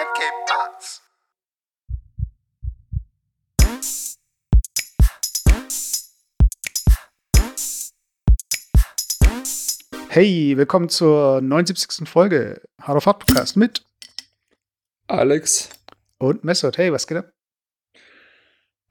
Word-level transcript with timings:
Cape 0.00 0.44
Parts. 0.46 1.02
Hey, 10.08 10.56
willkommen 10.56 10.88
zur 10.88 11.42
79. 11.42 12.08
Folge 12.08 12.62
Hard 12.80 12.96
of 12.96 13.06
Hard 13.06 13.26
Podcast 13.26 13.58
mit 13.58 13.84
Alex. 15.06 15.68
und 16.18 16.44
Messert. 16.44 16.78
Hey, 16.78 16.90
was 16.92 17.06
geht 17.06 17.18
ab? 17.18 17.32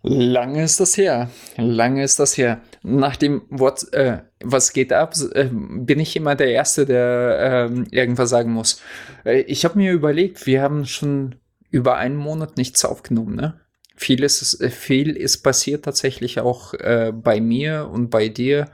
Lange 0.04 0.64
ist 0.64 0.80
das 0.80 0.96
her. 0.96 1.32
Lange 1.58 2.04
ist 2.04 2.20
das 2.20 2.38
her. 2.38 2.62
Nach 2.84 3.16
dem 3.16 3.48
Wort, 3.50 3.92
äh, 3.94 4.22
was 4.44 4.74
geht 4.74 4.94
ab, 4.94 5.14
äh, 5.34 5.50
bin 5.52 6.00
ich 6.00 6.16
immer 6.16 6.36
der 6.36 6.52
Erste, 6.52 6.86
der 6.86 7.68
ähm, 7.70 7.88
irgendwas 7.92 8.30
sagen 8.30 8.52
muss. 8.52 8.82
Äh, 9.26 9.42
ich 9.42 9.66
habe 9.66 9.78
mir 9.78 9.92
überlegt, 9.92 10.46
wir 10.46 10.62
haben 10.62 10.86
schon 10.86 11.36
über 11.72 11.98
einen 11.98 12.16
Monat 12.16 12.58
nichts 12.58 12.86
aufgenommen, 12.86 13.36
ne? 13.36 13.60
Viel 13.96 14.24
ist, 14.24 14.62
äh, 14.62 14.70
viel 14.70 15.16
ist 15.16 15.40
passiert 15.40 15.86
tatsächlich 15.86 16.40
auch 16.40 16.74
bei 16.74 17.42
mir 17.42 17.90
und 17.92 18.10
bei 18.10 18.30
dir. 18.30 18.70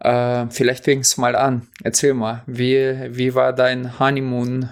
Äh, 0.00 0.46
vielleicht 0.50 0.84
fängst 0.84 1.16
du 1.16 1.20
mal 1.20 1.36
an. 1.36 1.68
Erzähl 1.82 2.14
mal, 2.14 2.42
wie, 2.46 3.16
wie 3.16 3.34
war 3.34 3.52
dein 3.52 3.98
Honeymoon? 3.98 4.70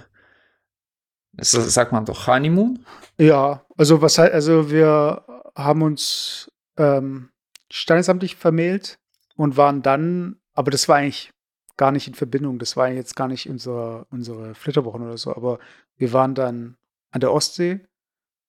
Sagt 1.38 1.92
man 1.92 2.04
doch 2.04 2.26
Honeymoon? 2.26 2.84
Ja, 3.18 3.64
also 3.76 4.02
was 4.02 4.18
also 4.18 4.70
wir 4.70 5.24
haben 5.56 5.82
uns 5.82 6.50
ähm, 6.76 7.30
standesamtlich 7.70 8.36
vermählt 8.36 8.98
und 9.36 9.56
waren 9.56 9.82
dann, 9.82 10.36
aber 10.54 10.70
das 10.70 10.88
war 10.88 10.96
eigentlich 10.96 11.32
gar 11.76 11.92
nicht 11.92 12.08
in 12.08 12.14
Verbindung, 12.14 12.58
das 12.58 12.76
war 12.76 12.88
jetzt 12.88 13.16
gar 13.16 13.28
nicht 13.28 13.48
unsere, 13.48 14.06
unsere 14.10 14.54
Flitterwochen 14.54 15.02
oder 15.02 15.16
so, 15.16 15.34
aber 15.34 15.58
wir 15.96 16.12
waren 16.12 16.34
dann 16.34 16.76
an 17.10 17.20
der 17.20 17.32
Ostsee 17.32 17.80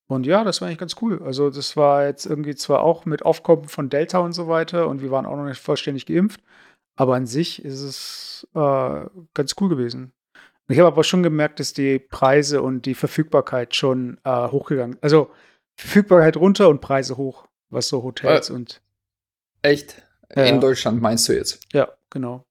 und 0.07 0.25
ja, 0.25 0.43
das 0.43 0.61
war 0.61 0.67
eigentlich 0.67 0.79
ganz 0.79 0.95
cool. 1.01 1.23
Also 1.23 1.49
das 1.49 1.77
war 1.77 2.05
jetzt 2.05 2.25
irgendwie 2.25 2.55
zwar 2.55 2.83
auch 2.83 3.05
mit 3.05 3.23
Aufkommen 3.23 3.67
von 3.67 3.89
Delta 3.89 4.19
und 4.19 4.33
so 4.33 4.47
weiter 4.47 4.87
und 4.87 5.01
wir 5.01 5.11
waren 5.11 5.25
auch 5.25 5.37
noch 5.37 5.45
nicht 5.45 5.61
vollständig 5.61 6.05
geimpft, 6.05 6.41
aber 6.95 7.15
an 7.15 7.25
sich 7.25 7.63
ist 7.63 7.81
es 7.81 8.47
äh, 8.53 9.05
ganz 9.33 9.55
cool 9.59 9.69
gewesen. 9.69 10.13
Ich 10.69 10.79
habe 10.79 10.87
aber 10.87 11.03
schon 11.03 11.23
gemerkt, 11.23 11.59
dass 11.59 11.73
die 11.73 11.99
Preise 11.99 12.61
und 12.61 12.85
die 12.85 12.95
Verfügbarkeit 12.95 13.75
schon 13.75 14.17
äh, 14.23 14.47
hochgegangen 14.47 14.97
Also 15.01 15.29
Verfügbarkeit 15.75 16.37
runter 16.37 16.69
und 16.69 16.81
Preise 16.81 17.17
hoch, 17.17 17.47
was 17.69 17.89
so 17.89 18.03
Hotels 18.03 18.49
und 18.49 18.81
Echt? 19.61 20.05
Ja, 20.35 20.45
In. 20.45 20.59
Deutschland 20.61 21.01
meinst 21.01 21.27
du 21.29 21.33
jetzt? 21.33 21.59
ja, 21.73 21.89
genau. 22.09 22.45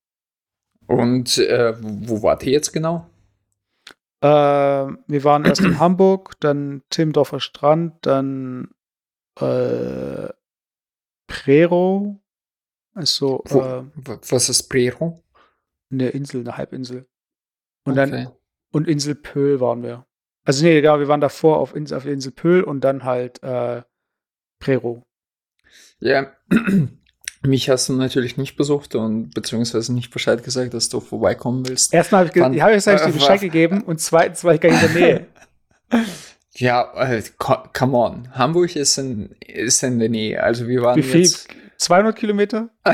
Und 0.86 1.38
äh, 1.38 1.74
wo 1.80 2.22
wart 2.22 2.42
ihr 2.44 2.52
jetzt 2.52 2.72
genau? 2.72 3.08
Äh, 4.20 4.26
wir 4.26 5.24
waren 5.24 5.44
erst 5.44 5.62
in 5.62 5.78
Hamburg, 5.78 6.34
dann 6.40 6.82
Timmendorfer 6.90 7.40
Strand, 7.40 8.04
dann 8.06 8.70
äh, 9.40 10.28
Prero, 11.26 12.20
also 12.94 13.42
Wo, 13.46 13.60
äh, 13.60 13.84
was 14.28 14.48
ist 14.48 14.68
Prero? 14.68 15.22
eine 15.90 16.10
Insel, 16.10 16.40
eine 16.42 16.56
Halbinsel. 16.56 17.06
Und 17.84 17.96
dann 17.96 18.12
Okay. 18.12 18.28
und 18.72 18.88
Insel 18.88 19.14
Pöhl 19.14 19.60
waren 19.60 19.82
wir. 19.82 20.06
Also 20.44 20.64
nee, 20.64 20.80
ja, 20.80 20.98
wir 20.98 21.08
waren 21.08 21.20
davor 21.20 21.58
auf, 21.58 21.74
Insel, 21.74 21.96
auf 21.96 22.04
der 22.04 22.12
Insel 22.12 22.32
Pöhl 22.32 22.62
und 22.62 22.82
dann 22.82 23.04
halt 23.04 23.42
äh, 23.42 23.82
Prero. 24.60 25.06
Ja, 26.00 26.32
mich 27.42 27.68
hast 27.70 27.88
du 27.88 27.94
natürlich 27.94 28.36
nicht 28.36 28.56
besucht 28.56 28.94
und 28.94 29.34
beziehungsweise 29.34 29.92
nicht 29.92 30.10
Bescheid 30.12 30.42
gesagt, 30.44 30.74
dass 30.74 30.88
du 30.88 31.00
vorbeikommen 31.00 31.68
willst. 31.68 31.92
Erstmal 31.92 32.20
habe 32.20 32.28
ich, 32.28 32.34
ge 32.34 32.42
hab 32.42 32.52
ich, 32.52 32.62
hab 32.86 32.94
ich 32.96 33.02
dir 33.06 33.12
Bescheid 33.18 33.40
gegeben 33.40 33.82
und 33.82 34.00
zweitens 34.00 34.44
war 34.44 34.54
ich 34.54 34.60
gar 34.60 34.70
nicht 34.70 34.82
in 34.84 34.92
der 34.94 35.02
Nähe. 35.02 35.26
Ja, 36.54 36.92
äh, 36.96 37.22
co- 37.38 37.62
come 37.72 37.96
on. 37.96 38.28
Hamburg 38.32 38.76
ist 38.76 38.98
in, 38.98 39.30
ist 39.40 39.82
in 39.82 39.98
der 39.98 40.10
Nähe. 40.10 40.42
Also 40.42 40.68
wir 40.68 40.82
waren 40.82 40.96
Wie 40.98 41.02
viel? 41.02 41.22
jetzt, 41.22 41.48
200 41.78 42.14
Kilometer? 42.14 42.68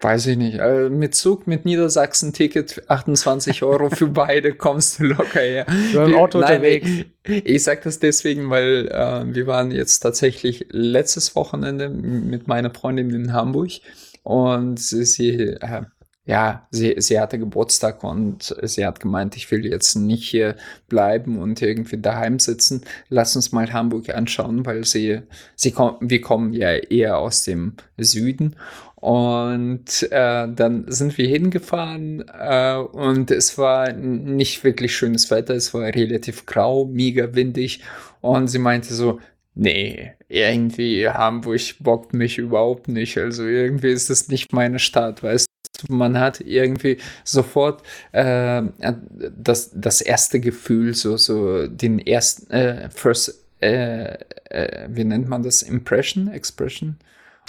weiß 0.00 0.26
ich 0.28 0.36
nicht, 0.36 0.58
äh, 0.58 0.88
mit 0.88 1.14
Zug, 1.14 1.46
mit 1.46 1.64
Niedersachsen-Ticket 1.64 2.88
28 2.88 3.62
Euro 3.62 3.90
für 3.90 4.06
beide 4.08 4.54
kommst 4.54 5.00
du 5.00 5.04
locker 5.04 5.40
her. 5.40 5.66
Waren 5.94 6.12
im 6.12 6.18
Auto 6.18 6.38
nein, 6.38 6.56
unterwegs. 6.56 6.88
Ich, 7.24 7.46
ich 7.46 7.62
sag 7.64 7.82
das 7.82 7.98
deswegen, 7.98 8.48
weil 8.48 8.88
äh, 8.88 9.34
wir 9.34 9.46
waren 9.46 9.70
jetzt 9.70 10.00
tatsächlich 10.00 10.66
letztes 10.70 11.34
Wochenende 11.34 11.88
mit 11.88 12.46
meiner 12.46 12.70
Freundin 12.72 13.10
in 13.10 13.32
Hamburg 13.32 13.70
und 14.22 14.78
sie, 14.78 15.30
äh, 15.30 15.82
ja, 16.26 16.68
sie, 16.70 16.94
sie 16.98 17.18
hatte 17.18 17.38
Geburtstag 17.38 18.04
und 18.04 18.54
sie 18.62 18.86
hat 18.86 19.00
gemeint, 19.00 19.34
ich 19.34 19.50
will 19.50 19.66
jetzt 19.66 19.96
nicht 19.96 20.28
hier 20.28 20.56
bleiben 20.88 21.38
und 21.38 21.60
irgendwie 21.60 21.96
daheim 21.96 22.38
sitzen. 22.38 22.82
Lass 23.08 23.34
uns 23.34 23.50
mal 23.50 23.72
Hamburg 23.72 24.10
anschauen, 24.10 24.64
weil 24.64 24.84
sie, 24.84 25.22
sie 25.56 25.72
kommen, 25.72 25.96
wir 26.02 26.20
kommen 26.20 26.52
ja 26.52 26.70
eher 26.72 27.18
aus 27.18 27.44
dem 27.44 27.74
Süden. 27.96 28.54
Und 29.00 30.10
äh, 30.10 30.48
dann 30.48 30.84
sind 30.88 31.16
wir 31.18 31.28
hingefahren 31.28 32.24
äh, 32.36 32.74
und 32.74 33.30
es 33.30 33.56
war 33.56 33.92
nicht 33.92 34.64
wirklich 34.64 34.96
schönes 34.96 35.30
Wetter. 35.30 35.54
Es 35.54 35.72
war 35.72 35.82
relativ 35.82 36.46
grau, 36.46 36.84
mega 36.84 37.32
windig. 37.34 37.80
Und 38.20 38.48
sie 38.48 38.58
meinte 38.58 38.92
so, 38.92 39.20
nee, 39.54 40.14
irgendwie 40.28 41.08
Hamburg 41.08 41.60
bockt 41.78 42.12
mich 42.12 42.38
überhaupt 42.38 42.88
nicht. 42.88 43.16
Also 43.18 43.44
irgendwie 43.44 43.92
ist 43.92 44.10
das 44.10 44.28
nicht 44.28 44.52
meine 44.52 44.80
Stadt, 44.80 45.22
weißt 45.22 45.46
du. 45.46 45.94
Man 45.94 46.18
hat 46.18 46.40
irgendwie 46.40 46.98
sofort 47.22 47.84
äh, 48.10 48.62
das, 49.36 49.70
das 49.74 50.00
erste 50.00 50.40
Gefühl, 50.40 50.92
so, 50.94 51.16
so 51.16 51.68
den 51.68 52.00
ersten, 52.00 52.50
äh, 52.50 52.90
first, 52.90 53.44
äh, 53.60 54.14
äh, 54.50 54.88
wie 54.90 55.04
nennt 55.04 55.28
man 55.28 55.44
das? 55.44 55.62
Impression? 55.62 56.32
Expression? 56.32 56.96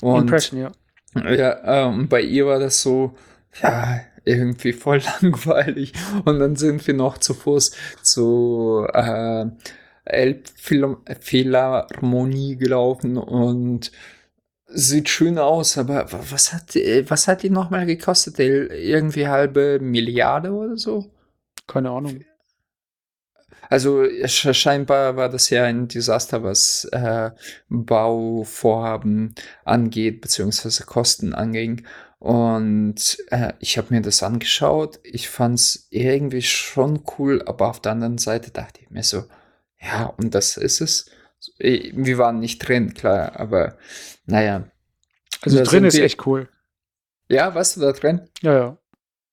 Und 0.01 0.21
Impression, 0.21 0.61
ja. 0.61 0.71
Ja, 1.16 1.88
ähm, 1.88 2.08
bei 2.08 2.22
ihr 2.22 2.46
war 2.46 2.59
das 2.59 2.81
so, 2.81 3.16
ja, 3.62 4.00
irgendwie 4.25 4.74
voll 4.74 5.02
langweilig. 5.22 5.94
Und 6.25 6.40
dann 6.40 6.56
sind 6.56 6.86
wir 6.88 6.94
noch 6.94 7.18
zu 7.18 7.34
Fuß 7.34 7.72
zu 8.03 8.86
äh, 8.94 9.46
Elbphilharmonie 10.06 12.58
gelaufen 12.58 13.18
und 13.18 13.92
sieht 14.68 15.09
schön 15.09 15.38
aus, 15.40 15.78
aber 15.78 16.12
wa- 16.12 16.24
was 16.30 16.53
hat, 16.53 16.75
was 17.09 17.28
hat 17.28 17.44
die 17.44 17.50
nochmal 17.50 17.86
gekostet? 17.86 18.40
Irgendwie 18.40 19.28
halbe 19.28 19.80
Milliarde 19.81 20.52
oder 20.53 20.78
so? 20.78 21.12
Keine 21.68 21.90
Ahnung. 21.91 22.22
Also 23.69 24.02
sch- 24.02 24.53
scheinbar 24.53 25.16
war 25.16 25.30
das 25.30 25.50
ja 25.52 25.63
ein 25.63 25.88
Desaster, 25.88 26.44
was 26.44 26.85
äh, 26.91 27.30
Bauvorhaben 27.69 29.35
angeht, 29.63 30.22
beziehungsweise 30.22 30.85
Kosten 30.85 31.34
anging. 31.34 31.85
Und 32.18 33.18
äh, 33.29 33.53
ich 33.59 33.78
habe 33.78 33.94
mir 33.94 34.02
das 34.02 34.24
angeschaut. 34.24 35.00
Ich 35.03 35.29
fand 35.29 35.56
es 35.59 35.88
irgendwie 35.90 36.41
schon 36.41 37.03
cool, 37.18 37.44
aber 37.46 37.69
auf 37.69 37.79
der 37.79 37.94
anderen 37.94 38.18
Seite 38.18 38.52
dachte 38.52 38.81
ich 38.81 38.90
mir 38.90 39.03
so, 39.03 39.24
ja, 39.81 40.08
und 40.18 40.35
das 40.35 40.58
ist 40.58 40.81
es. 40.81 41.06
Wir 41.59 42.18
waren 42.18 42.40
nicht 42.40 42.59
drin, 42.59 42.94
klar, 42.94 43.40
aber 43.40 43.78
naja. 44.25 44.69
Also 45.41 45.63
drin 45.63 45.85
ist 45.85 45.96
wir- 45.96 46.03
echt 46.03 46.25
cool. 46.25 46.50
Ja, 47.29 47.56
warst 47.56 47.78
du 47.78 47.81
da 47.81 47.91
drin? 47.94 48.28
Ja, 48.41 48.53
ja. 48.53 48.78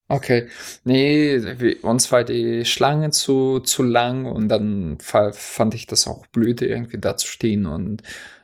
Okay, 0.08 0.46
nee, 0.84 1.40
wir- 1.58 1.82
uns 1.84 2.12
war 2.12 2.22
die 2.22 2.64
Schlange 2.64 3.10
zu, 3.10 3.58
zu 3.60 3.82
lang 3.82 4.24
und 4.26 4.48
dann 4.48 4.98
fa- 5.00 5.32
fand 5.32 5.74
ich 5.74 5.86
das 5.88 6.06
auch 6.06 6.26
blöd, 6.26 6.62
irgendwie 6.62 6.98
da 6.98 7.16
zu 7.16 7.26
stehen 7.26 7.66
und 7.66 8.02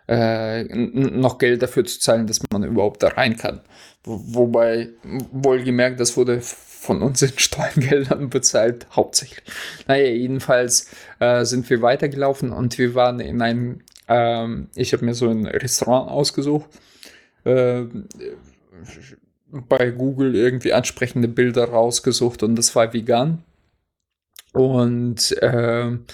äh, 0.09 0.65
noch 0.65 1.39
Geld 1.39 1.63
dafür 1.63 1.85
zu 1.85 2.01
zahlen, 2.01 2.27
dass 2.27 2.41
man 2.53 2.65
überhaupt 2.65 3.03
da 3.05 3.09
rein 3.09 3.37
kann. 3.37 3.61
Wo, 4.03 4.21
wobei, 4.35 4.89
wohlgemerkt, 5.31 6.01
das 6.01 6.17
wurde 6.17 6.41
von 6.41 7.01
uns 7.01 7.23
in 7.23 7.39
Steuergeldern 7.39 8.29
bezahlt, 8.31 8.89
hauptsächlich. 8.97 9.45
Naja, 9.87 10.07
jedenfalls 10.11 10.89
äh, 11.21 11.45
sind 11.45 11.71
wir 11.71 11.81
weitergelaufen 11.81 12.51
und 12.51 12.77
wir 12.79 12.97
waren 12.97 13.21
in 13.21 13.41
einem, 13.41 13.79
ähm, 14.09 14.67
ich 14.75 14.93
habe 14.93 15.05
mir 15.05 15.15
so 15.15 15.29
ein 15.29 15.47
Restaurant 15.47 16.11
ausgesucht. 16.11 16.67
Äh, 17.45 17.85
bei 19.53 19.91
Google 19.91 20.35
irgendwie 20.35 20.73
ansprechende 20.73 21.29
Bilder 21.29 21.67
rausgesucht 21.67 22.43
und 22.43 22.57
das 22.57 22.75
war 22.75 22.93
vegan. 22.93 23.45
Und 24.53 25.35
ähm, 25.41 26.05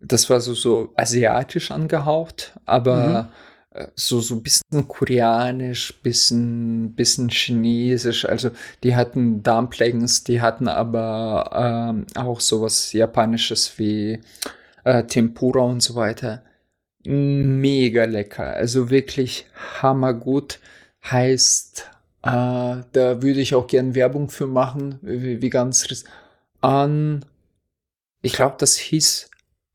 das 0.00 0.28
war 0.28 0.40
so, 0.40 0.54
so 0.54 0.92
asiatisch 0.96 1.70
angehaucht, 1.70 2.58
aber 2.64 3.30
äh, 3.70 3.88
so, 3.94 4.20
so 4.20 4.36
ein 4.36 4.42
bisschen 4.42 4.88
koreanisch, 4.88 5.94
bisschen, 6.02 6.94
bisschen 6.94 7.28
chinesisch. 7.28 8.24
Also 8.26 8.50
die 8.82 8.96
hatten 8.96 9.42
Dumplings, 9.42 10.24
die 10.24 10.40
hatten 10.40 10.68
aber 10.68 11.50
ähm, 11.90 12.06
auch 12.14 12.40
sowas 12.40 12.92
Japanisches 12.92 13.78
wie 13.78 14.20
äh, 14.84 15.04
Tempura 15.04 15.60
und 15.60 15.82
so 15.82 15.94
weiter. 15.94 16.42
Mega 17.04 18.04
lecker, 18.04 18.46
also 18.54 18.90
wirklich 18.90 19.46
hammergut. 19.80 20.58
Heißt, 21.10 21.88
äh, 22.22 22.82
da 22.92 23.22
würde 23.22 23.40
ich 23.40 23.54
auch 23.54 23.66
gern 23.66 23.94
Werbung 23.94 24.30
für 24.30 24.46
machen, 24.46 24.98
wie, 25.02 25.50
ganz 25.50 25.86
an. 26.60 27.24
Ich 28.22 28.32
glaube, 28.32 28.56
das 28.58 28.76
hieß 28.76 29.30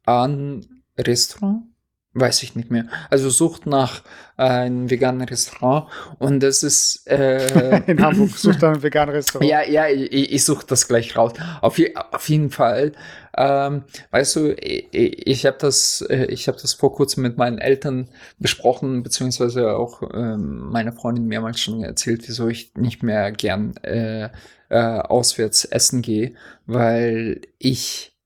an 0.05 0.65
Restaurant 0.97 1.70
Weiß 2.13 2.43
ich 2.43 2.57
nicht 2.57 2.69
mehr. 2.69 2.87
Also 3.09 3.29
sucht 3.29 3.65
nach 3.65 4.03
äh, 4.37 4.43
einem 4.43 4.89
veganen 4.89 5.21
Restaurant 5.21 5.87
und 6.19 6.41
das 6.41 6.61
ist 6.61 7.07
äh, 7.07 7.77
in 7.87 8.03
Hamburg 8.03 8.31
sucht 8.31 8.61
nach 8.61 8.73
einem 8.73 8.83
veganen 8.83 9.15
Restaurant. 9.15 9.49
Ja, 9.49 9.63
ja, 9.63 9.87
ich, 9.87 10.33
ich 10.33 10.43
suche 10.43 10.65
das 10.67 10.89
gleich 10.89 11.15
raus. 11.15 11.31
Auf, 11.61 11.77
je, 11.77 11.95
auf 11.95 12.27
jeden 12.27 12.49
Fall. 12.49 12.91
Ähm, 13.37 13.83
weißt 14.11 14.35
du, 14.35 14.53
ich, 14.61 14.89
ich 14.91 15.45
habe 15.45 15.57
das, 15.57 16.01
äh, 16.09 16.25
ich 16.25 16.49
habe 16.49 16.57
das 16.61 16.73
vor 16.73 16.93
kurzem 16.93 17.23
mit 17.23 17.37
meinen 17.37 17.59
Eltern 17.59 18.09
besprochen, 18.39 19.03
beziehungsweise 19.03 19.77
auch 19.77 20.01
ähm, 20.13 20.69
meine 20.69 20.91
Freundin 20.91 21.27
mehrmals 21.27 21.61
schon 21.61 21.81
erzählt, 21.81 22.27
wieso 22.27 22.49
ich 22.49 22.73
nicht 22.75 23.03
mehr 23.03 23.31
gern 23.31 23.77
äh, 23.83 24.27
äh, 24.67 24.77
auswärts 24.77 25.63
essen 25.63 26.01
gehe, 26.01 26.33
weil 26.65 27.39
ich, 27.57 28.17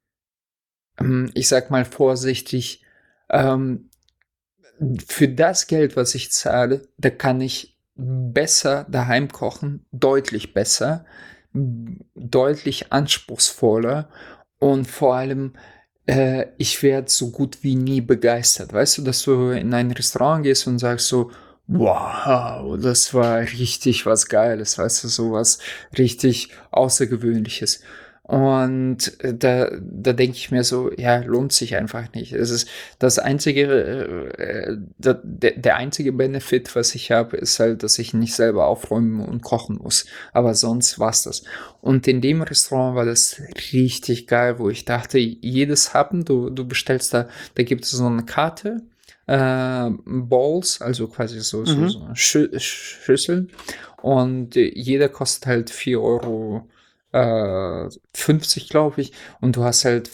ähm, 0.99 1.29
ich 1.35 1.47
sag 1.47 1.69
mal 1.69 1.85
vorsichtig 1.85 2.84
ähm, 3.29 3.89
für 5.07 5.27
das 5.27 5.67
Geld, 5.67 5.95
was 5.95 6.15
ich 6.15 6.31
zahle, 6.31 6.87
da 6.97 7.09
kann 7.09 7.41
ich 7.41 7.77
besser 7.95 8.85
daheim 8.89 9.31
kochen, 9.31 9.85
deutlich 9.91 10.53
besser, 10.53 11.05
deutlich 11.53 12.91
anspruchsvoller 12.91 14.09
und 14.59 14.85
vor 14.85 15.15
allem 15.15 15.53
äh, 16.07 16.47
ich 16.57 16.83
werde 16.83 17.09
so 17.09 17.31
gut 17.31 17.59
wie 17.63 17.75
nie 17.75 18.01
begeistert. 18.01 18.73
Weißt 18.73 18.97
du, 18.97 19.01
dass 19.01 19.23
du 19.23 19.49
in 19.51 19.73
ein 19.73 19.91
Restaurant 19.91 20.43
gehst 20.43 20.67
und 20.67 20.79
sagst 20.79 21.07
so, 21.07 21.31
wow, 21.67 22.77
das 22.79 23.13
war 23.13 23.39
richtig 23.39 24.05
was 24.05 24.27
Geiles, 24.27 24.77
weißt 24.77 25.03
du, 25.03 25.07
sowas 25.07 25.59
richtig 25.97 26.49
Außergewöhnliches. 26.71 27.81
Und 28.27 29.23
äh, 29.23 29.35
da, 29.35 29.69
da 29.79 30.11
denke 30.11 30.37
ich 30.37 30.49
mir 30.49 30.63
so, 30.63 30.91
ja, 30.97 31.17
lohnt 31.19 31.53
sich 31.53 31.75
einfach 31.75 32.11
nicht. 32.13 32.33
Es 32.33 32.49
ist 32.49 32.67
das 32.97 33.19
einzige, 33.19 34.33
äh, 34.35 34.77
der, 34.97 35.21
der 35.23 35.75
einzige 35.75 36.11
Benefit, 36.11 36.75
was 36.75 36.95
ich 36.95 37.11
habe, 37.11 37.37
ist 37.37 37.59
halt, 37.59 37.83
dass 37.83 37.99
ich 37.99 38.15
nicht 38.15 38.33
selber 38.33 38.65
aufräumen 38.65 39.23
und 39.23 39.43
kochen 39.43 39.77
muss. 39.77 40.07
Aber 40.33 40.55
sonst 40.55 40.97
war's 40.97 41.21
das. 41.21 41.43
Und 41.81 42.07
in 42.07 42.19
dem 42.19 42.41
Restaurant 42.41 42.95
war 42.95 43.05
das 43.05 43.39
richtig 43.73 44.25
geil, 44.25 44.57
wo 44.57 44.71
ich 44.71 44.85
dachte, 44.85 45.19
jedes 45.19 45.93
Happen, 45.93 46.25
du, 46.25 46.49
du 46.49 46.67
bestellst 46.67 47.13
da, 47.13 47.29
da 47.53 47.61
gibt 47.61 47.83
es 47.83 47.91
so 47.91 48.07
eine 48.07 48.25
Karte, 48.25 48.81
äh, 49.27 49.91
Balls, 50.03 50.81
also 50.81 51.07
quasi 51.09 51.41
so, 51.41 51.59
mhm. 51.59 51.65
so, 51.65 51.89
so 51.89 52.07
Schü 52.15 52.59
Schüsseln. 52.59 53.51
Und 54.01 54.55
jeder 54.55 55.09
kostet 55.09 55.45
halt 55.45 55.69
vier 55.69 56.01
Euro 56.01 56.67
äh, 57.15 57.89
50, 58.13 58.69
glaube 58.69 59.01
ich, 59.01 59.13
und 59.41 59.55
du 59.55 59.63
hast 59.63 59.85
halt 59.85 60.09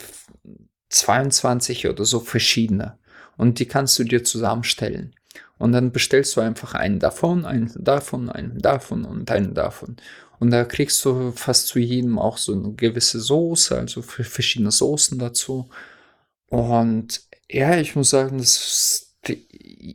22 0.90 1.88
oder 1.88 2.04
so 2.04 2.20
verschiedene. 2.20 2.98
Und 3.36 3.58
die 3.58 3.66
kannst 3.66 3.98
du 3.98 4.04
dir 4.04 4.22
zusammenstellen. 4.24 5.14
Und 5.58 5.72
dann 5.72 5.92
bestellst 5.92 6.36
du 6.36 6.40
einfach 6.40 6.74
einen 6.74 6.98
davon, 6.98 7.44
einen 7.44 7.72
davon, 7.76 8.28
einen 8.30 8.58
davon 8.58 9.04
und 9.04 9.30
einen 9.30 9.54
davon. 9.54 9.96
Und 10.38 10.50
da 10.50 10.64
kriegst 10.64 11.04
du 11.04 11.32
fast 11.32 11.68
zu 11.68 11.78
jedem 11.78 12.18
auch 12.18 12.36
so 12.36 12.52
eine 12.52 12.72
gewisse 12.72 13.20
Soße, 13.20 13.78
also 13.78 14.02
verschiedene 14.02 14.72
Soßen 14.72 15.18
dazu. 15.18 15.68
Und 16.48 17.22
ja, 17.48 17.78
ich 17.78 17.96
muss 17.96 18.10
sagen, 18.10 18.38
das, 18.38 19.14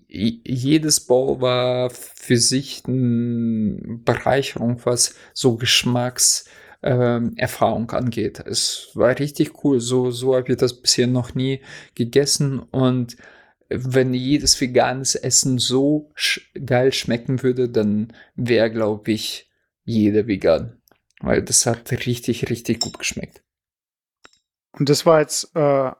jedes 0.07 1.01
Bowl 1.01 1.41
war 1.41 1.89
für 1.89 2.37
sich 2.37 2.83
eine 2.87 3.99
Bereicherung, 4.03 4.79
was 4.85 5.15
so 5.33 5.57
Geschmacks, 5.57 6.45
ähm, 6.83 7.33
Erfahrung 7.37 7.89
angeht. 7.91 8.39
Es 8.39 8.89
war 8.93 9.17
richtig 9.17 9.63
cool. 9.63 9.79
So, 9.79 10.11
so 10.11 10.35
habe 10.35 10.51
ich 10.51 10.57
das 10.57 10.81
bisher 10.81 11.07
noch 11.07 11.35
nie 11.35 11.61
gegessen 11.95 12.59
und 12.59 13.17
wenn 13.69 14.13
jedes 14.13 14.59
veganes 14.61 15.15
Essen 15.15 15.57
so 15.57 16.11
sch 16.15 16.51
geil 16.65 16.93
schmecken 16.93 17.43
würde, 17.43 17.69
dann 17.69 18.13
wäre, 18.35 18.71
glaube 18.71 19.11
ich, 19.11 19.49
jeder 19.83 20.27
vegan. 20.27 20.81
Weil 21.19 21.41
das 21.41 21.65
hat 21.65 21.91
richtig, 21.91 22.49
richtig 22.49 22.79
gut 22.79 22.97
geschmeckt. 22.99 23.41
Und 24.71 24.89
das 24.89 25.05
war 25.05 25.19
jetzt 25.19 25.55
äh, 25.55 25.91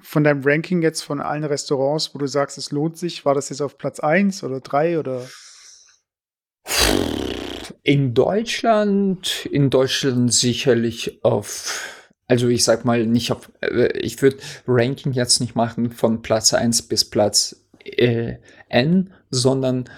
von 0.00 0.24
deinem 0.24 0.42
Ranking 0.44 0.82
jetzt 0.82 1.02
von 1.02 1.20
allen 1.20 1.44
Restaurants, 1.44 2.14
wo 2.14 2.18
du 2.18 2.26
sagst, 2.26 2.58
es 2.58 2.70
lohnt 2.70 2.98
sich, 2.98 3.24
war 3.24 3.34
das 3.34 3.48
jetzt 3.48 3.62
auf 3.62 3.78
Platz 3.78 4.00
1 4.00 4.44
oder 4.44 4.60
3 4.60 4.98
oder? 4.98 5.26
In 7.88 8.12
Deutschland, 8.12 9.48
in 9.50 9.70
Deutschland 9.70 10.30
sicherlich 10.30 11.24
auf, 11.24 12.10
also 12.26 12.46
ich 12.48 12.62
sag 12.62 12.84
mal 12.84 13.06
nicht 13.06 13.32
auf, 13.32 13.50
äh, 13.62 13.96
ich 13.96 14.20
würde 14.20 14.36
Ranking 14.66 15.14
jetzt 15.14 15.40
nicht 15.40 15.54
machen 15.54 15.90
von 15.90 16.20
Platz 16.20 16.52
1 16.52 16.82
bis 16.82 17.08
Platz 17.08 17.64
äh, 17.82 18.34
N, 18.68 19.14
sondern 19.30 19.88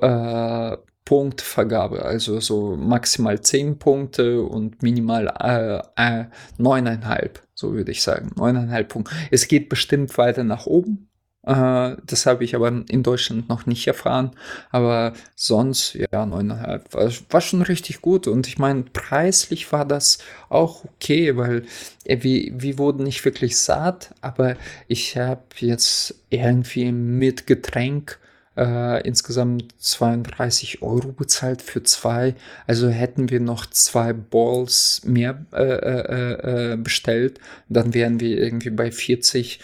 äh, 0.00 0.76
Punktvergabe, 1.04 2.04
also 2.04 2.38
so 2.38 2.76
maximal 2.76 3.40
10 3.40 3.80
Punkte 3.80 4.42
und 4.42 4.84
minimal 4.84 5.26
äh, 5.26 5.78
äh, 5.96 6.26
9,5, 6.60 7.30
so 7.54 7.72
würde 7.72 7.90
ich 7.90 8.04
sagen. 8.04 8.30
9,5 8.36 8.84
Punkte. 8.84 9.16
Es 9.32 9.48
geht 9.48 9.68
bestimmt 9.68 10.16
weiter 10.16 10.44
nach 10.44 10.66
oben, 10.66 11.08
äh, 11.46 11.96
das 12.04 12.26
habe 12.26 12.44
ich 12.44 12.54
aber 12.54 12.68
in 12.68 13.02
Deutschland 13.02 13.48
noch 13.48 13.66
nicht 13.66 13.86
erfahren. 13.86 14.32
Aber 14.70 15.12
sonst, 15.36 15.94
ja, 15.94 16.26
neuneinhalb 16.26 16.92
war, 16.92 17.10
war 17.30 17.40
schon 17.40 17.62
richtig 17.62 18.02
gut. 18.02 18.26
Und 18.26 18.48
ich 18.48 18.58
meine, 18.58 18.82
preislich 18.82 19.72
war 19.72 19.84
das 19.84 20.18
auch 20.48 20.84
okay, 20.84 21.36
weil 21.36 21.64
äh, 22.04 22.18
wir, 22.20 22.52
wir 22.60 22.78
wurden 22.78 23.04
nicht 23.04 23.24
wirklich 23.24 23.58
satt, 23.58 24.12
aber 24.20 24.56
ich 24.88 25.16
habe 25.16 25.42
jetzt 25.58 26.16
irgendwie 26.30 26.90
mit 26.90 27.46
Getränk 27.46 28.18
äh, 28.56 29.06
insgesamt 29.06 29.72
32 29.78 30.82
Euro 30.82 31.12
bezahlt 31.12 31.62
für 31.62 31.82
zwei. 31.84 32.34
Also 32.66 32.88
hätten 32.88 33.30
wir 33.30 33.40
noch 33.40 33.66
zwei 33.66 34.12
Balls 34.12 35.02
mehr 35.04 35.44
äh, 35.52 35.62
äh, 35.62 36.72
äh 36.72 36.76
bestellt, 36.76 37.38
dann 37.68 37.94
wären 37.94 38.18
wir 38.18 38.38
irgendwie 38.38 38.70
bei 38.70 38.90
40 38.90 39.60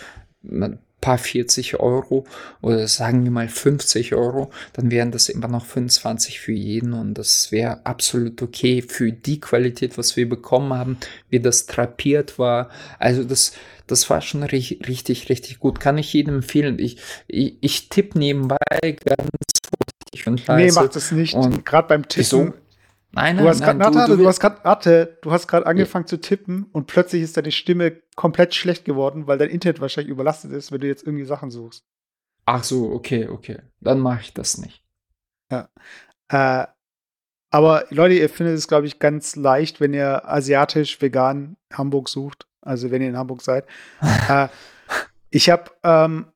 paar 1.02 1.18
40 1.18 1.80
Euro 1.80 2.24
oder 2.62 2.88
sagen 2.88 3.24
wir 3.24 3.30
mal 3.30 3.48
50 3.48 4.14
Euro, 4.14 4.50
dann 4.72 4.90
wären 4.90 5.10
das 5.10 5.28
immer 5.28 5.48
noch 5.48 5.66
25 5.66 6.40
für 6.40 6.52
jeden 6.52 6.94
und 6.94 7.14
das 7.14 7.52
wäre 7.52 7.84
absolut 7.84 8.40
okay 8.40 8.80
für 8.80 9.12
die 9.12 9.40
Qualität, 9.40 9.98
was 9.98 10.16
wir 10.16 10.26
bekommen 10.26 10.72
haben, 10.72 10.96
wie 11.28 11.40
das 11.40 11.66
trapiert 11.66 12.38
war. 12.38 12.70
Also 12.98 13.24
das, 13.24 13.52
das 13.86 14.08
war 14.08 14.22
schon 14.22 14.44
richtig, 14.44 14.88
richtig, 14.88 15.28
richtig 15.28 15.58
gut. 15.58 15.80
Kann 15.80 15.98
ich 15.98 16.12
jedem 16.12 16.36
empfehlen. 16.36 16.78
Ich, 16.78 16.98
ich, 17.26 17.56
ich 17.60 17.88
tippe 17.88 18.18
nebenbei 18.18 18.56
ganz 18.80 19.28
vorsichtig 20.12 20.26
und 20.28 20.46
leise. 20.46 20.78
Nee, 20.78 20.84
macht 20.84 20.96
es 20.96 21.10
nicht. 21.10 21.36
Gerade 21.64 21.88
beim 21.88 22.08
Tippen. 22.08 22.20
Wieso? 22.20 22.54
Nein, 23.14 23.36
nein, 23.36 23.44
du 23.44 23.50
hast 23.50 23.60
nein, 23.60 23.78
grad, 23.78 23.94
du, 23.94 24.16
du, 24.16 24.22
du, 24.22 24.26
hast 24.26 24.40
gerade, 24.40 24.58
warte, 24.62 25.18
du 25.20 25.32
hast 25.32 25.46
gerade 25.46 25.66
angefangen 25.66 26.04
ja. 26.04 26.08
zu 26.08 26.20
tippen 26.20 26.64
und 26.72 26.86
plötzlich 26.86 27.22
ist 27.22 27.36
deine 27.36 27.52
Stimme 27.52 28.00
komplett 28.16 28.54
schlecht 28.54 28.84
geworden, 28.84 29.26
weil 29.26 29.36
dein 29.36 29.50
Internet 29.50 29.80
wahrscheinlich 29.80 30.10
überlastet 30.10 30.52
ist, 30.52 30.72
wenn 30.72 30.80
du 30.80 30.86
jetzt 30.86 31.06
irgendwie 31.06 31.24
Sachen 31.24 31.50
suchst. 31.50 31.84
Ach 32.46 32.64
so, 32.64 32.90
okay, 32.90 33.28
okay. 33.28 33.58
Dann 33.80 34.00
mache 34.00 34.22
ich 34.22 34.32
das 34.32 34.58
nicht. 34.58 34.82
Ja. 35.50 35.68
Äh, 36.28 36.66
aber 37.50 37.84
Leute, 37.90 38.14
ihr 38.14 38.30
findet 38.30 38.56
es, 38.56 38.66
glaube 38.66 38.86
ich, 38.86 38.98
ganz 38.98 39.36
leicht, 39.36 39.80
wenn 39.80 39.92
ihr 39.92 40.26
asiatisch, 40.26 41.00
vegan 41.00 41.56
Hamburg 41.72 42.08
sucht. 42.08 42.46
Also 42.62 42.90
wenn 42.90 43.02
ihr 43.02 43.08
in 43.08 43.18
Hamburg 43.18 43.42
seid. 43.42 43.66
äh, 44.28 44.48
ich 45.28 45.50
habe 45.50 45.70
ähm, 45.82 46.31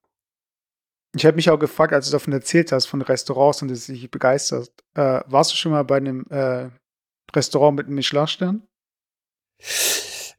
ich 1.16 1.26
habe 1.26 1.36
mich 1.36 1.50
auch 1.50 1.58
gefragt, 1.58 1.92
als 1.92 2.06
du 2.06 2.12
davon 2.12 2.32
erzählt 2.32 2.72
hast, 2.72 2.86
von 2.86 3.02
Restaurants 3.02 3.62
und 3.62 3.70
dass 3.70 3.86
dich 3.86 4.10
begeistert. 4.10 4.70
Äh, 4.94 5.20
warst 5.26 5.52
du 5.52 5.56
schon 5.56 5.72
mal 5.72 5.84
bei 5.84 5.96
einem 5.96 6.24
äh, 6.30 6.68
Restaurant 7.34 7.76
mit 7.76 7.86
einem 7.86 7.96
Michelin-Stern? 7.96 8.62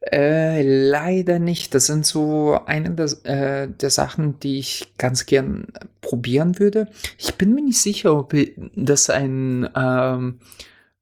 Äh, 0.00 0.62
leider 0.62 1.38
nicht. 1.38 1.74
Das 1.74 1.86
sind 1.86 2.06
so 2.06 2.58
eine 2.66 2.90
der, 2.90 3.06
äh, 3.24 3.68
der, 3.68 3.90
Sachen, 3.90 4.38
die 4.40 4.58
ich 4.58 4.94
ganz 4.96 5.26
gern 5.26 5.66
probieren 6.00 6.58
würde. 6.58 6.88
Ich 7.18 7.34
bin 7.34 7.54
mir 7.54 7.62
nicht 7.62 7.80
sicher, 7.80 8.16
ob 8.16 8.34
das 8.76 9.10
ein 9.10 9.68
ähm, 9.74 10.38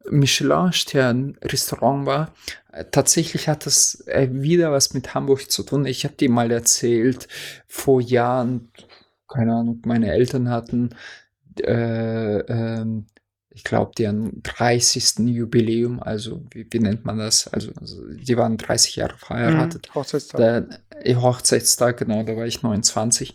Michelin-Stern-Restaurant 0.08 2.06
war. 2.06 2.34
Tatsächlich 2.90 3.48
hat 3.48 3.66
das 3.66 4.06
äh, 4.06 4.28
wieder 4.30 4.72
was 4.72 4.94
mit 4.94 5.14
Hamburg 5.14 5.50
zu 5.50 5.62
tun. 5.62 5.86
Ich 5.86 6.04
habe 6.04 6.14
dir 6.14 6.30
mal 6.30 6.50
erzählt, 6.50 7.28
vor 7.66 8.00
Jahren, 8.00 8.70
keine 9.28 9.54
Ahnung, 9.54 9.82
meine 9.84 10.12
Eltern 10.12 10.50
hatten, 10.50 10.90
äh, 11.60 12.38
ähm, 12.40 13.06
ich 13.50 13.64
glaube, 13.64 13.92
deren 13.96 14.42
30. 14.42 15.20
Jubiläum, 15.28 16.02
also 16.02 16.44
wie, 16.50 16.66
wie 16.70 16.78
nennt 16.78 17.06
man 17.06 17.16
das? 17.16 17.48
Also, 17.48 17.72
also, 17.80 18.06
die 18.08 18.36
waren 18.36 18.58
30 18.58 18.96
Jahre 18.96 19.16
verheiratet. 19.16 19.88
Mhm, 19.88 19.94
Hochzeitstag. 19.94 20.38
Der, 20.38 20.68
äh, 21.02 21.14
Hochzeitstag, 21.14 21.96
genau, 21.96 22.22
da 22.22 22.36
war 22.36 22.46
ich 22.46 22.62
29. 22.62 23.34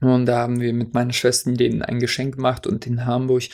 Und 0.00 0.26
da 0.26 0.38
haben 0.38 0.60
wir 0.60 0.72
mit 0.72 0.94
meiner 0.94 1.12
Schwester 1.12 1.52
denen 1.52 1.82
ein 1.82 2.00
Geschenk 2.00 2.36
gemacht 2.36 2.66
und 2.66 2.86
in 2.86 3.04
Hamburg 3.04 3.44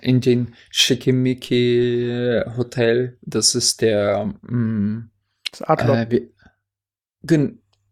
in 0.00 0.20
den 0.20 0.54
Schickimicki 0.70 2.42
Hotel, 2.56 3.18
das 3.22 3.54
ist 3.54 3.80
der 3.80 4.32
mh, 4.42 4.56
mm, 4.56 5.10
das 5.50 5.62
Adler. 5.62 6.02
Äh, 6.02 6.10
wie, 6.10 6.30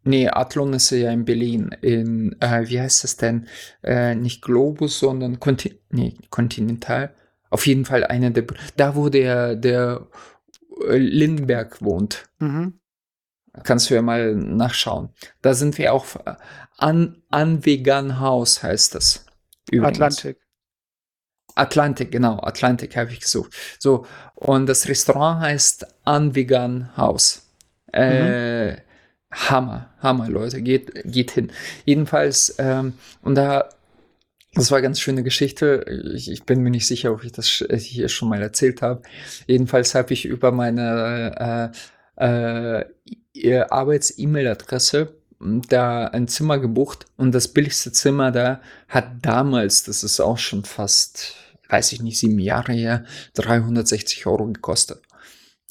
Nee, 0.07 0.29
Athlon 0.29 0.73
ist 0.73 0.91
ja 0.91 1.11
in 1.11 1.25
Berlin. 1.25 1.71
In, 1.83 2.41
äh, 2.41 2.69
wie 2.69 2.81
heißt 2.81 3.03
das 3.03 3.17
denn? 3.17 3.49
Äh, 3.83 4.15
nicht 4.15 4.41
Globus, 4.41 5.01
sondern 5.01 5.41
Conti 5.41 5.81
nee, 5.91 6.17
Continental. 6.31 7.13
Auf 7.51 7.67
jeden 7.67 7.85
Fall 7.85 8.05
einer 8.05 8.31
der. 8.31 8.45
Da, 8.77 8.95
wo 8.95 9.09
der, 9.09 9.57
der 9.57 10.07
äh, 10.89 10.97
Lindenberg 10.97 11.83
wohnt. 11.83 12.29
Mhm. 12.39 12.79
Kannst 13.65 13.91
du 13.91 13.95
ja 13.95 14.03
mal 14.03 14.37
nachschauen. 14.37 15.09
Da 15.43 15.55
sind 15.55 15.77
wir 15.77 15.93
auch. 15.93 16.07
Äh, 16.25 16.37
an, 16.79 17.23
an 17.31 17.67
Vegan 17.67 18.21
House 18.21 18.63
heißt 18.63 18.95
das. 18.95 19.27
Übrigens. 19.73 19.97
Atlantik. 19.97 20.39
Atlantik, 21.57 22.13
genau. 22.13 22.39
Atlantik 22.43 22.97
habe 22.97 23.11
ich 23.11 23.21
gesucht. 23.21 23.53
So. 23.81 24.07
Und 24.37 24.67
das 24.67 24.87
Restaurant 24.89 25.41
heißt 25.41 25.85
An 26.05 26.37
Vegan 26.37 26.97
House. 26.97 27.51
Äh, 27.93 28.73
mhm. 28.73 28.79
Hammer, 29.31 29.91
Hammer, 30.01 30.29
Leute, 30.29 30.63
geht, 30.63 30.93
geht 31.05 31.33
hin. 31.33 31.53
Jedenfalls, 31.85 32.55
ähm, 32.59 32.95
und 33.23 33.35
da, 33.35 33.69
das 34.55 34.71
war 34.71 34.79
eine 34.79 34.87
ganz 34.87 35.01
schöne 35.01 35.23
Geschichte. 35.23 35.85
Ich, 36.15 36.31
ich, 36.31 36.45
bin 36.45 36.63
mir 36.63 36.71
nicht 36.71 36.87
sicher, 36.87 37.13
ob 37.13 37.25
ich 37.25 37.33
das 37.33 37.47
hier 37.47 38.09
schon 38.09 38.29
mal 38.29 38.41
erzählt 38.41 38.83
habe. 38.83 39.03
Jedenfalls 39.47 39.95
habe 39.95 40.13
ich 40.15 40.25
über 40.25 40.53
meine 40.53 41.73
äh, 42.19 42.85
äh, 43.35 43.61
Arbeits-E-Mail-Adresse 43.69 45.15
da 45.39 46.07
ein 46.07 46.29
Zimmer 46.29 46.59
gebucht 46.59 47.07
und 47.17 47.33
das 47.33 47.49
billigste 47.49 47.93
Zimmer 47.93 48.31
da 48.31 48.61
hat 48.89 49.07
damals, 49.23 49.83
das 49.83 50.03
ist 50.03 50.21
auch 50.21 50.39
schon 50.39 50.65
fast, 50.65 51.35
weiß 51.69 51.93
ich 51.93 52.01
nicht, 52.01 52.19
sieben 52.19 52.39
Jahre 52.39 52.73
her, 52.73 53.05
360 53.35 54.27
Euro 54.27 54.47
gekostet. 54.47 55.03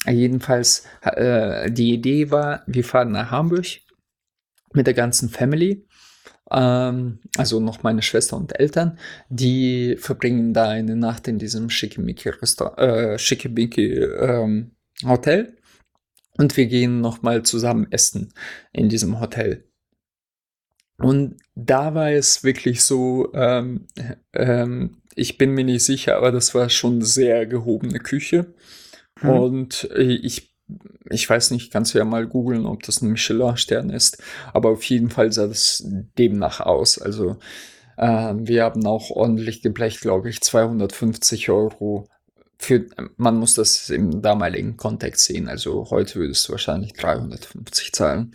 Jedenfalls, 0.04 0.84
äh, 1.02 1.70
die 1.70 1.92
Idee 1.94 2.30
war, 2.30 2.62
wir 2.66 2.84
fahren 2.84 3.12
nach 3.12 3.30
Hamburg 3.30 3.66
mit 4.72 4.86
der 4.86 4.94
ganzen 4.94 5.28
Family. 5.28 5.86
Ähm, 6.50 7.20
also 7.36 7.60
noch 7.60 7.82
meine 7.82 8.02
Schwester 8.02 8.36
und 8.36 8.58
Eltern. 8.58 8.98
Die 9.28 9.96
verbringen 9.98 10.52
da 10.54 10.68
eine 10.68 10.96
Nacht 10.96 11.28
in 11.28 11.38
diesem 11.38 11.70
schickimicki 11.70 12.28
äh, 12.28 14.04
ähm, 14.20 14.76
Hotel. 15.04 15.56
Und 16.38 16.56
wir 16.56 16.66
gehen 16.66 17.00
nochmal 17.00 17.42
zusammen 17.42 17.86
essen 17.90 18.32
in 18.72 18.88
diesem 18.88 19.20
Hotel. 19.20 19.64
Und 20.98 21.36
da 21.54 21.94
war 21.94 22.10
es 22.10 22.42
wirklich 22.44 22.82
so, 22.82 23.32
ähm, 23.34 23.86
ähm, 24.32 25.02
ich 25.14 25.38
bin 25.38 25.52
mir 25.52 25.64
nicht 25.64 25.84
sicher, 25.84 26.16
aber 26.16 26.32
das 26.32 26.54
war 26.54 26.68
schon 26.70 27.02
sehr 27.02 27.46
gehobene 27.46 27.98
Küche. 27.98 28.54
Mhm. 29.20 29.30
Und 29.30 29.88
ich, 29.96 30.52
ich 31.10 31.28
weiß 31.28 31.50
nicht, 31.52 31.72
kannst 31.72 31.94
du 31.94 31.98
ja 31.98 32.04
mal 32.04 32.26
googeln, 32.26 32.66
ob 32.66 32.82
das 32.82 33.02
ein 33.02 33.10
Michelin-Stern 33.10 33.90
ist, 33.90 34.22
aber 34.52 34.70
auf 34.70 34.82
jeden 34.84 35.10
Fall 35.10 35.32
sah 35.32 35.46
das 35.46 35.84
demnach 36.18 36.60
aus. 36.60 36.98
Also 36.98 37.36
äh, 37.96 38.34
wir 38.36 38.64
haben 38.64 38.86
auch 38.86 39.10
ordentlich 39.10 39.62
geblecht, 39.62 40.00
glaube 40.00 40.28
ich, 40.28 40.40
250 40.40 41.50
Euro. 41.50 42.08
Für, 42.58 42.86
man 43.16 43.36
muss 43.36 43.54
das 43.54 43.90
im 43.90 44.22
damaligen 44.22 44.76
Kontext 44.76 45.26
sehen. 45.26 45.48
Also 45.48 45.90
heute 45.90 46.16
würdest 46.16 46.48
du 46.48 46.52
wahrscheinlich 46.52 46.94
350 46.94 47.92
zahlen 47.92 48.32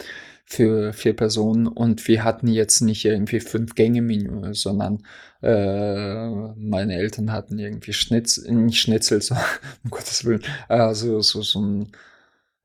für 0.52 0.92
vier 0.92 1.16
Personen 1.16 1.66
und 1.68 2.10
wir 2.10 2.26
hatten 2.26 2.48
jetzt 2.48 2.82
nicht 2.82 3.06
irgendwie 3.06 3.40
fünf 3.40 3.74
Gänge 3.74 4.02
Menü, 4.02 4.54
sondern 4.54 5.02
äh, 5.42 6.28
meine 6.56 6.96
Eltern 6.96 7.32
hatten 7.32 7.58
irgendwie 7.58 7.94
Schnitzel, 7.94 8.52
nicht 8.52 8.82
Schnitzel, 8.82 9.22
so, 9.22 9.36
um 9.84 9.92
Gottes 9.92 10.26
Willen, 10.26 10.44
also 10.68 11.22
so, 11.22 11.42
so 11.42 11.62
ein, 11.62 11.92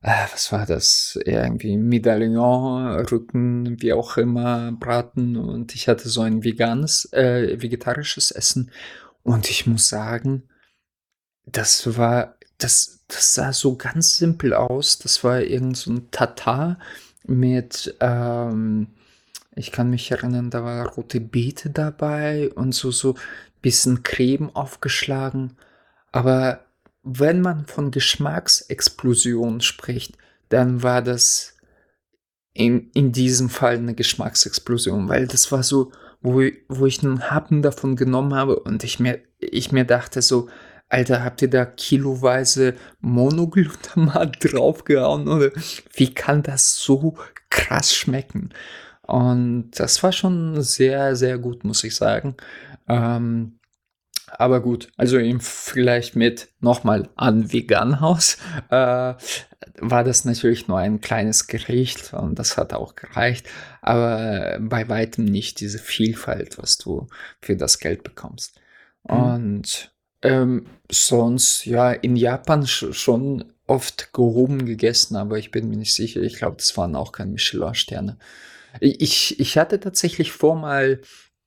äh, 0.03 0.27
was 0.33 0.51
war 0.51 0.67
das? 0.67 1.17
Irgendwie 1.25 1.77
Medaillon, 1.77 3.07
Rücken, 3.07 3.81
wie 3.81 3.93
auch 3.93 4.17
immer, 4.17 4.73
Braten 4.73 5.37
und 5.37 5.77
ich 5.77 5.87
hatte 5.87 6.09
so 6.09 6.23
ein 6.23 6.43
veganes, 6.43 7.13
äh, 7.13 7.63
vegetarisches 7.63 8.33
Essen 8.33 8.73
und 9.23 9.49
ich 9.49 9.69
muss 9.69 9.89
sagen, 9.89 10.49
das 11.45 11.97
war, 11.97 12.37
das, 12.59 13.05
das 13.07 13.35
sah 13.35 13.53
so 13.53 13.77
ganz 13.77 14.17
simpel 14.17 14.55
aus. 14.55 14.99
Das 14.99 15.23
war 15.23 15.41
irgend 15.41 15.77
so 15.77 15.93
ein 15.93 16.11
Tatar 16.11 16.79
mit, 17.27 17.97
ähm, 18.01 18.89
ich 19.55 19.73
kann 19.73 19.91
mich 19.91 20.11
erinnern, 20.11 20.51
da 20.51 20.65
war 20.65 20.87
rote 20.89 21.21
Beete 21.21 21.71
dabei 21.71 22.51
und 22.55 22.75
so, 22.75 22.91
so 22.91 23.15
bisschen 23.63 24.03
Creme 24.03 24.55
aufgeschlagen. 24.55 25.57
Aber 26.13 26.67
wenn 27.03 27.41
man 27.41 27.67
von 27.67 27.91
Geschmacksexplosion 27.91 29.61
spricht, 29.61 30.17
dann 30.49 30.83
war 30.83 31.03
das 31.03 31.57
in, 32.53 32.91
in 32.95 33.13
diesem 33.13 33.51
Fall 33.51 33.77
eine 33.77 33.95
Geschmacksexplosion, 33.95 35.09
weil 35.09 35.27
das 35.27 35.51
war 35.53 35.63
so, 35.63 35.93
wo, 36.21 36.43
wo 36.69 36.87
ich 36.87 37.03
einen 37.03 37.31
Happen 37.31 37.63
davon 37.63 37.97
genommen 37.97 38.35
habe 38.35 38.61
und 38.61 38.83
ich 38.83 38.99
mir, 38.99 39.21
ich 39.39 39.73
mir 39.73 39.85
dachte 39.85 40.23
so, 40.23 40.49
Alter, 40.89 41.25
habt 41.25 41.43
ihr 41.43 41.51
da 41.51 41.65
kiloweise 41.65 42.75
Monoglutamat 43.01 44.37
draufgehauen 44.41 45.29
oder 45.29 45.51
wie 45.95 46.15
kann 46.15 46.43
das 46.43 46.77
so 46.77 47.17
krass 47.51 47.95
schmecken? 47.95 48.51
Und 49.03 49.73
das 49.73 50.03
war 50.03 50.13
schon 50.13 50.61
sehr, 50.63 51.17
sehr 51.17 51.39
gut, 51.39 51.65
muss 51.65 51.85
ich 51.85 51.95
sagen. 51.95 52.37
Ähm, 52.89 53.59
aber 54.29 54.61
gut, 54.61 54.89
also 54.97 55.19
im 55.19 55.41
Vergleich 55.41 56.15
mit 56.15 56.49
nochmal 56.61 57.09
an 57.17 57.53
Veganhaus 57.53 58.39
äh, 58.71 59.15
war 59.79 60.05
das 60.05 60.25
natürlich 60.25 60.67
nur 60.67 60.79
ein 60.79 61.01
kleines 61.01 61.47
Gericht 61.47 62.13
und 62.13 62.39
das 62.39 62.57
hat 62.57 62.73
auch 62.73 62.97
gereicht, 62.97 63.47
aber 63.83 64.59
bei 64.61 64.89
weitem 64.89 65.25
nicht 65.25 65.61
diese 65.61 65.79
Vielfalt, 65.79 66.59
was 66.59 66.77
du 66.77 67.07
für 67.41 67.57
das 67.57 67.79
Geld 67.79 68.03
bekommst. 68.03 68.61
Mhm. 69.09 69.17
Und 69.17 69.96
ähm, 70.27 70.67
sonst, 70.91 71.65
ja, 71.65 71.93
in 71.93 72.17
Japan 72.17 72.67
schon 72.67 73.45
oft 73.67 74.13
gehoben 74.13 74.65
gegessen, 74.67 75.17
aber 75.17 75.39
ich 75.39 75.51
bin 75.51 75.69
mir 75.69 75.77
nicht 75.77 75.95
sicher. 75.95 76.21
Ich 76.23 76.37
glaube, 76.37 76.57
das 76.57 76.77
waren 76.77 76.95
auch 76.95 77.13
keine 77.13 77.33
Michelin-Sterne. 77.33 78.19
Ich, 78.81 79.41
ich 79.41 79.59
hatte 79.59 79.81
tatsächlich 79.81 80.33
vor, 80.33 80.57
mal 80.57 81.01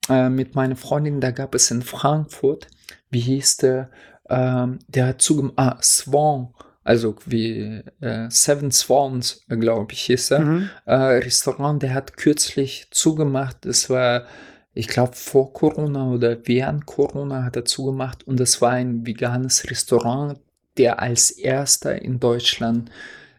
äh, 0.08 0.28
mit 0.28 0.54
meiner 0.54 0.76
Freundin, 0.76 1.20
da 1.20 1.30
gab 1.30 1.54
es 1.54 1.70
in 1.70 1.82
Frankfurt, 1.82 2.66
wie 3.10 3.20
hieß 3.20 3.58
der, 3.58 3.90
ähm, 4.28 4.80
der 4.88 5.06
hat 5.06 5.22
zugemacht, 5.22 5.54
ah, 5.56 5.78
Swan, 5.82 6.48
also 6.82 7.16
wie 7.26 7.82
äh, 8.00 8.28
Seven 8.30 8.72
Swans, 8.72 9.44
glaube 9.48 9.92
ich, 9.92 10.02
hieß 10.02 10.32
er, 10.32 10.40
mhm. 10.40 10.70
äh, 10.86 10.94
Restaurant, 10.94 11.82
der 11.82 11.94
hat 11.94 12.16
kürzlich 12.16 12.88
zugemacht. 12.90 13.58
Das 13.62 13.90
war 13.90 14.26
ich 14.72 14.88
glaube, 14.88 15.14
vor 15.14 15.52
Corona 15.52 16.10
oder 16.10 16.46
während 16.46 16.86
Corona 16.86 17.44
hat 17.44 17.56
er 17.56 17.64
zugemacht 17.64 18.26
und 18.26 18.38
es 18.40 18.60
war 18.60 18.70
ein 18.70 19.06
veganes 19.06 19.68
Restaurant, 19.70 20.38
der 20.76 21.00
als 21.00 21.30
erster 21.30 22.00
in 22.00 22.20
Deutschland 22.20 22.90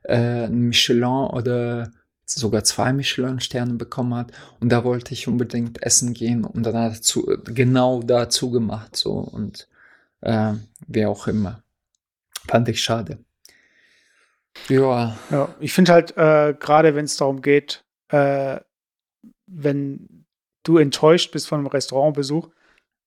äh, 0.03 0.47
Michelin 0.47 1.03
oder 1.03 1.91
sogar 2.25 2.63
zwei 2.63 2.93
Michelin-Sterne 2.93 3.73
bekommen 3.73 4.15
hat. 4.15 4.31
Und 4.59 4.71
da 4.71 4.83
wollte 4.83 5.13
ich 5.13 5.27
unbedingt 5.27 5.81
essen 5.83 6.13
gehen 6.13 6.43
und 6.45 6.63
dann 6.63 6.75
hat 6.75 6.93
er 6.93 7.01
zu, 7.01 7.25
genau 7.45 8.01
da 8.01 8.29
zugemacht. 8.29 8.95
So 8.95 9.13
und 9.13 9.67
äh, 10.21 10.53
wer 10.87 11.09
auch 11.09 11.27
immer. 11.27 11.63
Fand 12.47 12.69
ich 12.69 12.81
schade. 12.81 13.19
Ja. 14.67 15.17
ja 15.29 15.55
ich 15.59 15.73
finde 15.73 15.93
halt, 15.93 16.17
äh, 16.17 16.53
gerade 16.59 16.95
wenn 16.95 17.05
es 17.05 17.17
darum 17.17 17.41
geht, 17.41 17.83
äh, 18.09 18.59
wenn 19.47 20.07
du 20.63 20.77
enttäuscht 20.77 21.31
bist 21.31 21.47
von 21.47 21.59
einem 21.59 21.67
Restaurantbesuch, 21.67 22.49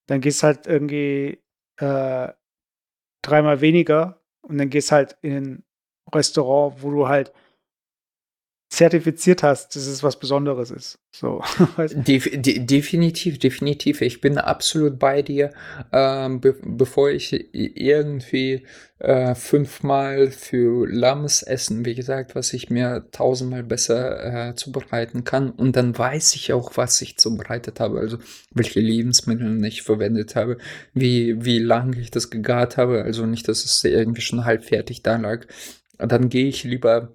dann 0.07 0.21
gehst 0.21 0.43
halt 0.43 0.67
irgendwie 0.67 1.41
äh, 1.77 2.29
dreimal 3.21 3.61
weniger 3.61 4.21
und 4.41 4.57
dann 4.57 4.69
gehst 4.69 4.91
halt 4.91 5.17
in 5.21 5.35
ein 5.35 5.63
Restaurant, 6.13 6.81
wo 6.83 6.91
du 6.91 7.07
halt 7.07 7.33
zertifiziert 8.69 9.43
hast, 9.43 9.75
dass 9.75 9.85
es 9.85 10.03
was 10.03 10.19
Besonderes 10.19 10.71
ist. 10.71 10.99
So. 11.11 11.41
Def 11.93 12.29
de 12.29 12.59
definitiv, 12.59 13.39
definitiv. 13.39 14.01
Ich 14.01 14.21
bin 14.21 14.37
absolut 14.37 14.99
bei 14.99 15.21
dir. 15.21 15.51
Ähm, 15.93 16.41
be 16.41 16.55
bevor 16.61 17.09
ich 17.09 17.49
irgendwie 17.53 18.65
äh, 18.99 19.35
fünfmal 19.35 20.31
für 20.31 20.87
Lammesessen, 20.87 21.85
wie 21.85 21.95
gesagt, 21.95 22.35
was 22.35 22.53
ich 22.53 22.69
mir 22.69 23.05
tausendmal 23.11 23.63
besser 23.63 24.49
äh, 24.49 24.55
zubereiten 24.55 25.23
kann. 25.23 25.51
Und 25.51 25.75
dann 25.75 25.97
weiß 25.97 26.35
ich 26.35 26.51
auch, 26.51 26.75
was 26.75 27.01
ich 27.01 27.17
zubereitet 27.17 27.79
habe, 27.79 27.99
also 27.99 28.17
welche 28.51 28.79
Lebensmittel 28.79 29.63
ich 29.63 29.83
verwendet 29.83 30.35
habe, 30.35 30.57
wie, 30.93 31.45
wie 31.45 31.59
lange 31.59 31.99
ich 31.99 32.11
das 32.11 32.29
gegart 32.29 32.77
habe. 32.77 33.03
Also 33.03 33.25
nicht, 33.25 33.47
dass 33.47 33.63
es 33.63 33.83
irgendwie 33.83 34.21
schon 34.21 34.43
halb 34.43 34.65
fertig 34.65 35.03
da 35.03 35.15
lag. 35.17 35.45
Dann 35.97 36.27
gehe 36.27 36.47
ich 36.47 36.63
lieber 36.63 37.13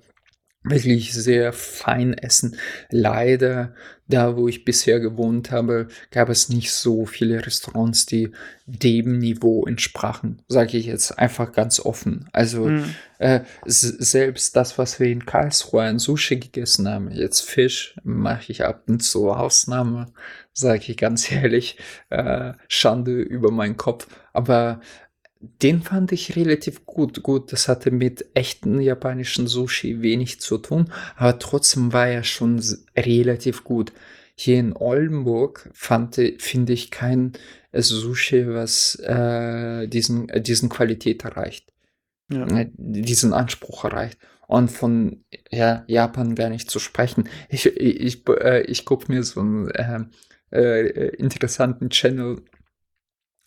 wirklich 0.63 1.15
sehr 1.15 1.53
fein 1.53 2.13
essen. 2.13 2.57
Leider, 2.91 3.75
da 4.09 4.37
wo 4.37 4.47
ich 4.47 4.65
bisher 4.65 5.01
gewohnt 5.01 5.51
habe, 5.51 5.89
gab 6.11 6.29
es 6.29 6.49
nicht 6.51 6.73
so 6.73 7.07
viele 7.07 7.47
Restaurants, 7.47 8.05
die 8.05 8.33
dem 8.67 9.19
Niveau 9.19 9.65
entsprachen, 9.65 10.43
sage 10.49 10.77
ich 10.77 10.87
jetzt 10.87 11.19
einfach 11.19 11.53
ganz 11.53 11.81
offen. 11.81 12.29
Also 12.33 12.67
mhm. 12.67 12.95
äh, 13.19 13.41
selbst 13.65 14.55
das, 14.55 14.77
was 14.77 15.01
wir 15.01 15.07
in 15.07 15.25
Karlsruhe 15.25 15.85
an 15.85 15.99
Sushi 15.99 16.37
gegessen 16.37 16.89
haben, 16.89 17.11
jetzt 17.11 17.41
Fisch, 17.41 17.97
mache 18.03 18.53
ich 18.53 18.65
ab 18.65 18.83
und 18.87 19.01
zu 19.01 19.31
Ausnahme, 19.31 20.13
sage 20.53 20.83
ich 20.89 20.97
ganz 20.99 21.31
ehrlich, 21.33 21.79
äh, 22.11 22.53
Schande 22.69 23.23
über 23.23 23.51
meinen 23.51 23.79
Kopf. 23.79 24.09
Aber 24.33 24.81
den 25.41 25.83
fand 25.83 26.13
ich 26.13 26.37
relativ 26.37 26.85
gut. 26.85 27.23
Gut, 27.23 27.53
das 27.53 27.67
hatte 27.69 27.91
mit 27.91 28.27
echten 28.35 28.81
japanischen 28.81 29.47
Sushi 29.47 30.03
wenig 30.03 30.41
zu 30.41 30.59
tun, 30.59 30.93
aber 31.17 31.39
trotzdem 31.39 31.93
war 31.93 32.09
er 32.09 32.25
schon 32.25 32.63
relativ 32.97 33.65
gut. 33.65 33.93
Hier 34.35 34.59
in 34.59 34.75
Oldenburg 34.77 35.71
fand, 35.73 36.17
finde 36.39 36.73
ich 36.73 36.91
kein 36.91 37.33
Sushi, 37.73 38.47
was 38.49 38.97
äh, 38.97 39.87
diesen, 39.87 40.29
äh, 40.29 40.41
diesen 40.41 40.69
Qualität 40.69 41.25
erreicht. 41.25 41.73
Ja. 42.31 42.47
Äh, 42.47 42.71
diesen 42.77 43.33
Anspruch 43.33 43.85
erreicht. 43.85 44.19
Und 44.47 44.71
von 44.71 45.25
ja, 45.51 45.85
Japan 45.87 46.35
gar 46.35 46.49
nicht 46.49 46.71
zu 46.71 46.81
sprechen. 46.81 47.29
Ich, 47.49 47.67
ich, 47.67 48.01
ich, 48.01 48.29
äh, 48.29 48.63
ich 48.63 48.85
gucke 48.85 49.13
mir 49.13 49.23
so 49.23 49.41
einen 49.41 49.71
äh, 49.71 50.81
äh, 50.81 51.15
interessanten 51.17 51.91
Channel 51.91 52.43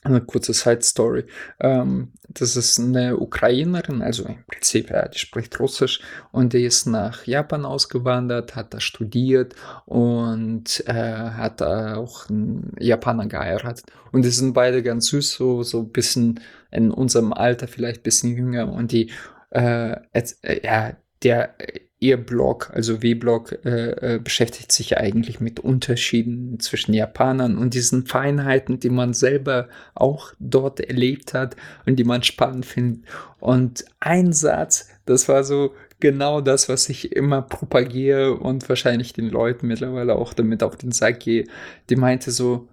eine 0.04 0.22
kurze 0.22 0.54
Side 0.54 0.82
Story. 0.82 1.26
Ähm, 1.60 2.12
das 2.30 2.56
ist 2.56 2.80
eine 2.80 3.18
Ukrainerin, 3.18 4.02
also 4.02 4.26
im 4.26 4.44
Prinzip, 4.46 4.90
ja, 4.90 5.08
die 5.08 5.20
spricht 5.20 5.60
Russisch 5.60 6.02
und 6.32 6.54
die 6.54 6.66
ist 6.66 6.86
nach 6.86 7.26
Japan 7.26 7.66
ausgewandert, 7.66 8.56
hat 8.56 8.74
da 8.74 8.80
studiert 8.80 9.56
und 9.86 10.84
äh, 10.88 10.94
hat 10.94 11.62
auch 11.62 12.30
einen 12.30 12.76
Japaner 12.80 13.28
geheiratet. 13.28 13.86
Und 14.12 14.24
die 14.26 14.30
sind 14.30 14.54
beide 14.54 14.84
ganz 14.84 15.08
süß, 15.08 15.34
so, 15.34 15.64
so 15.64 15.82
ein 15.82 15.92
bisschen 15.92 16.40
in 16.72 16.92
unserem 16.92 17.34
Alter, 17.34 17.68
vielleicht 17.68 18.02
ein 18.02 18.04
bisschen 18.04 18.36
jünger 18.36 18.72
und 18.72 18.92
die, 18.92 19.12
äh, 19.52 19.96
äh, 20.12 20.62
ja, 20.64 20.94
der 21.24 21.56
Ihr 22.04 22.18
Blog, 22.18 22.70
also 22.74 23.02
W-Blog, 23.02 23.60
äh, 23.64 24.16
äh, 24.16 24.20
beschäftigt 24.20 24.74
sich 24.74 24.98
eigentlich 24.98 25.40
mit 25.40 25.62
Unterschieden 25.62 26.60
zwischen 26.60 26.94
Japanern 26.94 27.58
und 27.58 27.74
diesen 27.76 28.06
Feinheiten, 28.06 28.78
die 28.78 28.90
man 28.90 29.14
selber 29.14 29.70
auch 29.96 30.34
dort 30.38 30.82
erlebt 30.82 31.34
hat 31.34 31.56
und 31.86 31.96
die 31.96 32.04
man 32.04 32.22
spannend 32.22 32.66
findet. 32.66 33.06
Und 33.40 33.86
ein 34.02 34.34
Satz, 34.34 34.90
das 35.06 35.30
war 35.30 35.46
so 35.46 35.74
genau 36.02 36.42
das, 36.42 36.68
was 36.68 36.90
ich 36.90 37.14
immer 37.14 37.42
propagiere 37.42 38.34
und 38.34 38.68
wahrscheinlich 38.68 39.14
den 39.14 39.30
Leuten 39.30 39.68
mittlerweile 39.68 40.16
auch 40.16 40.34
damit 40.34 40.62
auf 40.62 40.76
den 40.76 40.92
Sack 40.92 41.22
gehe. 41.22 41.46
Die 41.90 41.96
meinte 41.96 42.32
so, 42.32 42.68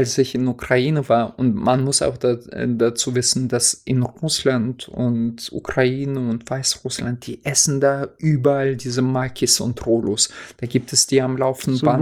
als 0.00 0.16
ich 0.16 0.34
in 0.34 0.48
Ukraine 0.48 1.10
war, 1.10 1.38
und 1.38 1.54
man 1.54 1.84
muss 1.84 2.00
auch 2.00 2.16
da, 2.16 2.32
äh, 2.32 2.66
dazu 2.68 3.14
wissen, 3.14 3.48
dass 3.48 3.74
in 3.84 4.02
Russland 4.02 4.88
und 4.88 5.52
Ukraine 5.52 6.18
und 6.18 6.48
Weißrussland, 6.48 7.26
die 7.26 7.44
essen 7.44 7.82
da 7.82 8.08
überall 8.16 8.76
diese 8.76 9.02
Makis 9.02 9.60
und 9.60 9.84
Rolos. 9.84 10.30
Da 10.56 10.66
gibt 10.66 10.94
es 10.94 11.06
die 11.06 11.20
am 11.20 11.36
laufenden 11.36 11.78
so 11.78 11.86
Band. 11.86 12.00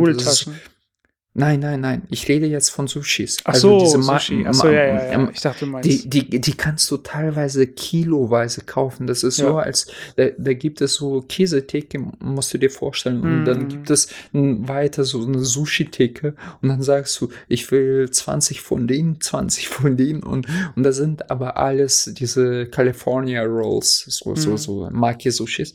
Nein, 1.39 1.61
nein, 1.61 1.81
nein. 1.81 2.03
Ich 2.11 2.27
rede 2.27 2.47
jetzt 2.47 2.71
von 2.71 2.89
Sushis. 2.89 3.37
Ach 3.45 3.55
also 3.55 3.79
so, 3.79 3.85
diese 3.85 4.03
Sushi. 4.03 4.45
Ach 4.45 4.55
so, 4.55 4.69
ja, 4.69 4.87
ja, 4.87 5.13
ja. 5.13 5.31
Ich 5.33 5.41
dachte, 5.41 5.67
du 5.67 5.71
meinst. 5.71 5.89
Die, 5.89 6.09
die, 6.09 6.41
die 6.41 6.53
kannst 6.55 6.91
du 6.91 6.97
teilweise 6.97 7.69
kiloweise 7.69 8.63
kaufen. 8.63 9.07
Das 9.07 9.23
ist 9.23 9.39
ja. 9.39 9.47
so, 9.47 9.59
als 9.59 9.87
da, 10.17 10.27
da 10.37 10.53
gibt 10.55 10.81
es 10.81 10.95
so 10.95 11.23
Käsetheke, 11.23 12.05
musst 12.19 12.53
du 12.53 12.59
dir 12.59 12.71
vorstellen. 12.71 13.23
Und 13.23 13.43
mm. 13.43 13.45
dann 13.45 13.63
mhm. 13.63 13.69
gibt 13.69 13.91
es 13.91 14.09
weiter 14.33 15.05
so 15.05 15.25
eine 15.25 15.45
Sushi-Theke. 15.45 16.35
Und 16.61 16.71
dann 16.71 16.83
sagst 16.83 17.21
du, 17.21 17.29
ich 17.47 17.71
will 17.71 18.11
20 18.11 18.61
von 18.61 18.89
denen, 18.89 19.21
20 19.21 19.69
von 19.69 19.97
denen. 19.97 20.25
Und, 20.25 20.49
und 20.75 20.83
da 20.83 20.91
sind 20.91 21.31
aber 21.31 21.57
alles 21.57 22.13
diese 22.19 22.67
California 22.67 23.45
Rolls, 23.45 24.05
so, 24.09 24.33
mm. 24.33 24.37
so, 24.37 24.51
mhm. 24.51 24.57
so 24.59 24.89
Maki-Sushis. 24.91 25.75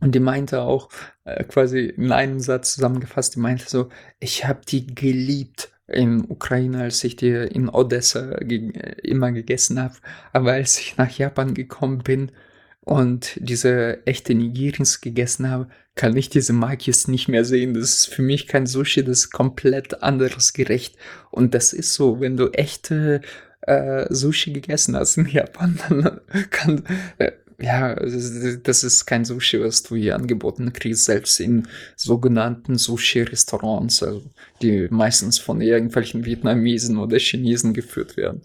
Und 0.00 0.14
die 0.14 0.20
meinte 0.20 0.62
auch, 0.62 0.88
äh, 1.24 1.44
quasi 1.44 1.86
in 1.86 2.12
einem 2.12 2.40
Satz 2.40 2.74
zusammengefasst, 2.74 3.36
die 3.36 3.40
meinte 3.40 3.68
so, 3.68 3.88
ich 4.20 4.46
habe 4.46 4.60
die 4.66 4.86
geliebt 4.86 5.70
in 5.88 6.28
Ukraine, 6.28 6.82
als 6.82 7.04
ich 7.04 7.16
die 7.16 7.30
in 7.30 7.68
Odessa 7.68 8.38
ge 8.40 8.72
immer 9.02 9.32
gegessen 9.32 9.80
habe. 9.80 9.94
Aber 10.32 10.52
als 10.52 10.78
ich 10.78 10.96
nach 10.96 11.10
Japan 11.10 11.54
gekommen 11.54 11.98
bin 11.98 12.32
und 12.80 13.38
diese 13.40 14.04
echte 14.06 14.34
Nigirins 14.34 15.00
gegessen 15.00 15.50
habe, 15.50 15.68
kann 15.94 16.16
ich 16.16 16.28
diese 16.28 16.52
Makis 16.52 17.08
nicht 17.08 17.28
mehr 17.28 17.44
sehen. 17.44 17.74
Das 17.74 17.94
ist 17.94 18.06
für 18.06 18.22
mich 18.22 18.46
kein 18.46 18.66
Sushi, 18.66 19.02
das 19.02 19.18
ist 19.18 19.30
komplett 19.30 20.02
anderes 20.02 20.52
Gericht. 20.52 20.96
Und 21.30 21.54
das 21.54 21.72
ist 21.72 21.94
so, 21.94 22.20
wenn 22.20 22.36
du 22.36 22.50
echte 22.50 23.22
äh, 23.62 24.06
Sushi 24.12 24.52
gegessen 24.52 24.94
hast 24.96 25.16
in 25.16 25.26
Japan, 25.26 25.78
dann 25.88 26.20
kann, 26.50 26.84
äh, 27.18 27.32
ja, 27.58 27.94
das 27.94 28.84
ist 28.84 29.06
kein 29.06 29.24
Sushi, 29.24 29.60
was 29.60 29.82
du 29.82 29.96
hier 29.96 30.14
angeboten 30.14 30.72
kriegst, 30.72 31.04
selbst 31.04 31.40
in 31.40 31.66
sogenannten 31.96 32.76
Sushi-Restaurants, 32.76 34.02
also 34.02 34.22
die 34.62 34.88
meistens 34.90 35.38
von 35.38 35.60
irgendwelchen 35.60 36.24
Vietnamesen 36.24 36.98
oder 36.98 37.18
Chinesen 37.18 37.72
geführt 37.72 38.16
werden. 38.16 38.42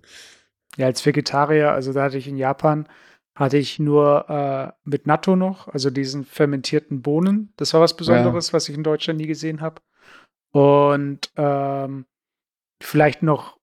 Ja, 0.78 0.86
als 0.86 1.06
Vegetarier, 1.06 1.72
also 1.72 1.92
da 1.92 2.04
hatte 2.04 2.18
ich 2.18 2.28
in 2.28 2.38
Japan, 2.38 2.88
hatte 3.36 3.58
ich 3.58 3.80
nur 3.80 4.30
äh, 4.30 4.72
mit 4.84 5.08
Natto 5.08 5.36
noch, 5.36 5.68
also 5.68 5.90
diesen 5.90 6.26
fermentierten 6.26 7.02
Bohnen. 7.02 7.54
Das 7.58 7.74
war 7.74 7.82
was 7.82 7.96
Besonderes, 7.96 8.48
ja. 8.48 8.54
was 8.54 8.70
ich 8.70 8.76
in 8.76 8.84
Deutschland 8.84 9.20
nie 9.20 9.28
gesehen 9.28 9.62
habe. 9.62 9.82
Und 10.52 11.32
ähm, 11.38 12.06
vielleicht 12.82 13.24
noch 13.24 13.58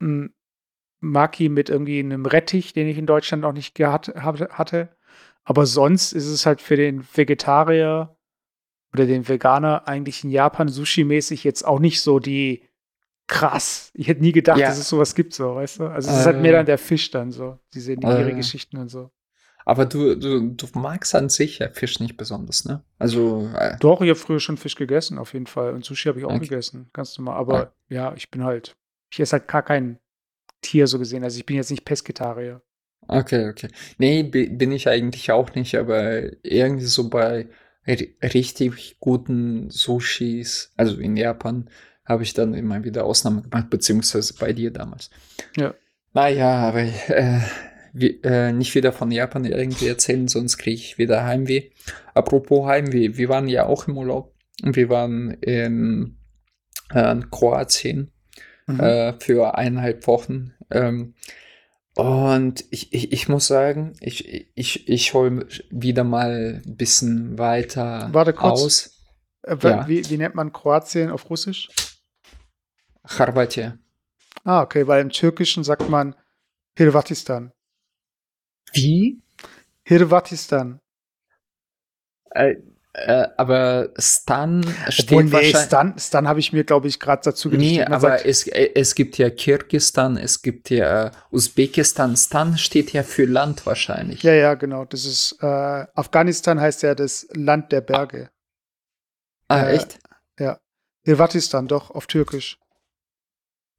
ein 0.00 0.34
Maki 1.00 1.48
mit 1.48 1.68
irgendwie 1.68 1.98
einem 1.98 2.26
Rettich, 2.26 2.72
den 2.72 2.86
ich 2.86 2.98
in 2.98 3.06
Deutschland 3.06 3.42
noch 3.42 3.52
nicht 3.52 3.74
gehabt 3.74 4.08
hatte. 4.08 4.90
Aber 5.44 5.66
sonst 5.66 6.12
ist 6.12 6.26
es 6.26 6.46
halt 6.46 6.60
für 6.60 6.76
den 6.76 7.04
Vegetarier 7.14 8.16
oder 8.92 9.06
den 9.06 9.28
Veganer 9.28 9.88
eigentlich 9.88 10.24
in 10.24 10.30
Japan 10.30 10.68
Sushi-mäßig 10.68 11.44
jetzt 11.44 11.64
auch 11.66 11.78
nicht 11.78 12.02
so 12.02 12.18
die 12.18 12.68
krass. 13.26 13.90
Ich 13.94 14.08
hätte 14.08 14.20
nie 14.20 14.32
gedacht, 14.32 14.58
ja. 14.58 14.68
dass 14.68 14.78
es 14.78 14.88
sowas 14.88 15.14
gibt, 15.14 15.32
so, 15.34 15.54
weißt 15.54 15.80
du? 15.80 15.84
Also 15.86 16.10
es 16.10 16.16
äh, 16.16 16.20
ist 16.20 16.26
halt 16.26 16.42
mehr 16.42 16.52
dann 16.52 16.66
der 16.66 16.78
Fisch 16.78 17.10
dann 17.10 17.30
so, 17.30 17.58
diese 17.72 17.92
Nigiri-Geschichten 17.92 18.76
äh, 18.76 18.80
und 18.80 18.88
so. 18.88 19.10
Aber 19.64 19.86
du, 19.86 20.16
du, 20.16 20.50
du 20.50 20.66
magst 20.74 21.14
an 21.14 21.28
sich 21.28 21.60
ja 21.60 21.68
Fisch 21.68 22.00
nicht 22.00 22.16
besonders, 22.16 22.64
ne? 22.64 22.82
Also. 22.98 23.48
Äh, 23.54 23.76
Doch, 23.78 24.00
ich 24.00 24.08
habe 24.08 24.18
früher 24.18 24.40
schon 24.40 24.56
Fisch 24.56 24.74
gegessen, 24.74 25.18
auf 25.18 25.32
jeden 25.32 25.46
Fall. 25.46 25.74
Und 25.74 25.84
Sushi 25.84 26.08
habe 26.08 26.18
ich 26.18 26.24
auch 26.24 26.30
okay. 26.30 26.40
gegessen, 26.40 26.90
ganz 26.92 27.16
normal. 27.16 27.36
Aber 27.36 27.58
ah. 27.58 27.72
ja, 27.88 28.12
ich 28.16 28.30
bin 28.30 28.42
halt, 28.42 28.76
ich 29.10 29.20
esse 29.20 29.32
halt 29.32 29.48
gar 29.48 29.62
keinen 29.62 29.98
Tier 30.62 30.86
so 30.86 30.98
gesehen. 30.98 31.24
Also 31.24 31.38
ich 31.38 31.46
bin 31.46 31.56
jetzt 31.56 31.70
nicht 31.70 31.84
Pesketarier. 31.84 32.62
Okay, 33.08 33.48
okay. 33.48 33.68
Nee, 33.98 34.22
bin 34.22 34.72
ich 34.72 34.88
eigentlich 34.88 35.32
auch 35.32 35.54
nicht, 35.54 35.74
aber 35.74 36.22
irgendwie 36.44 36.84
so 36.84 37.08
bei 37.08 37.48
richtig 37.86 38.98
guten 39.00 39.70
Sushis, 39.70 40.72
also 40.76 40.98
in 41.00 41.16
Japan, 41.16 41.70
habe 42.04 42.22
ich 42.22 42.34
dann 42.34 42.54
immer 42.54 42.84
wieder 42.84 43.04
Ausnahmen 43.04 43.42
gemacht, 43.42 43.70
beziehungsweise 43.70 44.34
bei 44.38 44.52
dir 44.52 44.70
damals. 44.70 45.10
Ja. 45.56 45.74
Naja, 46.12 46.68
aber 46.68 46.82
äh, 46.82 47.40
wie, 47.92 48.20
äh, 48.22 48.52
nicht 48.52 48.74
wieder 48.74 48.92
von 48.92 49.10
Japan 49.10 49.44
irgendwie 49.44 49.88
erzählen, 49.88 50.28
sonst 50.28 50.58
kriege 50.58 50.76
ich 50.76 50.98
wieder 50.98 51.24
Heimweh. 51.24 51.70
Apropos 52.14 52.66
Heimweh, 52.66 53.16
wir 53.16 53.28
waren 53.28 53.48
ja 53.48 53.66
auch 53.66 53.88
im 53.88 53.96
Urlaub 53.96 54.34
und 54.62 54.76
wir 54.76 54.88
waren 54.88 55.30
in 55.40 56.16
äh, 56.90 57.16
Kroatien 57.30 58.12
mhm. 58.74 58.80
äh, 58.80 59.12
für 59.20 59.56
eineinhalb 59.56 60.06
Wochen. 60.06 60.54
Ähm, 60.70 61.14
und 61.96 62.64
ich, 62.70 62.92
ich, 62.92 63.12
ich 63.12 63.28
muss 63.28 63.46
sagen, 63.46 63.94
ich, 64.00 64.50
ich, 64.54 64.88
ich 64.88 65.14
hole 65.14 65.46
wieder 65.70 66.04
mal 66.04 66.62
ein 66.64 66.76
bisschen 66.76 67.38
weiter 67.38 68.08
Warte 68.12 68.32
kurz. 68.32 68.62
aus. 68.62 69.00
Äh, 69.42 69.56
ja. 69.62 69.88
wie, 69.88 70.08
wie 70.08 70.16
nennt 70.16 70.34
man 70.34 70.52
Kroatien 70.52 71.10
auf 71.10 71.28
Russisch? 71.28 71.68
Charbatia. 73.04 73.78
Ah, 74.44 74.62
okay, 74.62 74.86
weil 74.86 75.02
im 75.02 75.10
Türkischen 75.10 75.64
sagt 75.64 75.88
man 75.88 76.14
Hirvatistan. 76.76 77.52
Wie? 78.72 79.22
Hirvatistan. 79.84 80.80
Äh, 82.30 82.56
äh, 82.92 83.28
aber 83.36 83.90
Stan 83.98 84.64
steht 84.88 85.12
Obwohl, 85.12 85.24
nee, 85.24 85.32
wahrscheinlich. 85.32 85.62
Stan, 85.62 85.94
Stan 85.96 86.26
habe 86.26 86.40
ich 86.40 86.52
mir, 86.52 86.64
glaube 86.64 86.88
ich, 86.88 86.98
gerade 86.98 87.22
dazu 87.24 87.48
geschrieben. 87.48 87.76
Nee, 87.76 87.84
aber 87.84 88.00
sagt, 88.00 88.26
es, 88.26 88.48
äh, 88.48 88.70
es 88.74 88.96
gibt 88.96 89.16
ja 89.16 89.30
Kirgistan, 89.30 90.16
es 90.16 90.42
gibt 90.42 90.70
ja 90.70 91.12
Usbekistan. 91.30 92.16
Stan 92.16 92.58
steht 92.58 92.92
ja 92.92 93.04
für 93.04 93.26
Land 93.26 93.64
wahrscheinlich. 93.64 94.24
Ja, 94.24 94.32
ja, 94.32 94.54
genau. 94.54 94.84
Das 94.86 95.04
ist 95.04 95.38
äh, 95.40 95.46
Afghanistan 95.46 96.60
heißt 96.60 96.82
ja 96.82 96.96
das 96.96 97.28
Land 97.32 97.70
der 97.70 97.80
Berge. 97.80 98.30
Ah, 99.46 99.62
äh, 99.62 99.76
echt? 99.76 100.00
Ja. 100.38 100.58
Irvatistan, 101.04 101.68
doch, 101.68 101.90
auf 101.90 102.08
Türkisch. 102.08 102.58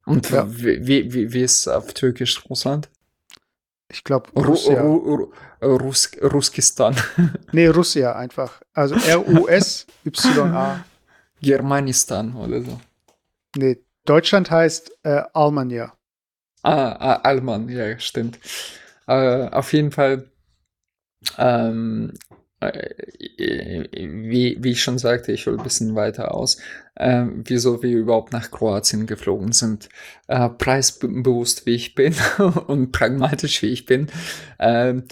Und 0.06 0.30
ja. 0.30 0.46
wie, 0.48 0.86
wie, 0.86 1.32
wie 1.32 1.42
ist 1.42 1.68
auf 1.68 1.92
Türkisch 1.92 2.48
Russland? 2.48 2.88
Ich 3.92 4.04
glaube, 4.04 4.30
Ru 4.34 4.42
Russia. 4.42 4.80
Ru 4.80 4.96
Ru 4.96 5.32
Rus 5.76 6.10
Ruskistan. 6.22 6.96
Nee, 6.96 6.96
Russia. 6.96 7.22
Rus 7.22 7.36
Ruskistan. 7.36 7.44
Nee, 7.52 7.66
Russia 7.68 8.12
einfach. 8.16 8.62
Also 8.72 8.94
R-U-S-Y-A. 8.94 10.84
Germanistan 11.42 12.34
oder 12.34 12.62
so. 12.62 12.80
Nee, 13.56 13.84
Deutschland 14.06 14.50
heißt 14.50 14.92
äh, 15.02 15.22
Almania. 15.34 15.92
Ah, 16.62 17.16
Alman, 17.16 17.68
ja, 17.68 17.98
stimmt. 17.98 18.38
Äh, 19.06 19.48
auf 19.48 19.72
jeden 19.72 19.90
Fall, 19.90 20.30
ähm, 21.36 22.14
äh, 22.30 22.34
wie, 22.62 24.58
wie 24.60 24.70
ich 24.70 24.82
schon 24.82 24.98
sagte, 24.98 25.32
ich 25.32 25.46
hole 25.46 25.58
ein 25.58 25.64
bisschen 25.64 25.94
weiter 25.94 26.34
aus, 26.34 26.58
äh, 26.94 27.24
wieso 27.44 27.82
wir 27.82 27.96
überhaupt 27.96 28.32
nach 28.32 28.50
Kroatien 28.50 29.06
geflogen 29.06 29.52
sind. 29.52 29.88
Äh, 30.28 30.48
preisbewusst 30.48 31.66
wie 31.66 31.74
ich 31.74 31.94
bin 31.94 32.14
und 32.66 32.92
pragmatisch 32.92 33.62
wie 33.62 33.70
ich 33.72 33.86
bin. 33.86 34.08
Äh, 34.58 35.02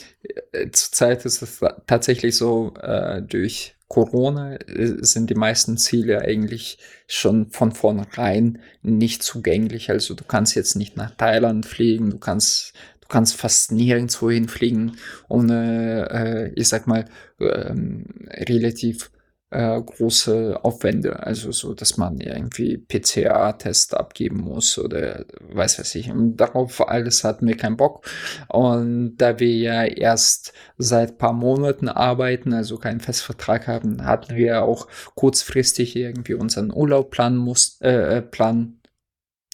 zurzeit 0.72 1.24
ist 1.24 1.42
es 1.42 1.60
tatsächlich 1.86 2.36
so, 2.36 2.74
äh, 2.80 3.22
durch 3.22 3.74
Corona 3.90 4.54
äh, 4.54 4.96
sind 5.00 5.30
die 5.30 5.34
meisten 5.34 5.76
Ziele 5.76 6.20
eigentlich 6.20 6.78
schon 7.08 7.50
von 7.50 7.72
vornherein 7.72 8.60
nicht 8.82 9.22
zugänglich. 9.24 9.90
Also 9.90 10.14
du 10.14 10.24
kannst 10.24 10.54
jetzt 10.54 10.76
nicht 10.76 10.96
nach 10.96 11.10
Thailand 11.16 11.66
fliegen, 11.66 12.10
du 12.10 12.18
kannst 12.18 12.72
kannst 13.11 13.37
fast 13.37 13.73
nirgendwo 13.73 14.31
hinfliegen 14.31 14.96
ohne, 15.29 16.09
äh, 16.11 16.53
ich 16.55 16.68
sag 16.68 16.87
mal, 16.87 17.05
ähm, 17.40 18.07
relativ 18.31 19.11
äh, 19.51 19.81
große 19.81 20.61
Aufwände. 20.62 21.25
Also 21.27 21.53
so, 21.53 21.75
dass 21.75 21.96
man 21.96 22.20
irgendwie 22.20 22.79
PCA-Test 22.79 23.96
abgeben 23.96 24.38
muss 24.38 24.79
oder 24.79 25.25
weiß 25.53 25.79
was 25.81 25.94
ich. 25.94 26.11
Und 26.11 26.37
darauf 26.37 26.88
alles 26.88 27.25
hatten 27.25 27.46
wir 27.46 27.57
keinen 27.57 27.77
Bock. 27.77 28.07
Und 28.49 29.16
da 29.18 29.38
wir 29.40 29.53
ja 29.53 29.85
erst 29.85 30.53
seit 30.79 31.18
paar 31.18 31.33
Monaten 31.33 31.88
arbeiten, 31.88 32.53
also 32.53 32.79
keinen 32.79 33.01
Festvertrag 33.01 33.66
haben, 33.66 34.05
hatten 34.05 34.37
wir 34.37 34.62
auch 34.62 34.87
kurzfristig 35.14 35.96
irgendwie 35.96 36.35
unseren 36.35 36.73
Urlaub 36.73 37.11
planen 37.11 37.37
muss, 37.37 37.81
äh, 37.81 38.23
planen. 38.23 38.79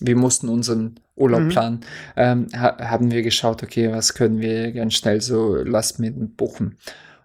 Wir 0.00 0.16
mussten 0.16 0.48
unseren 0.48 1.00
Urlaub 1.16 1.44
Mhm. 1.44 1.48
planen, 1.48 1.80
ähm, 2.16 2.46
ha 2.54 2.76
haben 2.90 3.10
wir 3.10 3.22
geschaut, 3.22 3.62
okay, 3.62 3.90
was 3.90 4.14
können 4.14 4.40
wir 4.40 4.72
ganz 4.72 4.94
schnell 4.94 5.20
so 5.22 5.56
Last 5.56 5.98
Minute 5.98 6.26
buchen. 6.36 6.76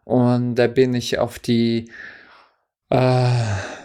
Und 0.05 0.55
da 0.55 0.67
bin 0.67 0.93
ich 0.93 1.19
auf 1.19 1.39
die, 1.39 1.91
äh, 2.89 3.29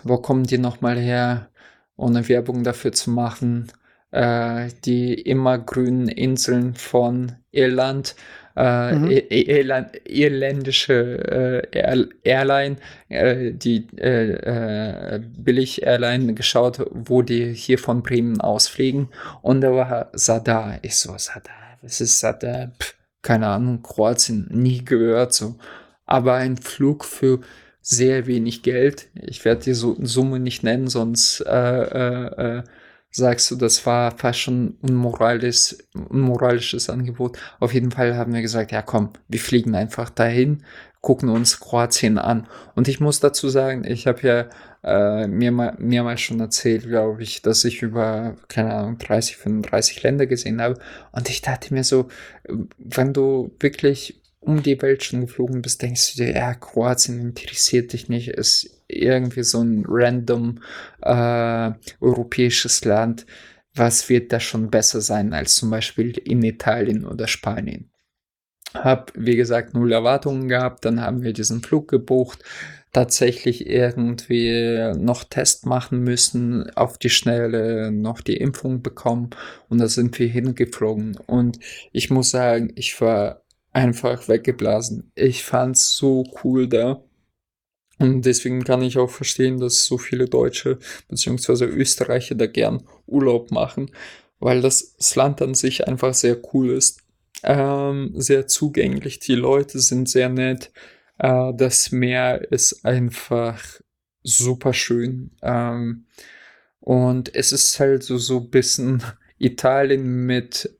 wo 0.05 0.19
kommen 0.19 0.45
die 0.45 0.59
nochmal 0.59 0.99
her, 0.99 1.49
ohne 1.97 2.29
Werbung 2.29 2.63
dafür 2.65 2.93
zu 2.93 3.11
machen, 3.11 3.69
äh, 4.13 4.69
die 4.85 5.15
immergrünen 5.15 6.09
Inseln 6.09 6.75
von 6.75 7.33
Irland, 7.51 8.15
äh, 8.57 8.95
Mhm. 8.95 9.11
Irland, 9.31 9.91
irländische 10.05 11.63
äh, 11.73 11.79
Air 11.79 12.07
Airline, 12.25 12.77
äh, 13.09 13.53
die 13.53 13.87
äh, 13.99 15.15
äh, 15.15 15.21
Billig-Airline 15.39 16.35
geschaut, 16.35 16.85
wo 16.91 17.23
die 17.23 17.53
hier 17.53 17.79
von 17.79 18.03
Bremen 18.03 18.41
ausfliegen. 18.41 19.09
Und 19.43 19.61
da 19.61 19.73
war 19.73 20.11
Sadar. 20.15 20.79
Ich 20.83 20.97
so, 20.97 21.15
Sadar, 21.19 21.79
was 21.83 22.01
ist 22.01 22.19
Sadar? 22.19 22.73
Pff, 22.81 22.95
keine 23.23 23.49
Ahnung, 23.49 23.83
Kroatien, 23.83 24.49
nie 24.51 24.85
gehört 24.85 25.33
so. 25.35 25.57
Aber 26.07 26.35
ein 26.35 26.57
Flug 26.57 27.05
für 27.05 27.41
sehr 27.83 28.27
wenig 28.27 28.63
Geld. 28.63 29.09
Ich 29.15 29.45
werde 29.45 29.63
die 29.65 29.75
Su- 29.75 29.97
Summe 30.01 30.41
nicht 30.41 30.63
nennen, 30.63 30.89
sonst 30.89 31.41
äh, 31.41 31.83
äh, 31.83 32.59
äh, 32.59 32.63
sagst 33.17 33.51
du, 33.51 33.57
das 33.57 33.85
war 33.87 34.17
fast 34.17 34.41
schon 34.41 34.77
unmoralisch, 34.83 35.77
unmoralisches 36.09 36.91
Angebot. 36.91 37.39
Auf 37.61 37.73
jeden 37.75 37.91
Fall 37.91 38.17
haben 38.17 38.35
wir 38.35 38.43
gesagt, 38.43 38.73
ja 38.73 38.83
komm, 38.83 39.11
wir 39.29 39.41
fliegen 39.41 39.75
einfach 39.75 40.11
dahin, 40.11 40.63
gucken 41.01 41.29
uns 41.29 41.61
Kroatien 41.61 42.19
an. 42.19 42.47
Und 42.75 42.89
ich 42.89 43.01
muss 43.01 43.21
dazu 43.21 43.49
sagen, 43.49 43.85
ich 43.85 44.07
habe 44.07 44.21
ja 44.23 44.49
äh, 44.83 45.27
mir 45.27 45.51
mal, 45.51 45.75
mehrmals 45.79 46.21
schon 46.21 46.41
erzählt, 46.41 46.85
glaube 46.85 47.23
ich, 47.23 47.43
dass 47.43 47.65
ich 47.65 47.83
über, 47.83 48.37
keine 48.49 48.75
Ahnung, 48.75 48.99
30, 48.99 49.37
35 49.37 50.03
Länder 50.03 50.27
gesehen 50.27 50.61
habe. 50.61 50.79
Und 51.13 51.29
ich 51.29 51.43
dachte 51.43 51.73
mir 51.73 51.85
so, 51.85 52.09
wenn 52.79 53.13
du 53.13 53.55
wirklich 53.61 54.21
um 54.41 54.63
die 54.63 54.81
Welt 54.81 55.03
schon 55.03 55.23
geflogen 55.23 55.63
bist, 55.63 55.83
denkst 55.83 56.15
du 56.15 56.23
dir, 56.23 56.33
ja, 56.35 56.55
Kroatien 56.55 57.21
interessiert 57.21 57.93
dich 57.93 58.09
nicht, 58.09 58.29
ist 58.29 58.76
irgendwie 58.89 59.43
so 59.43 59.61
ein 59.61 59.85
random 59.87 60.61
äh, 61.03 61.73
europäisches 62.01 62.85
Land. 62.85 63.27
Was 63.75 64.09
wird 64.09 64.33
da 64.33 64.41
schon 64.41 64.71
besser 64.71 65.01
sein 65.01 65.33
als 65.35 65.55
zum 65.55 65.71
Beispiel 65.71 66.17
in 66.19 66.43
Italien 66.43 67.05
oder 67.05 67.27
Spanien? 67.27 67.91
Hab, 68.75 69.13
wie 69.15 69.37
gesagt, 69.37 69.75
null 69.75 69.93
Erwartungen 69.93 70.49
gehabt, 70.49 70.85
dann 70.85 71.01
haben 71.01 71.23
wir 71.23 71.33
diesen 71.33 71.63
Flug 71.63 71.89
gebucht, 71.89 72.43
tatsächlich 72.93 73.67
irgendwie 73.67 74.93
noch 74.97 75.25
Test 75.25 75.67
machen 75.67 76.01
müssen, 76.03 76.71
auf 76.77 76.99
die 76.99 77.11
Schnelle 77.11 77.93
noch 77.93 78.21
die 78.23 78.39
Impfung 78.39 78.83
bekommen 78.83 79.31
und 79.69 79.79
da 79.79 79.89
sind 79.89 80.19
wir 80.19 80.29
hingeflogen. 80.29 81.19
Und 81.27 81.59
ich 81.93 82.11
muss 82.11 82.31
sagen, 82.31 82.73
ich 82.75 82.99
war 83.01 83.43
einfach 83.73 84.29
weggeblasen. 84.29 85.13
Ich 85.15 85.45
fand's 85.45 85.95
so 85.97 86.25
cool 86.43 86.69
da. 86.69 87.03
Und 87.99 88.23
deswegen 88.27 88.63
kann 88.65 88.83
ich 88.83 88.99
auch 88.99 89.11
verstehen, 89.11 89.59
dass 89.59 89.87
so 89.87 89.97
viele 89.99 90.27
Deutsche 90.27 90.79
bzw. 91.09 91.65
Österreicher 91.65 92.35
da 92.35 92.47
gern 92.47 92.83
Urlaub 93.07 93.51
machen, 93.51 93.91
weil 94.39 94.61
das, 94.61 94.97
das 94.97 95.17
Land 95.17 95.41
an 95.41 95.55
sich 95.55 95.89
einfach 95.89 96.13
sehr 96.13 96.39
cool 96.53 96.71
ist, 96.71 97.01
ähm, 97.43 98.13
sehr 98.15 98.47
zugänglich. 98.47 99.19
Die 99.21 99.35
Leute 99.35 99.79
sind 99.79 100.09
sehr 100.09 100.29
nett. 100.29 100.73
Äh, 101.19 101.53
das 101.55 101.91
Meer 101.91 102.53
ist 102.53 102.85
einfach 102.85 103.63
super 104.23 104.75
schön. 104.75 105.31
Ähm, 105.43 106.07
und 106.81 107.35
es 107.35 107.53
ist 107.53 107.81
halt 107.81 108.03
so, 108.03 108.19
so 108.19 108.41
ein 108.41 108.51
bisschen 108.51 109.03
Italien 109.39 110.27
mit 110.27 110.71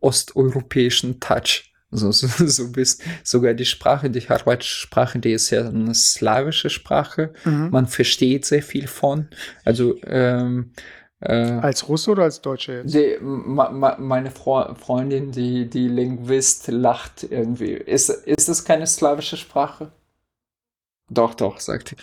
osteuropäischen 0.00 1.20
Touch. 1.20 1.73
So, 1.98 2.10
so, 2.10 2.26
so 2.46 2.72
bis 2.72 2.98
sogar 3.22 3.54
die 3.54 3.64
Sprache, 3.64 4.10
die 4.10 4.20
horvatische 4.28 4.74
Sprache, 4.80 5.18
die 5.20 5.32
ist 5.32 5.50
ja 5.50 5.68
eine 5.68 5.94
slawische 5.94 6.68
Sprache. 6.70 7.32
Mhm. 7.44 7.70
Man 7.70 7.86
versteht 7.86 8.44
sehr 8.44 8.62
viel 8.62 8.88
von. 8.88 9.28
Also 9.64 9.94
ähm, 10.04 10.72
äh, 11.20 11.32
Als 11.34 11.88
Russe 11.88 12.10
oder 12.10 12.24
als 12.24 12.40
Deutsche 12.42 12.72
jetzt? 12.72 12.94
die, 12.94 13.16
ma, 13.20 13.70
ma, 13.70 13.96
meine 13.98 14.30
Fro 14.32 14.74
Freundin, 14.74 15.30
die, 15.30 15.70
die 15.70 15.86
Linguist, 15.88 16.66
lacht 16.68 17.22
irgendwie. 17.30 17.72
Ist, 17.74 18.10
ist 18.10 18.48
das 18.48 18.64
keine 18.64 18.86
slawische 18.86 19.36
Sprache? 19.36 19.92
Doch, 21.10 21.34
doch, 21.34 21.60
sagt 21.60 21.90
sie. 21.90 21.96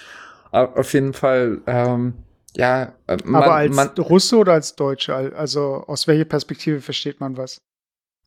Auf 0.51 0.93
jeden 0.93 1.13
Fall, 1.13 1.61
ähm, 1.67 2.13
ja, 2.55 2.93
äh, 3.07 3.17
man, 3.23 3.43
Aber 3.43 3.53
als 3.55 3.75
man, 3.75 3.89
Russe 3.97 4.37
oder 4.37 4.53
als 4.53 4.75
Deutsche? 4.75 5.15
Al- 5.15 5.33
Also 5.33 5.83
aus 5.87 6.07
welcher 6.07 6.25
Perspektive 6.25 6.81
versteht 6.81 7.19
man 7.19 7.37
was? 7.37 7.61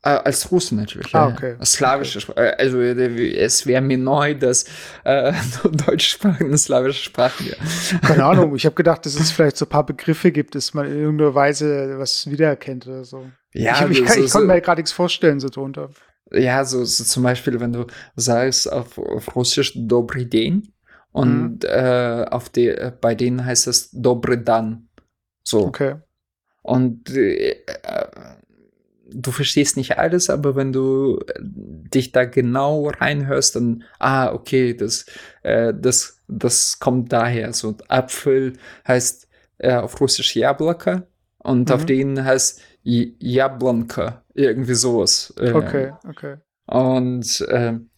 Äh, 0.04 0.10
als 0.24 0.50
Russe 0.52 0.74
natürlich. 0.74 1.14
Ah, 1.14 1.28
okay. 1.28 1.56
ja. 1.58 1.64
Slawische 1.64 2.20
Sprache. 2.20 2.40
Äh, 2.40 2.56
Also 2.62 2.78
äh, 2.80 3.34
es 3.36 3.66
wäre 3.66 3.80
mir 3.80 3.96
neu, 3.98 4.34
dass 4.34 4.64
äh, 5.04 5.32
eine 5.88 6.58
slawische 6.58 7.02
Sprache 7.04 7.44
wäre. 7.44 7.56
Keine 8.02 8.24
Ahnung. 8.30 8.54
Ich 8.54 8.66
habe 8.66 8.74
gedacht, 8.74 9.06
dass 9.06 9.14
es 9.18 9.30
vielleicht 9.30 9.56
so 9.56 9.64
ein 9.64 9.68
paar 9.70 9.86
Begriffe 9.86 10.30
gibt, 10.30 10.54
dass 10.54 10.74
man 10.74 10.86
in 10.86 10.98
irgendeiner 10.98 11.34
Weise 11.34 11.98
was 11.98 12.28
wiedererkennt 12.30 12.86
oder 12.86 13.04
so. 13.04 13.24
Ja, 13.54 13.86
ich 13.88 14.00
ich, 14.02 14.10
so- 14.10 14.20
ich 14.24 14.30
konnte 14.30 14.46
mir 14.48 14.60
gerade 14.60 14.80
nichts 14.80 14.92
vorstellen 14.92 15.40
so 15.40 15.48
drunter. 15.48 15.90
Ja, 16.32 16.64
so, 16.64 16.84
so 16.84 17.04
zum 17.04 17.22
Beispiel, 17.22 17.60
wenn 17.60 17.72
du 17.72 17.86
sagst 18.16 18.70
auf, 18.70 18.98
auf 18.98 19.34
Russisch 19.36 19.72
Dobry 19.76 20.28
Den 20.28 20.72
und 21.12 21.64
äh, 21.64 22.26
auf 22.30 22.48
die, 22.48 22.74
bei 23.00 23.14
denen 23.14 23.44
heißt 23.44 23.68
es 23.68 23.90
Dobry 23.92 24.42
Dan. 24.42 24.88
So. 25.44 25.66
Okay. 25.66 25.96
Und 26.62 27.10
äh, 27.10 27.50
äh, 27.66 28.06
du 29.10 29.30
verstehst 29.30 29.76
nicht 29.76 29.98
alles, 29.98 30.30
aber 30.30 30.56
wenn 30.56 30.72
du 30.72 31.18
äh, 31.28 31.34
dich 31.40 32.12
da 32.12 32.24
genau 32.24 32.88
reinhörst, 32.88 33.56
dann, 33.56 33.84
ah, 33.98 34.32
okay, 34.32 34.74
das, 34.74 35.06
äh, 35.42 35.72
das, 35.76 36.20
das 36.28 36.78
kommt 36.78 37.12
daher. 37.12 37.52
So 37.52 37.76
Apfel 37.88 38.54
heißt 38.88 39.28
äh, 39.58 39.74
auf 39.76 40.00
Russisch 40.00 40.36
Jablaka 40.36 41.06
und 41.38 41.70
auf 41.70 41.84
Mhm. 41.84 41.86
denen 41.86 42.24
heißt 42.24 42.60
J- 42.82 43.14
Jablonka, 43.18 44.24
irgendwie 44.34 44.74
sowas. 44.74 45.32
Äh, 45.38 45.54
Okay, 45.54 45.92
okay. 46.08 46.36
und 46.66 47.44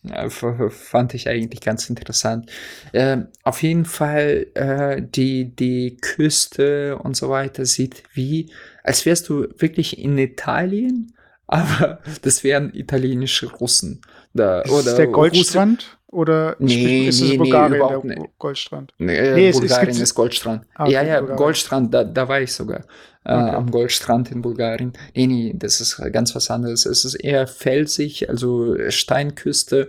f- 0.03 0.73
fand 0.75 1.15
ich 1.15 1.29
eigentlich 1.29 1.61
ganz 1.61 1.89
interessant. 1.89 2.51
Ähm, 2.93 3.29
auf 3.45 3.63
jeden 3.63 3.85
Fall 3.85 4.47
äh, 4.55 5.03
die, 5.03 5.55
die 5.55 5.97
Küste 6.01 6.99
und 6.99 7.17
so 7.17 7.29
weiter 7.31 7.65
sieht 7.65 8.03
wie, 8.15 8.51
als 8.87 9.05
wärst 9.05 9.29
du 9.29 9.47
wirklich 9.59 9.99
in 9.99 10.17
Italien, 10.17 11.13
aber 11.47 12.01
das 12.23 12.43
wären 12.45 12.73
italienische 12.75 13.51
Russen. 13.53 14.01
Da, 14.35 14.63
Ist 14.63 14.87
es 14.87 14.95
der 14.97 15.07
Goldstrand? 15.09 15.99
Oder 16.09 16.57
nee, 16.61 17.09
ist 17.09 17.21
nee, 17.21 17.33
es 17.33 17.37
Bulgarien, 17.39 17.73
nee, 17.73 17.77
überhaupt 17.79 18.05
nicht. 18.05 18.39
Goldstrand? 18.39 18.95
Nee, 18.99 19.35
Nee, 19.35 19.49
es 19.49 19.59
Bulgarien 19.59 20.01
ist 20.01 20.15
Goldstrand. 20.15 20.65
Ah, 20.75 20.89
ja, 20.89 21.03
ja, 21.03 21.19
Bulgarien. 21.19 21.37
Goldstrand, 21.37 21.93
da, 21.95 22.05
da 22.05 22.29
war 22.29 22.41
ich 22.41 22.53
sogar. 22.53 22.81
Äh, 23.25 23.35
Okay. 23.35 23.57
am 23.57 23.71
Goldstrand 23.73 24.31
in 24.31 24.41
Bulgarien. 24.41 24.93
Nee, 25.15 25.27
nee, 25.27 25.53
das 25.57 25.81
ist 25.81 26.01
ganz 26.13 26.35
was 26.37 26.49
anderes. 26.49 26.87
Es 26.87 27.05
ist 27.05 27.17
eher 27.17 27.47
felsig, 27.49 28.29
also 28.31 28.77
Steinküste. 28.89 29.89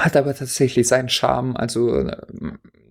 Hat 0.00 0.16
aber 0.16 0.34
tatsächlich 0.34 0.88
seinen 0.88 1.10
Charme. 1.10 1.54
Also 1.56 1.94
äh, 1.98 2.16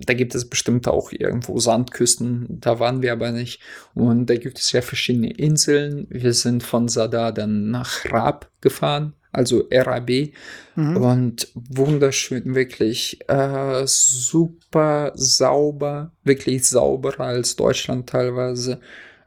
da 0.05 0.13
gibt 0.13 0.35
es 0.35 0.49
bestimmt 0.49 0.87
auch 0.87 1.11
irgendwo 1.11 1.59
Sandküsten. 1.59 2.45
Da 2.49 2.79
waren 2.79 3.01
wir 3.01 3.13
aber 3.13 3.31
nicht. 3.31 3.59
Und 3.93 4.27
da 4.27 4.35
gibt 4.35 4.59
es 4.59 4.71
ja 4.71 4.81
verschiedene 4.81 5.31
Inseln. 5.31 6.07
Wir 6.09 6.33
sind 6.33 6.63
von 6.63 6.87
Sadar 6.87 7.31
dann 7.31 7.71
nach 7.71 8.05
Rab 8.11 8.49
gefahren, 8.61 9.13
also 9.31 9.67
RAB. 9.71 10.31
Mhm. 10.75 10.97
Und 10.97 11.47
wunderschön, 11.55 12.53
wirklich 12.53 13.19
äh, 13.27 13.83
super 13.85 15.13
sauber, 15.15 16.11
wirklich 16.23 16.65
sauberer 16.65 17.25
als 17.25 17.55
Deutschland 17.55 18.07
teilweise. 18.07 18.79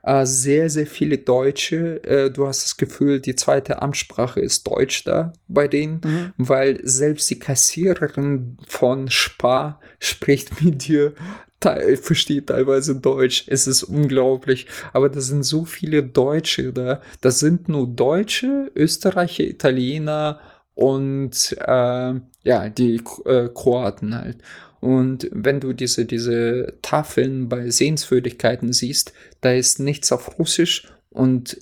Äh, 0.02 0.24
sehr, 0.26 0.70
sehr 0.70 0.86
viele 0.86 1.18
Deutsche. 1.18 2.02
Äh, 2.04 2.30
du 2.30 2.46
hast 2.46 2.64
das 2.64 2.76
Gefühl, 2.76 3.20
die 3.20 3.36
zweite 3.36 3.82
Amtssprache 3.82 4.40
ist 4.40 4.66
Deutsch 4.66 5.04
da 5.04 5.32
bei 5.48 5.68
denen, 5.68 6.00
Mhm. 6.04 6.32
weil 6.38 6.80
selbst 6.82 7.28
die 7.30 7.38
Kassiererin 7.38 8.56
von 8.66 9.10
Spar 9.10 9.80
spricht 9.98 10.50
mit 10.64 10.88
dir, 10.88 11.12
te 11.60 11.98
versteht 11.98 12.46
teilweise 12.46 12.96
Deutsch. 12.96 13.44
Es 13.46 13.66
ist 13.66 13.82
unglaublich. 13.82 14.66
Aber 14.94 15.10
da 15.10 15.20
sind 15.20 15.42
so 15.42 15.66
viele 15.66 16.02
Deutsche 16.02 16.72
da. 16.72 17.02
Das 17.20 17.38
sind 17.38 17.68
nur 17.68 17.86
Deutsche, 17.86 18.70
Österreicher, 18.74 19.44
Italiener 19.44 20.40
und 20.80 21.56
äh, 21.60 22.14
ja, 22.42 22.68
die 22.70 23.02
äh, 23.26 23.48
Kroaten 23.54 24.14
halt. 24.14 24.38
Und 24.80 25.28
wenn 25.30 25.60
du 25.60 25.74
diese, 25.74 26.06
diese 26.06 26.72
Tafeln 26.80 27.50
bei 27.50 27.68
Sehenswürdigkeiten 27.68 28.72
siehst, 28.72 29.12
da 29.42 29.52
ist 29.52 29.78
nichts 29.78 30.10
auf 30.10 30.38
Russisch 30.38 30.90
und 31.10 31.58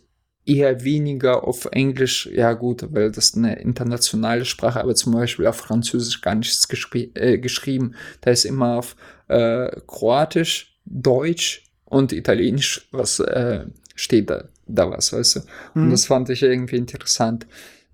eher 0.46 0.84
weniger 0.84 1.42
auf 1.42 1.66
Englisch. 1.72 2.30
Ja 2.32 2.52
gut, 2.52 2.86
weil 2.92 3.10
das 3.10 3.34
eine 3.34 3.58
internationale 3.58 4.44
Sprache, 4.44 4.80
aber 4.80 4.94
zum 4.94 5.14
Beispiel 5.14 5.48
auf 5.48 5.56
Französisch 5.56 6.20
gar 6.20 6.36
nichts 6.36 6.68
geschri 6.68 7.10
äh, 7.14 7.38
geschrieben. 7.38 7.96
Da 8.20 8.30
ist 8.30 8.44
immer 8.44 8.78
auf 8.78 8.94
äh, 9.26 9.68
Kroatisch, 9.88 10.78
Deutsch 10.84 11.64
und 11.86 12.12
Italienisch, 12.12 12.86
was 12.92 13.18
äh, 13.18 13.64
steht 13.96 14.30
da, 14.30 14.44
da 14.68 14.88
was, 14.88 15.12
weißt 15.12 15.36
du. 15.36 15.40
Und 15.80 15.88
Mhm. 15.88 15.90
das 15.90 16.06
fand 16.06 16.30
ich 16.30 16.44
irgendwie 16.44 16.76
interessant. 16.76 17.48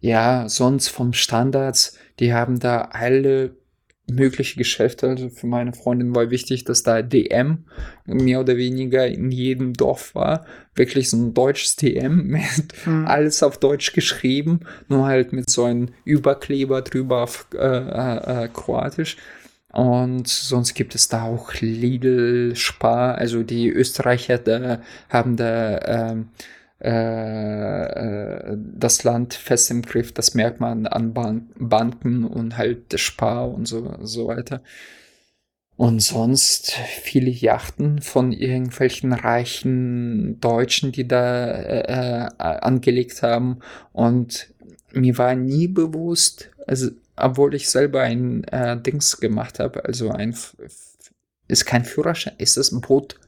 Ja, 0.04 0.50
sonst 0.50 0.88
vom 0.88 1.14
Standards, 1.14 1.96
die 2.20 2.34
haben 2.34 2.60
da 2.60 2.90
alle 2.92 3.56
mögliche 4.06 4.58
Geschäfte. 4.58 5.08
Also 5.08 5.30
für 5.30 5.46
meine 5.46 5.72
Freundin 5.72 6.14
war 6.14 6.28
wichtig, 6.28 6.64
dass 6.64 6.82
da 6.82 7.00
DM 7.00 7.64
mehr 8.04 8.40
oder 8.40 8.58
weniger 8.58 9.06
in 9.06 9.30
jedem 9.30 9.72
Dorf 9.72 10.14
war. 10.14 10.44
Wirklich 10.74 11.08
so 11.08 11.16
ein 11.16 11.32
deutsches 11.32 11.76
DM 11.76 12.26
mit 12.26 12.74
Mhm. 12.84 13.06
alles 13.06 13.42
auf 13.42 13.56
Deutsch 13.56 13.94
geschrieben, 13.94 14.60
nur 14.88 15.06
halt 15.06 15.32
mit 15.32 15.48
so 15.48 15.64
einem 15.64 15.88
Überkleber 16.04 16.82
drüber 16.82 17.22
auf 17.22 17.46
äh, 17.54 17.58
äh, 17.66 18.44
äh, 18.44 18.48
Kroatisch. 18.48 19.16
Und 19.72 20.28
sonst 20.28 20.74
gibt 20.74 20.94
es 20.94 21.08
da 21.08 21.22
auch 21.22 21.54
Lidl, 21.62 22.54
Spar, 22.56 23.14
also 23.16 23.42
die 23.42 23.70
Österreicher 23.70 24.36
da 24.36 24.82
haben 25.08 25.36
da 25.38 26.10
ähm, 26.10 26.28
äh, 26.80 26.90
äh, 26.90 28.56
das 28.58 29.04
Land 29.04 29.34
fest 29.34 29.70
im 29.70 29.82
Griff. 29.82 30.12
Das 30.12 30.34
merkt 30.34 30.60
man 30.60 30.86
an 30.86 31.14
Ban 31.14 31.50
Banken 31.56 32.24
und 32.24 32.56
halt 32.56 32.98
Spar 32.98 33.50
und 33.50 33.66
so, 33.66 33.96
so 34.02 34.26
weiter. 34.26 34.62
Und 35.76 36.00
sonst 36.00 36.72
viele 37.02 37.30
Yachten 37.30 38.00
von 38.00 38.32
irgendwelchen 38.32 39.12
reichen 39.12 40.38
Deutschen, 40.40 40.92
die 40.92 41.08
da 41.08 41.46
äh, 41.50 42.26
äh, 42.26 42.28
angelegt 42.38 43.22
haben. 43.22 43.58
Und 43.92 44.52
mir 44.92 45.18
war 45.18 45.34
nie 45.34 45.66
bewusst, 45.66 46.50
also 46.66 46.90
obwohl 47.16 47.54
ich 47.54 47.68
selber 47.68 48.02
ein 48.02 48.44
äh, 48.44 48.80
Dings 48.80 49.18
gemacht 49.18 49.58
habe, 49.58 49.84
also 49.84 50.10
ein 50.10 50.36
ist 51.46 51.66
kein 51.66 51.84
Führerschein, 51.84 52.34
ist 52.38 52.56
das 52.56 52.72
ein 52.72 52.80
Boot? 52.80 53.18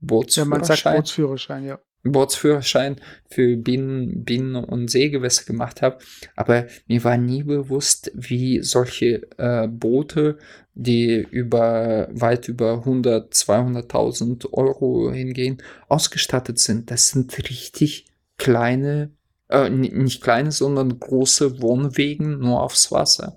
Ja, 0.00 0.44
man 0.44 0.64
sagt 0.64 0.84
Bootsführerschein? 0.84 0.96
Bootsführerschein, 0.96 1.64
ja. 1.64 1.78
Bootsführerschein 2.04 2.96
für 3.28 3.56
Binnen, 3.56 4.24
Binnen- 4.24 4.56
und 4.56 4.90
Seegewässer 4.90 5.44
gemacht 5.44 5.82
habe. 5.82 5.98
Aber 6.36 6.66
mir 6.86 7.02
war 7.04 7.16
nie 7.16 7.42
bewusst, 7.42 8.10
wie 8.14 8.62
solche 8.62 9.28
äh, 9.36 9.68
Boote, 9.68 10.38
die 10.74 11.26
über 11.30 12.08
weit 12.12 12.48
über 12.48 12.74
100, 12.74 13.32
200.000 13.32 14.52
Euro 14.52 15.12
hingehen, 15.12 15.58
ausgestattet 15.88 16.58
sind. 16.58 16.90
Das 16.90 17.08
sind 17.08 17.36
richtig 17.38 18.06
kleine, 18.36 19.10
äh, 19.48 19.68
nicht 19.68 20.22
kleine, 20.22 20.52
sondern 20.52 21.00
große 21.00 21.60
Wohnwegen 21.60 22.38
nur 22.38 22.62
aufs 22.62 22.92
Wasser. 22.92 23.36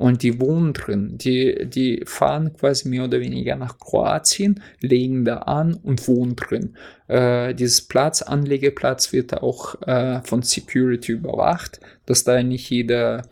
Und 0.00 0.22
die 0.22 0.40
wohnen 0.40 0.72
drin. 0.72 1.18
Die, 1.18 1.66
die 1.66 2.04
fahren 2.06 2.54
quasi 2.54 2.88
mehr 2.88 3.04
oder 3.04 3.20
weniger 3.20 3.54
nach 3.56 3.78
Kroatien, 3.78 4.62
legen 4.80 5.26
da 5.26 5.40
an 5.40 5.74
und 5.74 6.08
wohnen 6.08 6.36
drin. 6.36 6.74
Äh, 7.06 7.54
dieses 7.54 7.82
Platz, 7.82 8.22
Anlegeplatz 8.22 9.12
wird 9.12 9.42
auch 9.42 9.74
äh, 9.82 10.22
von 10.22 10.40
Security 10.40 11.12
überwacht, 11.12 11.80
dass 12.06 12.24
da 12.24 12.42
nicht 12.42 12.70
jeder 12.70 13.28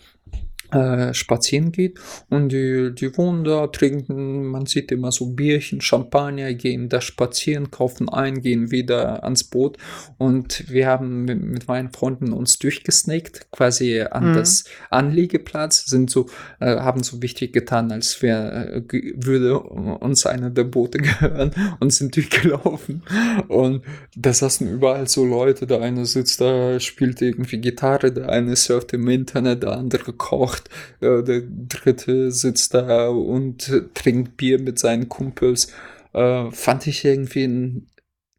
äh, 0.73 1.13
spazieren 1.15 1.73
geht. 1.73 1.99
Und 2.31 2.51
die, 2.51 2.95
die 2.95 3.17
wohnen 3.17 3.45
da, 3.45 3.67
trinken, 3.67 4.47
man 4.47 4.67
sieht 4.67 4.93
immer 4.93 5.11
so 5.11 5.27
Bierchen, 5.27 5.81
Champagner, 5.81 6.55
gehen 6.55 6.89
da 6.89 7.01
spazieren, 7.01 7.71
kaufen 7.71 8.09
ein, 8.09 8.43
gehen 8.43 8.71
wieder 8.71 9.25
ans 9.25 9.45
Boot. 9.45 9.79
Und 10.17 10.71
wir 10.71 10.87
haben 10.87 11.25
mit, 11.25 11.43
mit 11.43 11.69
meinen 11.69 11.91
Freunden 11.91 12.33
uns 12.33 12.59
durchgesnackt, 12.59 13.51
quasi 13.51 14.01
an 14.03 14.29
Mhm. 14.29 14.35
das 14.35 14.65
Anlegeplatz, 14.91 15.87
sind 15.87 16.11
so, 16.11 16.27
äh, 16.61 16.77
haben 16.77 17.03
so 17.03 17.23
wichtig 17.23 17.53
getan, 17.53 17.91
als 17.93 18.23
wär, 18.23 18.77
äh, 18.77 18.83
würde 19.17 19.59
uns 19.61 20.27
einer 20.27 20.51
der 20.51 20.65
Boote 20.65 20.99
gehören 20.99 21.51
und 21.81 21.93
sind 21.93 22.17
durchgelaufen. 22.17 23.03
Und 23.49 23.83
da 24.17 24.33
saßen 24.33 24.69
überall 24.69 25.09
so 25.09 25.25
Leute, 25.25 25.67
der 25.67 25.81
eine 25.83 26.07
sitzt 26.07 26.41
da, 26.41 26.79
spielt 26.81 27.21
irgendwie 27.23 27.59
Gitarre, 27.59 28.13
der 28.13 28.29
eine 28.29 28.57
surft 28.57 28.93
im 28.93 29.09
Internet, 29.09 29.63
der 29.63 29.73
andere 29.73 30.13
kocht, 30.13 30.58
äh, 31.01 31.23
der 31.23 31.43
dritte 31.43 32.31
sitzt 32.33 32.75
da 32.75 33.09
und 33.09 33.71
trinkt 33.95 34.37
Bier 34.37 34.61
mit 34.61 34.79
seinen 34.79 35.09
Kumpels. 35.09 35.73
Äh, 36.13 36.51
fand 36.51 36.87
ich 36.87 37.05
irgendwie 37.05 37.45
ein 37.45 37.89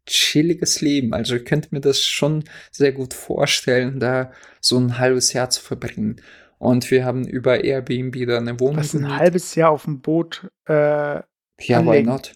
chilliges 0.06 0.80
Leben. 0.80 1.14
Also 1.14 1.36
ich 1.36 1.44
könnte 1.44 1.68
mir 1.70 1.80
das 1.80 2.02
schon 2.02 2.44
sehr 2.70 2.92
gut 2.92 3.14
vorstellen, 3.14 4.00
da 4.00 4.32
so 4.60 4.78
ein 4.78 4.98
halbes 4.98 5.32
Jahr 5.32 5.50
zu 5.50 5.62
verbringen. 5.62 6.20
Und 6.58 6.90
wir 6.90 7.04
haben 7.04 7.26
über 7.26 7.64
Airbnb 7.64 8.26
da 8.26 8.36
eine 8.36 8.60
Wohnung 8.60 8.76
Was 8.76 8.94
ein 8.94 9.16
halbes 9.16 9.54
Jahr 9.54 9.70
auf 9.70 9.84
dem 9.84 10.00
Boot. 10.00 10.50
Äh, 10.66 11.22
Ja, 11.60 11.86
why 11.86 12.02
not? 12.02 12.32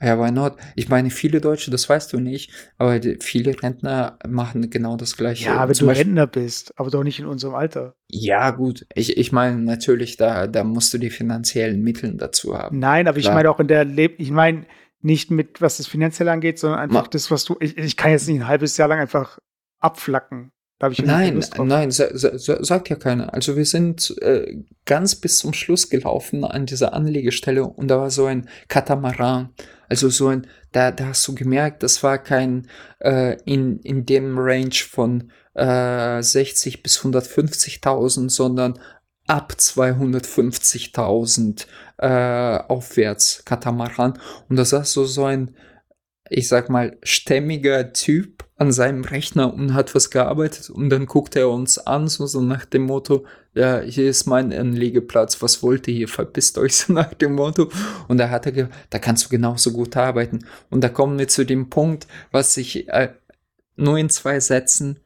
Ja, 0.00 0.18
why 0.18 0.30
not? 0.30 0.56
Ich 0.74 0.88
meine, 0.90 1.08
viele 1.10 1.40
Deutsche, 1.40 1.70
das 1.70 1.88
weißt 1.88 2.12
du 2.12 2.20
nicht, 2.20 2.50
aber 2.76 3.00
viele 3.20 3.60
Rentner 3.62 4.18
machen 4.28 4.68
genau 4.68 4.96
das 4.96 5.16
Gleiche. 5.16 5.46
ja, 5.46 5.66
wenn 5.66 5.74
Zum 5.74 5.86
du 5.86 5.90
Beispiel- 5.92 6.06
Rentner 6.08 6.26
bist, 6.26 6.72
aber 6.78 6.90
doch 6.90 7.02
nicht 7.02 7.18
in 7.18 7.24
unserem 7.26 7.54
Alter. 7.54 7.94
Ja, 8.10 8.50
gut. 8.50 8.86
Ich, 8.94 9.16
ich 9.16 9.32
meine, 9.32 9.56
natürlich, 9.56 10.16
da, 10.18 10.46
da 10.48 10.64
musst 10.64 10.92
du 10.92 10.98
die 10.98 11.08
finanziellen 11.10 11.80
Mittel 11.82 12.14
dazu 12.14 12.56
haben. 12.58 12.78
Nein, 12.78 13.08
aber 13.08 13.16
ich 13.18 13.24
Klar. 13.24 13.36
meine 13.36 13.50
auch 13.50 13.58
in 13.60 13.68
der 13.68 13.84
Leb 13.86 14.16
ich 14.18 14.30
meine 14.30 14.66
nicht 15.00 15.30
mit, 15.30 15.60
was 15.62 15.78
das 15.78 15.86
finanziell 15.86 16.28
angeht, 16.28 16.58
sondern 16.58 16.80
einfach 16.80 17.04
Ma- 17.04 17.08
das, 17.10 17.30
was 17.30 17.44
du. 17.44 17.56
Ich, 17.60 17.78
ich 17.78 17.96
kann 17.96 18.10
jetzt 18.10 18.28
nicht 18.28 18.40
ein 18.40 18.48
halbes 18.48 18.76
Jahr 18.76 18.88
lang 18.88 18.98
einfach 19.00 19.38
abflacken. 19.78 20.52
Da 20.78 20.86
habe 20.86 20.92
ich 20.92 21.02
Nein, 21.02 21.42
nein, 21.64 21.90
sa, 21.90 22.08
sa, 22.12 22.62
sagt 22.62 22.90
ja 22.90 22.96
keiner. 22.96 23.32
Also 23.32 23.56
wir 23.56 23.64
sind 23.64 24.14
äh, 24.20 24.62
ganz 24.84 25.14
bis 25.14 25.38
zum 25.38 25.54
Schluss 25.54 25.88
gelaufen 25.88 26.44
an 26.44 26.66
dieser 26.66 26.92
Anlegestelle 26.92 27.64
und 27.64 27.88
da 27.88 27.98
war 27.98 28.10
so 28.10 28.26
ein 28.26 28.46
Katamaran. 28.68 29.54
Also 29.88 30.08
so 30.08 30.28
ein, 30.28 30.46
da, 30.72 30.90
da 30.90 31.06
hast 31.06 31.26
du 31.28 31.34
gemerkt, 31.34 31.82
das 31.82 32.02
war 32.02 32.18
kein 32.18 32.68
äh, 33.00 33.36
in, 33.44 33.78
in 33.80 34.06
dem 34.06 34.38
Range 34.38 34.74
von 34.74 35.30
äh, 35.54 36.22
60 36.22 36.82
bis 36.82 37.00
150.000, 37.00 38.30
sondern 38.30 38.78
ab 39.26 39.54
250.000 39.58 41.66
äh, 41.98 42.58
aufwärts 42.68 43.42
Katamaran. 43.44 44.18
Und 44.48 44.56
da 44.56 44.64
saß 44.64 44.92
so 44.92 45.04
so 45.04 45.24
ein, 45.24 45.56
ich 46.30 46.48
sag 46.48 46.68
mal, 46.68 46.96
stämmiger 47.02 47.92
Typ 47.92 48.44
an 48.56 48.72
seinem 48.72 49.04
Rechner 49.04 49.52
und 49.52 49.74
hat 49.74 49.94
was 49.94 50.10
gearbeitet 50.10 50.70
und 50.70 50.88
dann 50.88 51.06
guckt 51.06 51.36
er 51.36 51.50
uns 51.50 51.78
an, 51.78 52.08
so, 52.08 52.26
so 52.26 52.40
nach 52.40 52.64
dem 52.64 52.82
Motto, 52.82 53.26
ja, 53.54 53.80
hier 53.80 54.08
ist 54.08 54.26
mein 54.26 54.52
Anlegeplatz, 54.52 55.42
was 55.42 55.62
wollt 55.62 55.88
ihr 55.88 55.94
hier, 55.94 56.08
verpisst 56.08 56.56
euch 56.58 56.76
so 56.76 56.92
nach 56.92 57.14
dem 57.14 57.34
Motto. 57.34 57.70
Und 58.08 58.18
da 58.18 58.30
hat 58.30 58.46
er, 58.46 58.52
ge 58.52 58.68
da 58.90 58.98
kannst 58.98 59.26
du 59.26 59.28
genauso 59.28 59.72
gut 59.72 59.96
arbeiten. 59.96 60.46
Und 60.70 60.82
da 60.82 60.88
kommen 60.88 61.18
wir 61.18 61.28
zu 61.28 61.44
dem 61.44 61.70
Punkt, 61.70 62.06
was 62.30 62.56
ich 62.56 62.88
äh, 62.88 63.12
nur 63.76 63.98
in 63.98 64.08
zwei 64.08 64.40
Sätzen 64.40 65.00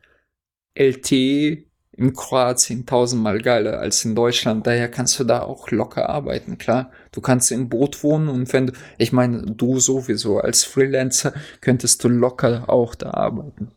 LT 0.78 1.69
in 2.01 2.15
Kroatien 2.15 2.87
tausendmal 2.87 3.43
geiler 3.43 3.79
als 3.79 4.07
in 4.07 4.15
Deutschland. 4.15 4.67
Daher 4.67 4.91
kannst 4.91 5.21
du 5.21 5.25
da 5.25 5.43
auch 5.43 5.71
locker 5.71 6.09
arbeiten, 6.09 6.57
klar. 6.57 6.91
Du 7.13 7.21
kannst 7.21 7.53
im 7.53 7.69
Boot 7.69 8.03
wohnen 8.03 8.29
und 8.29 8.51
wenn 8.55 8.69
du, 8.69 8.73
ich 8.97 9.13
meine, 9.13 9.43
du 9.43 9.79
sowieso 9.79 10.39
als 10.39 10.65
Freelancer 10.65 11.35
könntest 11.61 12.03
du 12.03 12.09
locker 12.09 12.65
auch 12.69 12.95
da 12.95 13.11
arbeiten. 13.11 13.73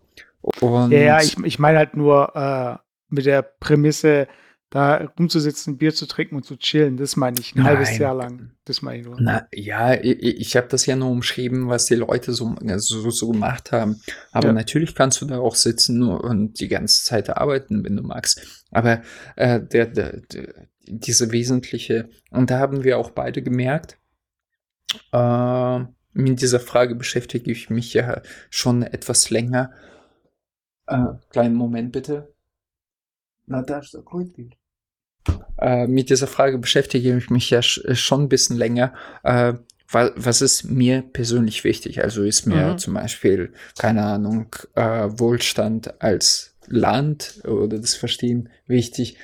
Und 0.62 0.92
ja, 0.92 1.00
ja, 1.00 1.22
ich, 1.22 1.38
ich 1.44 1.60
meine 1.60 1.78
halt 1.78 1.98
nur 1.98 2.34
äh, 2.34 2.78
mit 3.10 3.26
der 3.26 3.42
Prämisse, 3.42 4.30
da 4.74 4.96
rumzusitzen, 5.20 5.78
Bier 5.78 5.94
zu 5.94 6.08
trinken 6.08 6.36
und 6.36 6.46
zu 6.46 6.58
chillen, 6.58 6.98
das 6.98 7.16
meine 7.16 7.40
ich 7.40 7.54
ein 7.54 7.60
Nein. 7.60 7.68
halbes 7.68 7.96
Jahr 8.00 8.16
lang. 8.16 8.54
Das 8.66 8.82
meine 8.82 9.02
ich 9.02 9.06
nur. 9.06 9.18
Na, 9.20 9.48
ja, 9.54 9.94
ich, 9.94 10.24
ich 10.24 10.58
habe 10.58 10.68
das 10.68 10.88
ja 10.88 10.96
nur 10.96 11.12
umschrieben, 11.12 11.70
was 11.70 11.86
die 11.86 11.94
Leute 11.94 12.34
so, 12.34 12.56
so, 12.78 13.10
so 13.12 13.30
gemacht 13.30 13.72
haben. 13.72 14.02
Aber 14.32 14.48
ja. 14.48 14.54
natürlich 14.54 14.96
kannst 14.96 15.22
du 15.22 15.26
da 15.28 15.38
auch 15.38 15.54
sitzen 15.54 16.02
und 16.02 16.60
die 16.60 16.70
ganze 16.70 17.06
Zeit 17.06 17.30
arbeiten, 17.30 17.84
wenn 17.84 17.96
du 17.96 18.02
magst. 18.02 18.66
Aber 18.72 19.04
äh, 19.36 19.62
der, 19.62 19.86
der, 19.86 20.22
der, 20.22 20.68
diese 20.88 21.32
wesentliche, 21.32 22.10
und 22.32 22.50
da 22.50 22.58
haben 22.58 22.84
wir 22.84 22.98
auch 22.98 23.12
beide 23.12 23.44
gemerkt, 23.44 24.00
äh, 25.12 25.80
mit 26.14 26.42
dieser 26.42 26.60
Frage 26.60 26.96
beschäftige 26.96 27.52
ich 27.52 27.70
mich 27.70 27.94
ja 27.94 28.24
schon 28.50 28.82
etwas 28.82 29.30
länger. 29.30 29.72
Äh, 30.88 31.14
kleinen 31.30 31.54
Moment 31.54 31.92
bitte. 31.92 32.34
Ist 33.46 33.94
der 33.94 34.02
Kreuzbild. 34.02 34.58
Äh, 35.64 35.88
mit 35.88 36.10
dieser 36.10 36.28
Frage 36.28 36.58
beschäftige 36.58 37.16
ich 37.16 37.30
mich 37.30 37.50
ja 37.50 37.60
äh, 37.60 37.96
schon 37.96 38.24
ein 38.24 38.30
bisschen 38.30 38.58
länger. 38.58 38.94
Äh, 39.24 39.54
was 39.90 40.42
ist 40.42 40.64
mir 40.64 41.04
persönlich 41.04 41.64
wichtig? 41.64 42.04
Also 42.04 42.24
ist 42.24 42.48
mir 42.48 42.74
mhm. 42.74 42.78
zum 42.80 42.96
Beispiel, 42.96 43.54
keine 43.78 44.02
Ahnung, 44.02 44.48
äh, 44.74 45.08
Wohlstand 45.08 46.02
als 46.02 46.56
Land 46.66 47.42
oder 47.46 47.78
das 47.78 47.94
Verstehen 47.94 48.50
wichtig. 48.66 49.18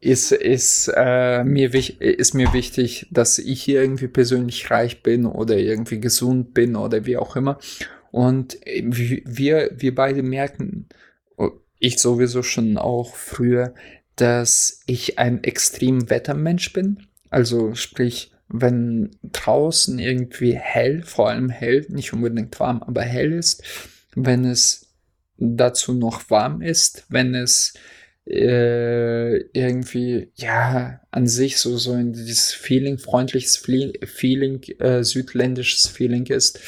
Ist, 0.00 0.30
ist, 0.30 0.92
äh, 0.94 1.42
mir, 1.42 1.74
ist 1.74 2.34
mir 2.34 2.52
wichtig, 2.52 3.08
dass 3.10 3.40
ich 3.40 3.64
hier 3.64 3.82
irgendwie 3.82 4.06
persönlich 4.06 4.70
reich 4.70 5.02
bin 5.02 5.26
oder 5.26 5.56
irgendwie 5.56 5.98
gesund 5.98 6.54
bin 6.54 6.76
oder 6.76 7.04
wie 7.04 7.16
auch 7.16 7.34
immer. 7.34 7.58
Und 8.12 8.56
wir, 8.64 9.72
wir 9.74 9.94
beide 9.96 10.22
merken, 10.22 10.88
oh, 11.36 11.50
ich 11.80 11.98
sowieso 11.98 12.44
schon 12.44 12.78
auch 12.78 13.16
früher, 13.16 13.74
dass 14.16 14.82
ich 14.86 15.18
ein 15.18 15.42
extrem 15.44 16.10
Wettermensch 16.10 16.72
bin. 16.72 17.06
Also 17.30 17.74
sprich, 17.74 18.32
wenn 18.48 19.10
draußen 19.24 19.98
irgendwie 19.98 20.54
hell, 20.54 21.02
vor 21.02 21.30
allem 21.30 21.50
hell, 21.50 21.86
nicht 21.88 22.12
unbedingt 22.12 22.58
warm, 22.60 22.82
aber 22.82 23.02
hell 23.02 23.32
ist, 23.32 23.62
wenn 24.14 24.44
es 24.44 24.86
dazu 25.36 25.94
noch 25.94 26.30
warm 26.30 26.62
ist, 26.62 27.04
wenn 27.08 27.34
es 27.34 27.74
äh, 28.26 29.38
irgendwie, 29.52 30.30
ja, 30.36 31.00
an 31.10 31.26
sich 31.26 31.58
so, 31.58 31.76
so 31.76 31.94
in 31.94 32.12
dieses 32.12 32.52
Feeling, 32.52 32.98
freundliches 32.98 33.56
Feeling, 33.56 34.62
äh, 34.78 35.02
südländisches 35.02 35.88
Feeling 35.88 36.26
ist, 36.26 36.60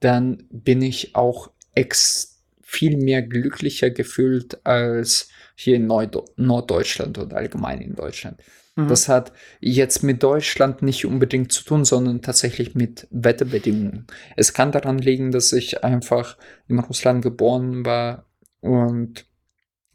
dann 0.00 0.44
bin 0.50 0.82
ich 0.82 1.14
auch 1.14 1.50
ex 1.74 2.42
viel 2.62 2.96
mehr 2.96 3.22
glücklicher 3.22 3.90
gefühlt 3.90 4.66
als 4.66 5.28
hier 5.54 5.76
in 5.76 5.86
Nord 5.86 6.16
Norddeutschland 6.36 7.18
oder 7.18 7.36
allgemein 7.36 7.80
in 7.80 7.94
Deutschland. 7.94 8.40
Mhm. 8.76 8.88
Das 8.88 9.08
hat 9.08 9.32
jetzt 9.60 10.02
mit 10.02 10.22
Deutschland 10.22 10.82
nicht 10.82 11.06
unbedingt 11.06 11.52
zu 11.52 11.64
tun, 11.64 11.84
sondern 11.84 12.22
tatsächlich 12.22 12.74
mit 12.74 13.06
Wetterbedingungen. 13.10 14.06
Es 14.36 14.52
kann 14.52 14.72
daran 14.72 14.98
liegen, 14.98 15.30
dass 15.30 15.52
ich 15.52 15.84
einfach 15.84 16.36
in 16.68 16.78
Russland 16.78 17.22
geboren 17.22 17.84
war 17.84 18.26
und 18.60 19.26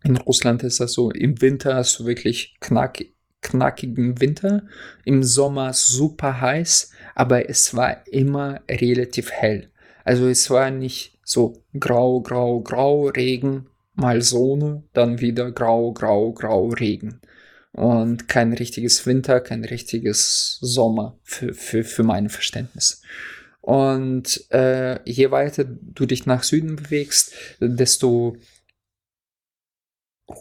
in 0.04 0.16
Russland 0.16 0.64
ist 0.64 0.80
das 0.80 0.94
so, 0.94 1.12
im 1.12 1.42
Winter 1.42 1.76
hast 1.76 2.00
du 2.00 2.06
wirklich 2.06 2.56
knack, 2.62 3.04
knackigen 3.42 4.22
Winter, 4.22 4.64
im 5.04 5.24
Sommer 5.24 5.74
super 5.74 6.40
heiß, 6.40 6.92
aber 7.16 7.50
es 7.50 7.76
war 7.76 8.08
immer 8.08 8.62
relativ 8.70 9.32
hell. 9.32 9.72
Also 10.06 10.28
es 10.28 10.50
war 10.50 10.72
nicht 10.72 11.20
so 11.24 11.64
grau, 11.78 12.22
grau, 12.22 12.62
grau, 12.62 13.08
Regen, 13.08 13.69
mal 14.00 14.22
Sonne, 14.22 14.84
dann 14.94 15.20
wieder 15.20 15.52
grau, 15.52 15.94
grau, 15.94 16.34
grau, 16.34 16.68
Regen. 16.70 17.22
Und 17.72 18.28
kein 18.28 18.54
richtiges 18.54 19.06
Winter, 19.06 19.42
kein 19.42 19.64
richtiges 19.64 20.58
Sommer 20.62 21.18
für, 21.24 21.54
für, 21.54 21.84
für 21.84 22.04
mein 22.04 22.30
Verständnis. 22.30 23.04
Und 23.62 24.50
äh, 24.52 25.00
je 25.10 25.32
weiter 25.32 25.66
du 25.66 26.06
dich 26.06 26.26
nach 26.26 26.44
Süden 26.44 26.78
bewegst, 26.78 27.34
desto 27.60 28.38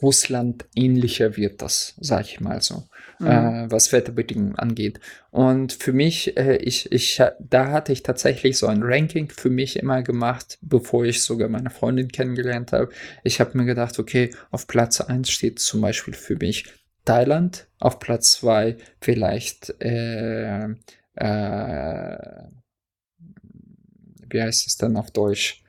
Russland 0.03 0.67
ähnlicher 0.75 1.37
wird 1.37 1.63
das, 1.63 1.95
sag 2.01 2.27
ich 2.27 2.41
mal 2.41 2.63
so, 2.63 2.85
mhm. 3.19 3.27
äh, 3.27 3.71
was 3.71 3.93
Wetterbedingungen 3.93 4.57
angeht. 4.57 5.01
Und 5.31 5.73
für 5.73 5.93
mich, 5.93 6.37
äh, 6.37 6.57
ich, 6.57 6.91
ich, 6.93 7.23
da 7.39 7.71
hatte 7.71 7.93
ich 7.93 8.03
tatsächlich 8.03 8.59
so 8.59 8.67
ein 8.67 8.83
Ranking 8.83 9.31
für 9.31 9.51
mich 9.51 9.79
immer 9.79 10.03
gemacht, 10.03 10.59
bevor 10.63 11.05
ich 11.05 11.23
sogar 11.23 11.49
meine 11.49 11.71
Freundin 11.71 12.09
kennengelernt 12.09 12.73
habe. 12.73 12.91
Ich 13.25 13.41
habe 13.41 13.57
mir 13.57 13.65
gedacht, 13.65 13.99
okay, 13.99 14.35
auf 14.51 14.67
Platz 14.67 15.01
1 15.01 15.31
steht 15.31 15.59
zum 15.59 15.81
Beispiel 15.81 16.15
für 16.15 16.37
mich 16.37 16.65
Thailand, 17.05 17.67
auf 17.81 17.99
Platz 17.99 18.33
2 18.33 18.77
vielleicht, 19.01 19.75
äh, 19.81 20.65
äh, 21.15 22.19
wie 24.31 24.43
heißt 24.43 24.67
es 24.67 24.77
dann 24.77 24.97
auf 24.97 25.11
Deutsch? 25.11 25.63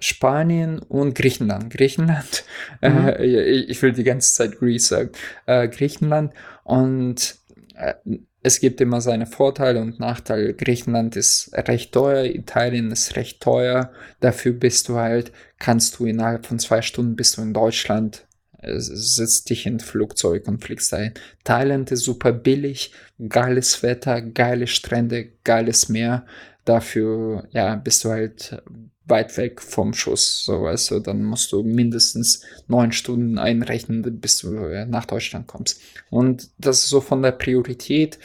Spanien 0.00 0.80
und 0.80 1.14
Griechenland. 1.14 1.70
Griechenland, 1.70 2.44
mhm. 2.82 3.08
äh, 3.08 3.40
ich 3.60 3.80
will 3.82 3.92
die 3.92 4.04
ganze 4.04 4.34
Zeit 4.34 4.58
Greece 4.58 4.88
sagen, 4.88 5.10
äh, 5.46 5.68
Griechenland 5.68 6.32
und 6.64 7.36
äh, 7.76 7.94
es 8.42 8.60
gibt 8.60 8.80
immer 8.80 9.00
seine 9.00 9.26
Vorteile 9.26 9.80
und 9.80 10.00
Nachteile. 10.00 10.54
Griechenland 10.54 11.14
ist 11.16 11.50
recht 11.54 11.92
teuer, 11.92 12.24
Italien 12.24 12.90
ist 12.90 13.16
recht 13.16 13.42
teuer. 13.42 13.92
Dafür 14.20 14.52
bist 14.52 14.88
du 14.88 14.96
halt, 14.96 15.32
kannst 15.58 15.98
du 15.98 16.06
innerhalb 16.06 16.46
von 16.46 16.58
zwei 16.58 16.80
Stunden 16.80 17.16
bist 17.16 17.36
du 17.36 17.42
in 17.42 17.52
Deutschland, 17.52 18.26
sitzt 18.62 19.50
dich 19.50 19.66
in 19.66 19.80
Flugzeug 19.80 20.48
und 20.48 20.64
fliegst 20.64 20.92
dahin. 20.92 21.14
Thailand 21.44 21.90
ist 21.92 22.04
super 22.04 22.32
billig, 22.32 22.92
geiles 23.28 23.82
Wetter, 23.82 24.22
geile 24.22 24.66
Strände, 24.66 25.32
geiles 25.44 25.88
Meer. 25.88 26.26
Dafür, 26.64 27.48
ja, 27.52 27.74
bist 27.76 28.04
du 28.04 28.10
halt 28.10 28.62
weit 29.10 29.36
weg 29.36 29.60
vom 29.60 29.92
Schuss, 29.92 30.44
so 30.44 30.62
weißt 30.62 30.92
du, 30.92 31.00
dann 31.00 31.24
musst 31.24 31.52
du 31.52 31.62
mindestens 31.62 32.42
neun 32.68 32.92
Stunden 32.92 33.38
einrechnen, 33.38 34.02
bis 34.20 34.38
du 34.38 34.56
äh, 34.56 34.86
nach 34.86 35.04
Deutschland 35.04 35.46
kommst. 35.46 35.80
Und 36.08 36.50
das 36.58 36.84
ist 36.84 36.90
so 36.90 37.00
von 37.00 37.22
der 37.22 37.32
Priorität, 37.32 38.18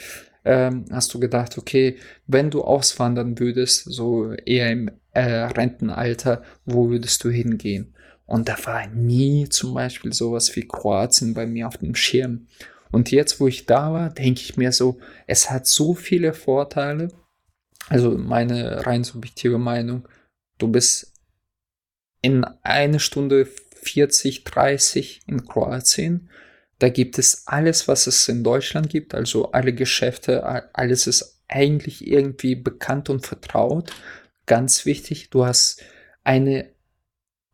ähm, 0.44 0.84
hast 0.92 1.12
du 1.12 1.18
gedacht, 1.18 1.58
okay, 1.58 1.96
wenn 2.28 2.50
du 2.50 2.62
auswandern 2.62 3.38
würdest, 3.38 3.84
so 3.84 4.32
eher 4.32 4.70
im 4.70 4.90
äh, 5.12 5.20
Rentenalter, 5.20 6.42
wo 6.64 6.88
würdest 6.88 7.24
du 7.24 7.30
hingehen? 7.30 7.94
Und 8.26 8.48
da 8.48 8.56
war 8.64 8.86
nie 8.86 9.48
zum 9.48 9.74
Beispiel 9.74 10.12
sowas 10.12 10.54
wie 10.54 10.66
Kroatien 10.66 11.34
bei 11.34 11.46
mir 11.46 11.66
auf 11.66 11.78
dem 11.78 11.94
Schirm. 11.94 12.46
Und 12.92 13.10
jetzt, 13.10 13.40
wo 13.40 13.48
ich 13.48 13.66
da 13.66 13.92
war, 13.92 14.10
denke 14.10 14.40
ich 14.40 14.56
mir 14.56 14.72
so, 14.72 14.98
es 15.26 15.50
hat 15.50 15.66
so 15.66 15.94
viele 15.94 16.32
Vorteile. 16.32 17.08
Also 17.88 18.16
meine 18.16 18.86
rein 18.86 19.04
subjektive 19.04 19.58
Meinung, 19.58 20.06
Du 20.58 20.68
bist 20.68 21.12
in 22.22 22.44
eine 22.62 23.00
Stunde 23.00 23.46
40, 23.82 24.44
30 24.44 25.22
in 25.26 25.46
Kroatien. 25.46 26.28
Da 26.78 26.88
gibt 26.88 27.18
es 27.18 27.46
alles, 27.46 27.88
was 27.88 28.06
es 28.06 28.28
in 28.28 28.44
Deutschland 28.44 28.90
gibt, 28.90 29.14
also 29.14 29.52
alle 29.52 29.72
Geschäfte, 29.72 30.44
alles 30.74 31.06
ist 31.06 31.40
eigentlich 31.48 32.06
irgendwie 32.06 32.54
bekannt 32.54 33.08
und 33.08 33.24
vertraut. 33.24 33.92
Ganz 34.46 34.84
wichtig, 34.84 35.30
du 35.30 35.46
hast 35.46 35.82
eine 36.24 36.68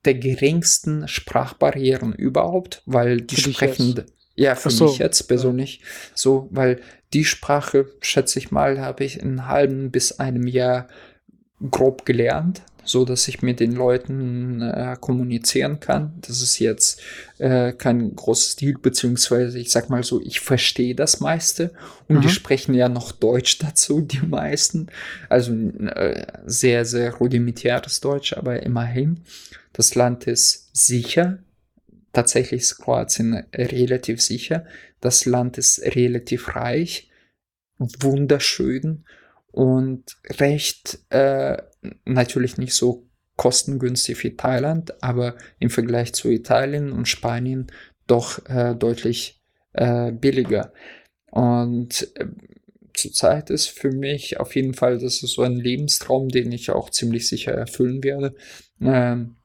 der 0.05 0.15
geringsten 0.15 1.07
Sprachbarrieren 1.07 2.13
überhaupt, 2.13 2.83
weil 2.87 3.21
die 3.21 3.37
sprechen, 3.37 4.05
ja, 4.35 4.57
für 4.57 4.71
so. 4.71 4.87
mich 4.87 4.99
jetzt 4.99 5.23
persönlich 5.29 5.83
so, 6.15 6.49
weil 6.51 6.81
die 7.13 7.25
Sprache, 7.25 7.93
schätze 8.01 8.39
ich 8.39 8.51
mal, 8.51 8.81
habe 8.81 9.05
ich 9.05 9.21
in 9.21 9.39
einem 9.39 9.49
halben 9.49 9.91
bis 9.93 10.19
einem 10.19 10.49
Jahr 10.49 10.89
grob 11.71 12.05
gelernt 12.05 12.63
so 12.85 13.05
dass 13.05 13.29
ich 13.29 13.43
mit 13.43 13.61
den 13.61 13.73
Leuten 13.73 14.61
äh, 14.61 14.97
kommunizieren 15.01 15.81
kann. 15.81 16.15
Das 16.21 16.43
ist 16.43 16.59
jetzt 16.59 17.01
äh, 17.39 17.73
kein 17.73 18.15
großes 18.15 18.53
Stil, 18.53 18.77
beziehungsweise 18.81 19.59
ich 19.59 19.71
sag 19.71 19.89
mal 19.89 20.03
so, 20.03 20.21
ich 20.21 20.41
verstehe 20.41 20.95
das 20.95 21.21
meiste 21.21 21.73
und 22.09 22.17
mhm. 22.17 22.21
die 22.23 22.29
sprechen 22.29 22.75
ja 22.75 22.89
noch 22.89 23.13
Deutsch 23.13 23.59
dazu, 23.61 24.01
die 24.01 24.27
meisten. 24.27 24.89
Also 25.29 25.53
äh, 25.53 26.27
sehr, 26.47 26.85
sehr 26.85 27.15
rudimentäres 27.15 28.01
Deutsch, 28.01 28.33
aber 28.33 28.63
immerhin. 28.63 29.21
Das 29.73 29.95
Land 29.95 30.27
ist 30.27 30.69
sicher. 30.73 31.39
Tatsächlich 32.13 32.63
ist 32.63 32.79
Kroatien 32.79 33.45
relativ 33.55 34.21
sicher. 34.21 34.67
Das 35.01 35.25
Land 35.25 35.57
ist 35.57 35.81
relativ 35.81 36.55
reich, 36.55 37.11
wunderschön 37.79 39.05
und 39.51 40.17
recht 40.39 40.99
äh, 41.11 41.57
natürlich 42.05 42.59
nicht 42.59 42.75
so 42.75 43.09
kostengünstig 43.37 44.23
wie 44.23 44.37
Thailand, 44.37 45.03
aber 45.03 45.37
im 45.59 45.71
Vergleich 45.71 46.13
zu 46.13 46.31
Italien 46.31 46.93
und 46.93 47.09
Spanien 47.09 47.67
doch 48.07 48.45
äh, 48.47 48.75
deutlich 48.75 49.41
äh, 49.73 50.13
billiger. 50.13 50.73
Und 51.31 52.09
äh, 52.17 52.27
zurzeit 52.95 53.51
ist 53.51 53.69
für 53.69 53.91
mich 53.91 54.39
auf 54.39 54.55
jeden 54.55 54.75
Fall, 54.75 54.99
das 54.99 55.23
ist 55.23 55.35
so 55.35 55.43
ein 55.43 55.57
Lebenstraum, 55.57 56.29
den 56.29 56.53
ich 56.53 56.71
auch 56.71 56.91
ziemlich 56.91 57.29
sicher 57.29 57.53
erfüllen 57.53 58.05
werde. 58.05 58.35
Ähm, 58.81 59.37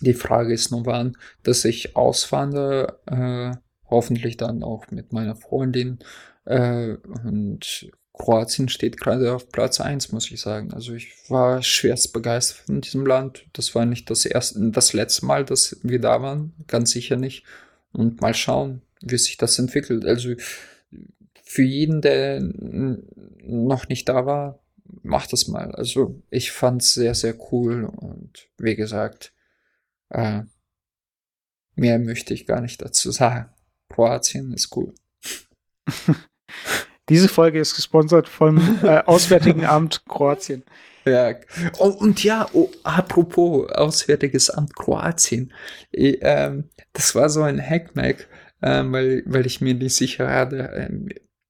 die 0.00 0.14
Frage 0.14 0.52
ist 0.52 0.70
nur 0.70 0.84
wann, 0.86 1.16
dass 1.42 1.64
ich 1.64 1.96
auswandere, 1.96 3.00
äh, 3.06 3.56
hoffentlich 3.88 4.36
dann 4.36 4.62
auch 4.62 4.90
mit 4.90 5.12
meiner 5.12 5.36
Freundin. 5.36 6.00
Äh, 6.44 6.96
und 7.24 7.90
Kroatien 8.14 8.68
steht 8.68 9.00
gerade 9.00 9.34
auf 9.34 9.48
Platz 9.50 9.80
1, 9.80 10.12
muss 10.12 10.30
ich 10.30 10.40
sagen. 10.40 10.72
Also 10.72 10.92
ich 10.92 11.14
war 11.28 11.62
schwerst 11.62 12.12
begeistert 12.12 12.66
von 12.66 12.80
diesem 12.80 13.06
Land. 13.06 13.46
Das 13.52 13.74
war 13.74 13.86
nicht 13.86 14.10
das 14.10 14.26
erste, 14.26 14.70
das 14.70 14.92
letzte 14.92 15.26
Mal, 15.26 15.44
dass 15.44 15.78
wir 15.82 16.00
da 16.00 16.20
waren, 16.20 16.52
ganz 16.66 16.90
sicher 16.90 17.16
nicht. 17.16 17.44
Und 17.92 18.20
mal 18.20 18.34
schauen, 18.34 18.82
wie 19.00 19.18
sich 19.18 19.38
das 19.38 19.58
entwickelt. 19.58 20.04
Also 20.04 20.34
für 21.42 21.62
jeden, 21.62 22.02
der 22.02 22.40
noch 22.40 23.88
nicht 23.88 24.08
da 24.08 24.26
war, 24.26 24.62
macht 25.02 25.32
das 25.32 25.48
mal. 25.48 25.74
Also 25.74 26.22
ich 26.30 26.52
fand 26.52 26.82
es 26.82 26.94
sehr, 26.94 27.14
sehr 27.14 27.34
cool 27.50 27.84
und 27.84 28.48
wie 28.58 28.76
gesagt, 28.76 29.32
äh, 30.10 30.42
mehr 31.74 31.98
möchte 31.98 32.34
ich 32.34 32.46
gar 32.46 32.60
nicht 32.60 32.82
dazu 32.82 33.10
sagen. 33.10 33.50
Kroatien 33.88 34.52
ist 34.52 34.74
cool. 34.76 34.94
Diese 37.08 37.28
Folge 37.28 37.60
ist 37.60 37.74
gesponsert 37.74 38.28
vom 38.28 38.58
äh, 38.82 39.02
Auswärtigen 39.04 39.64
Amt 39.64 40.02
Kroatien. 40.08 40.64
Ja, 41.04 41.34
oh, 41.78 41.88
und 41.88 42.22
ja, 42.22 42.48
oh, 42.52 42.70
apropos 42.84 43.70
Auswärtiges 43.72 44.50
Amt 44.50 44.76
Kroatien. 44.76 45.52
Ich, 45.90 46.18
ähm, 46.20 46.70
das 46.92 47.14
war 47.14 47.28
so 47.28 47.42
ein 47.42 47.60
Hackmack, 47.60 48.28
ähm, 48.62 48.92
weil, 48.92 49.22
weil 49.26 49.46
ich 49.46 49.60
mir 49.60 49.74
nicht 49.74 49.96
sicher 49.96 50.28
hatte. 50.28 50.70
Ähm, 50.74 51.08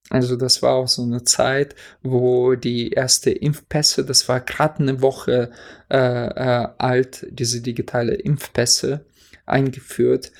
also 0.09 0.37
das 0.37 0.63
war 0.63 0.75
auch 0.75 0.89
so 0.89 1.03
eine 1.03 1.25
Zeit, 1.25 1.75
wo 2.03 2.55
die 2.55 2.91
erste 2.91 3.31
Impfpässe, 3.31 4.05
das 4.05 4.29
war 4.29 4.41
gerade 4.41 4.81
eine 4.81 5.01
Woche 5.01 5.51
äh, 5.91 5.97
äh, 5.97 6.69
alt, 6.79 7.27
diese 7.31 7.61
digitale 7.61 8.15
Impfpässe 8.15 9.07
eingeführt. 9.47 10.33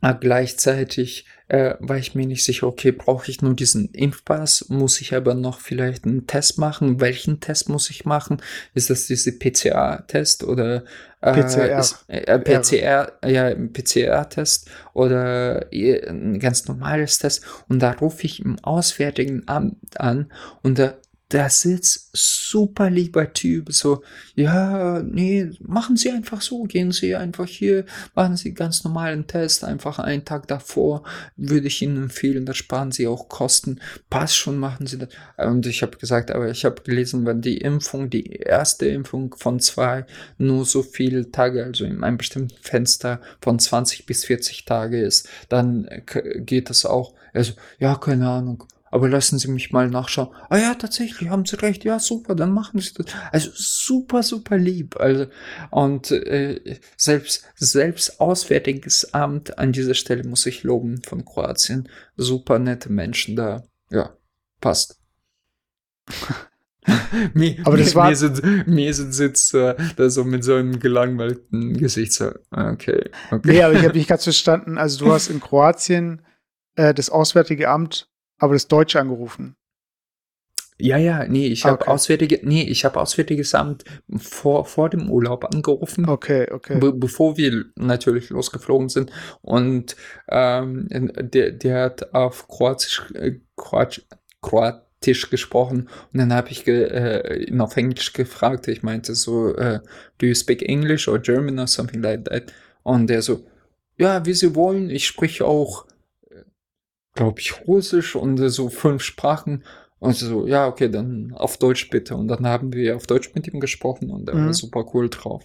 Aber 0.00 0.18
gleichzeitig 0.18 1.26
äh, 1.52 1.76
war 1.80 1.98
ich 1.98 2.14
mir 2.14 2.26
nicht 2.26 2.44
sicher, 2.44 2.66
okay, 2.66 2.92
brauche 2.92 3.30
ich 3.30 3.42
nur 3.42 3.52
diesen 3.52 3.90
Impfpass? 3.90 4.70
Muss 4.70 5.02
ich 5.02 5.14
aber 5.14 5.34
noch 5.34 5.60
vielleicht 5.60 6.06
einen 6.06 6.26
Test 6.26 6.56
machen? 6.56 6.98
Welchen 6.98 7.40
Test 7.40 7.68
muss 7.68 7.90
ich 7.90 8.06
machen? 8.06 8.40
Ist 8.72 8.88
das 8.88 9.06
diese 9.06 9.32
PCA-Test 9.32 10.44
oder 10.44 10.84
äh, 11.20 11.32
PCR. 11.32 11.78
Ist, 11.78 12.04
äh, 12.08 12.38
PCR, 12.38 13.12
ja, 13.26 13.54
PCR-Test 13.54 14.70
oder 14.94 15.66
ein 15.70 16.38
ganz 16.38 16.66
normales 16.68 17.18
Test? 17.18 17.44
Und 17.68 17.80
da 17.80 17.92
rufe 17.92 18.24
ich 18.24 18.40
im 18.40 18.58
Auswärtigen 18.60 19.42
Amt 19.46 20.00
an 20.00 20.32
und 20.62 20.78
da 20.78 20.94
der 21.32 21.48
sitzt 21.48 22.10
super 22.12 22.90
lieber 22.90 23.32
Typ, 23.32 23.72
so, 23.72 24.02
ja, 24.34 25.02
nee, 25.02 25.50
machen 25.60 25.96
Sie 25.96 26.10
einfach 26.10 26.42
so, 26.42 26.64
gehen 26.64 26.92
Sie 26.92 27.16
einfach 27.16 27.46
hier, 27.46 27.86
machen 28.14 28.36
Sie 28.36 28.52
ganz 28.52 28.84
normalen 28.84 29.26
Test, 29.26 29.64
einfach 29.64 29.98
einen 29.98 30.24
Tag 30.26 30.46
davor, 30.46 31.04
würde 31.36 31.68
ich 31.68 31.80
Ihnen 31.80 32.04
empfehlen, 32.04 32.44
da 32.44 32.52
sparen 32.52 32.92
Sie 32.92 33.06
auch 33.06 33.28
Kosten, 33.28 33.80
passt 34.10 34.36
schon, 34.36 34.58
machen 34.58 34.86
Sie 34.86 34.98
das. 34.98 35.08
Und 35.38 35.66
ich 35.66 35.82
habe 35.82 35.96
gesagt, 35.96 36.30
aber 36.30 36.50
ich 36.50 36.66
habe 36.66 36.82
gelesen, 36.82 37.24
wenn 37.24 37.40
die 37.40 37.58
Impfung, 37.58 38.10
die 38.10 38.26
erste 38.26 38.86
Impfung 38.86 39.34
von 39.34 39.58
zwei, 39.58 40.04
nur 40.36 40.66
so 40.66 40.82
viele 40.82 41.30
Tage, 41.30 41.64
also 41.64 41.84
in 41.84 42.04
einem 42.04 42.18
bestimmten 42.18 42.56
Fenster 42.60 43.20
von 43.40 43.58
20 43.58 44.04
bis 44.04 44.26
40 44.26 44.66
Tage 44.66 45.00
ist, 45.00 45.28
dann 45.48 45.88
geht 46.36 46.68
das 46.68 46.84
auch, 46.84 47.14
also, 47.32 47.54
ja, 47.78 47.94
keine 47.94 48.28
Ahnung, 48.28 48.64
aber 48.92 49.08
lassen 49.08 49.38
Sie 49.38 49.50
mich 49.50 49.72
mal 49.72 49.88
nachschauen. 49.88 50.28
Ah 50.50 50.58
ja, 50.58 50.74
tatsächlich, 50.74 51.30
haben 51.30 51.46
Sie 51.46 51.56
recht. 51.56 51.82
Ja, 51.82 51.98
super, 51.98 52.34
dann 52.34 52.52
machen 52.52 52.78
Sie 52.78 52.92
das. 52.92 53.06
Also 53.32 53.50
super, 53.54 54.22
super 54.22 54.58
lieb. 54.58 55.00
Also, 55.00 55.28
und 55.70 56.10
äh, 56.10 56.78
selbst, 56.98 57.46
selbst 57.56 58.20
Auswärtiges 58.20 59.14
Amt 59.14 59.58
an 59.58 59.72
dieser 59.72 59.94
Stelle 59.94 60.24
muss 60.24 60.44
ich 60.44 60.62
loben 60.62 61.00
von 61.02 61.24
Kroatien. 61.24 61.88
Super 62.18 62.58
nette 62.58 62.92
Menschen 62.92 63.34
da. 63.34 63.64
Ja, 63.90 64.14
passt. 64.60 65.00
mir, 67.32 67.56
Aber 67.64 67.78
das 67.78 67.94
mir, 67.94 67.94
war 67.94 68.10
mir 68.10 68.16
sind, 68.16 68.66
mir 68.66 68.92
sind 68.92 69.12
sitzt 69.14 69.54
äh, 69.54 69.74
da 69.96 70.10
so 70.10 70.22
mit 70.24 70.44
so 70.44 70.54
einem 70.54 70.78
gelangweilten 70.80 71.78
Gesicht 71.78 72.12
so, 72.12 72.30
okay, 72.50 73.10
okay. 73.30 73.40
Nee, 73.42 73.62
aber 73.62 73.72
ich 73.72 73.84
habe 73.84 73.96
nicht 73.96 74.08
ganz 74.08 74.24
verstanden. 74.24 74.76
Also 74.76 75.06
du 75.06 75.12
hast 75.14 75.28
in 75.28 75.40
Kroatien 75.40 76.20
äh, 76.74 76.92
das 76.92 77.08
Auswärtige 77.08 77.70
Amt 77.70 78.11
aber 78.42 78.54
das 78.54 78.66
Deutsche 78.66 78.98
angerufen. 79.00 79.54
Ja, 80.78 80.96
ja, 80.96 81.24
nee, 81.28 81.46
ich 81.46 81.64
habe 81.64 81.80
okay. 81.80 81.90
auswärtige, 81.90 82.40
nee, 82.42 82.64
ich 82.64 82.84
habe 82.84 83.00
Auswärtiges 83.00 83.54
Amt 83.54 83.84
vor, 84.16 84.64
vor 84.64 84.90
dem 84.90 85.08
Urlaub 85.08 85.44
angerufen. 85.44 86.08
Okay, 86.08 86.50
okay. 86.50 86.80
Be 86.80 86.92
bevor 86.92 87.36
wir 87.36 87.66
natürlich 87.76 88.30
losgeflogen 88.30 88.88
sind. 88.88 89.12
Und 89.42 89.94
ähm, 90.28 90.88
der, 90.90 91.52
der 91.52 91.82
hat 91.84 92.12
auf 92.12 92.48
Kroatisch, 92.48 93.04
äh, 93.14 93.38
Kroatisch, 93.56 94.04
Kroatisch 94.40 95.30
gesprochen. 95.30 95.88
Und 96.12 96.18
dann 96.18 96.32
habe 96.32 96.50
ich 96.50 96.64
ge, 96.64 96.82
äh, 96.82 97.44
ihn 97.44 97.60
auf 97.60 97.76
Englisch 97.76 98.12
gefragt. 98.12 98.66
Ich 98.66 98.82
meinte 98.82 99.14
so, 99.14 99.54
äh, 99.54 99.78
do 100.18 100.26
you 100.26 100.34
speak 100.34 100.62
English 100.62 101.06
or 101.06 101.20
German 101.20 101.60
or 101.60 101.68
something 101.68 102.02
like 102.02 102.24
that? 102.24 102.52
Und 102.82 103.06
der 103.06 103.22
so, 103.22 103.46
ja, 103.98 104.26
wie 104.26 104.34
Sie 104.34 104.56
wollen, 104.56 104.90
ich 104.90 105.06
spreche 105.06 105.44
auch 105.44 105.86
glaube 107.14 107.40
ich, 107.40 107.66
Russisch 107.66 108.16
und 108.16 108.38
so 108.48 108.68
fünf 108.68 109.02
Sprachen. 109.02 109.64
Und 109.98 110.16
so, 110.16 110.46
ja, 110.46 110.66
okay, 110.66 110.88
dann 110.88 111.32
auf 111.36 111.58
Deutsch 111.58 111.88
bitte. 111.88 112.16
Und 112.16 112.28
dann 112.28 112.46
haben 112.46 112.72
wir 112.72 112.96
auf 112.96 113.06
Deutsch 113.06 113.32
mit 113.34 113.46
ihm 113.46 113.60
gesprochen 113.60 114.10
und 114.10 114.28
er 114.28 114.34
mhm. 114.34 114.46
war 114.46 114.54
super 114.54 114.84
cool 114.92 115.08
drauf. 115.08 115.44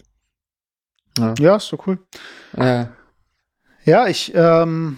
Ja, 1.18 1.36
ja 1.39 1.55
ist 1.57 1.68
so 1.68 1.78
cool. 1.86 1.99
Äh, 2.55 2.86
ja, 3.84 4.07
ich, 4.07 4.34
ähm, 4.34 4.97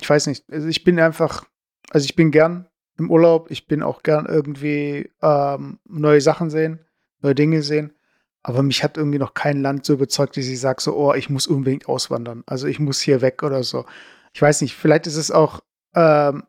ich 0.00 0.08
weiß 0.08 0.28
nicht, 0.28 0.44
also 0.50 0.68
ich 0.68 0.84
bin 0.84 1.00
einfach, 1.00 1.44
also 1.90 2.04
ich 2.04 2.14
bin 2.14 2.30
gern 2.30 2.68
im 2.98 3.10
Urlaub, 3.10 3.50
ich 3.50 3.66
bin 3.66 3.82
auch 3.82 4.02
gern 4.02 4.26
irgendwie 4.26 5.10
ähm, 5.20 5.80
neue 5.88 6.20
Sachen 6.20 6.50
sehen, 6.50 6.84
neue 7.20 7.34
Dinge 7.34 7.62
sehen. 7.62 7.94
Aber 8.44 8.62
mich 8.62 8.82
hat 8.82 8.96
irgendwie 8.96 9.18
noch 9.18 9.34
kein 9.34 9.62
Land 9.62 9.84
so 9.84 9.94
überzeugt, 9.94 10.36
dass 10.36 10.46
ich 10.46 10.60
sage 10.60 10.82
so, 10.82 10.96
oh, 10.96 11.14
ich 11.14 11.30
muss 11.30 11.46
unbedingt 11.46 11.88
auswandern. 11.88 12.42
Also 12.46 12.66
ich 12.66 12.80
muss 12.80 13.00
hier 13.00 13.20
weg 13.20 13.42
oder 13.42 13.62
so 13.62 13.86
ich 14.34 14.42
weiß 14.42 14.62
nicht, 14.62 14.74
vielleicht 14.74 15.06
ist 15.06 15.16
es 15.16 15.30
auch, 15.30 15.60
ähm, 15.94 16.44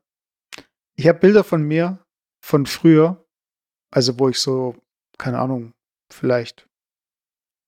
ich 0.95 1.07
habe 1.07 1.19
Bilder 1.19 1.43
von 1.43 1.63
mir 1.63 1.99
von 2.41 2.65
früher, 2.65 3.25
also 3.91 4.19
wo 4.19 4.29
ich 4.29 4.39
so, 4.39 4.75
keine 5.17 5.39
Ahnung, 5.39 5.73
vielleicht 6.11 6.67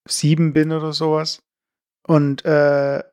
sieben 0.07 0.53
bin 0.53 0.71
oder 0.71 0.93
sowas. 0.93 1.41
Und 2.07 2.45
äh, 2.45 3.03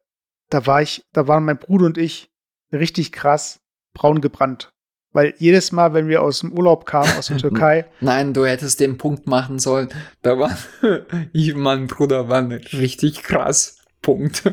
da 0.50 0.66
war 0.66 0.82
ich, 0.82 1.04
da 1.12 1.26
waren 1.28 1.44
mein 1.44 1.58
Bruder 1.58 1.86
und 1.86 1.98
ich 1.98 2.30
richtig 2.72 3.12
krass 3.12 3.60
braun 3.94 4.20
gebrannt. 4.20 4.72
Weil 5.14 5.34
jedes 5.38 5.72
Mal, 5.72 5.92
wenn 5.92 6.08
wir 6.08 6.22
aus 6.22 6.40
dem 6.40 6.52
Urlaub 6.52 6.86
kamen, 6.86 7.12
aus 7.18 7.26
der 7.26 7.36
Türkei. 7.38 7.86
Nein, 8.00 8.32
du 8.32 8.46
hättest 8.46 8.80
den 8.80 8.96
Punkt 8.98 9.26
machen 9.26 9.58
sollen. 9.58 9.88
Da 10.22 10.38
war 10.38 10.56
ich 11.32 11.54
mein 11.54 11.86
Bruder 11.86 12.28
waren 12.28 12.52
richtig 12.52 13.22
krass. 13.22 13.78
Punkt. 14.00 14.42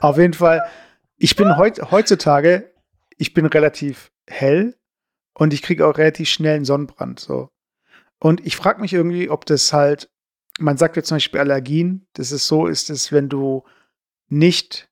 Auf 0.00 0.18
jeden 0.18 0.34
Fall, 0.34 0.62
ich 1.16 1.36
bin 1.36 1.56
heut, 1.56 1.90
heutzutage, 1.90 2.72
ich 3.16 3.34
bin 3.34 3.46
relativ 3.46 4.10
hell 4.26 4.76
und 5.34 5.52
ich 5.52 5.62
kriege 5.62 5.86
auch 5.86 5.98
relativ 5.98 6.28
schnell 6.28 6.56
einen 6.56 6.64
Sonnenbrand. 6.64 7.20
So. 7.20 7.50
Und 8.18 8.44
ich 8.46 8.56
frage 8.56 8.80
mich 8.80 8.92
irgendwie, 8.92 9.28
ob 9.30 9.46
das 9.46 9.72
halt, 9.72 10.10
man 10.58 10.76
sagt 10.76 10.96
ja 10.96 11.02
zum 11.02 11.16
Beispiel 11.16 11.40
Allergien, 11.40 12.06
dass 12.14 12.30
es 12.30 12.46
so 12.46 12.66
ist, 12.66 12.90
dass 12.90 13.12
wenn 13.12 13.28
du 13.28 13.64
nicht 14.28 14.88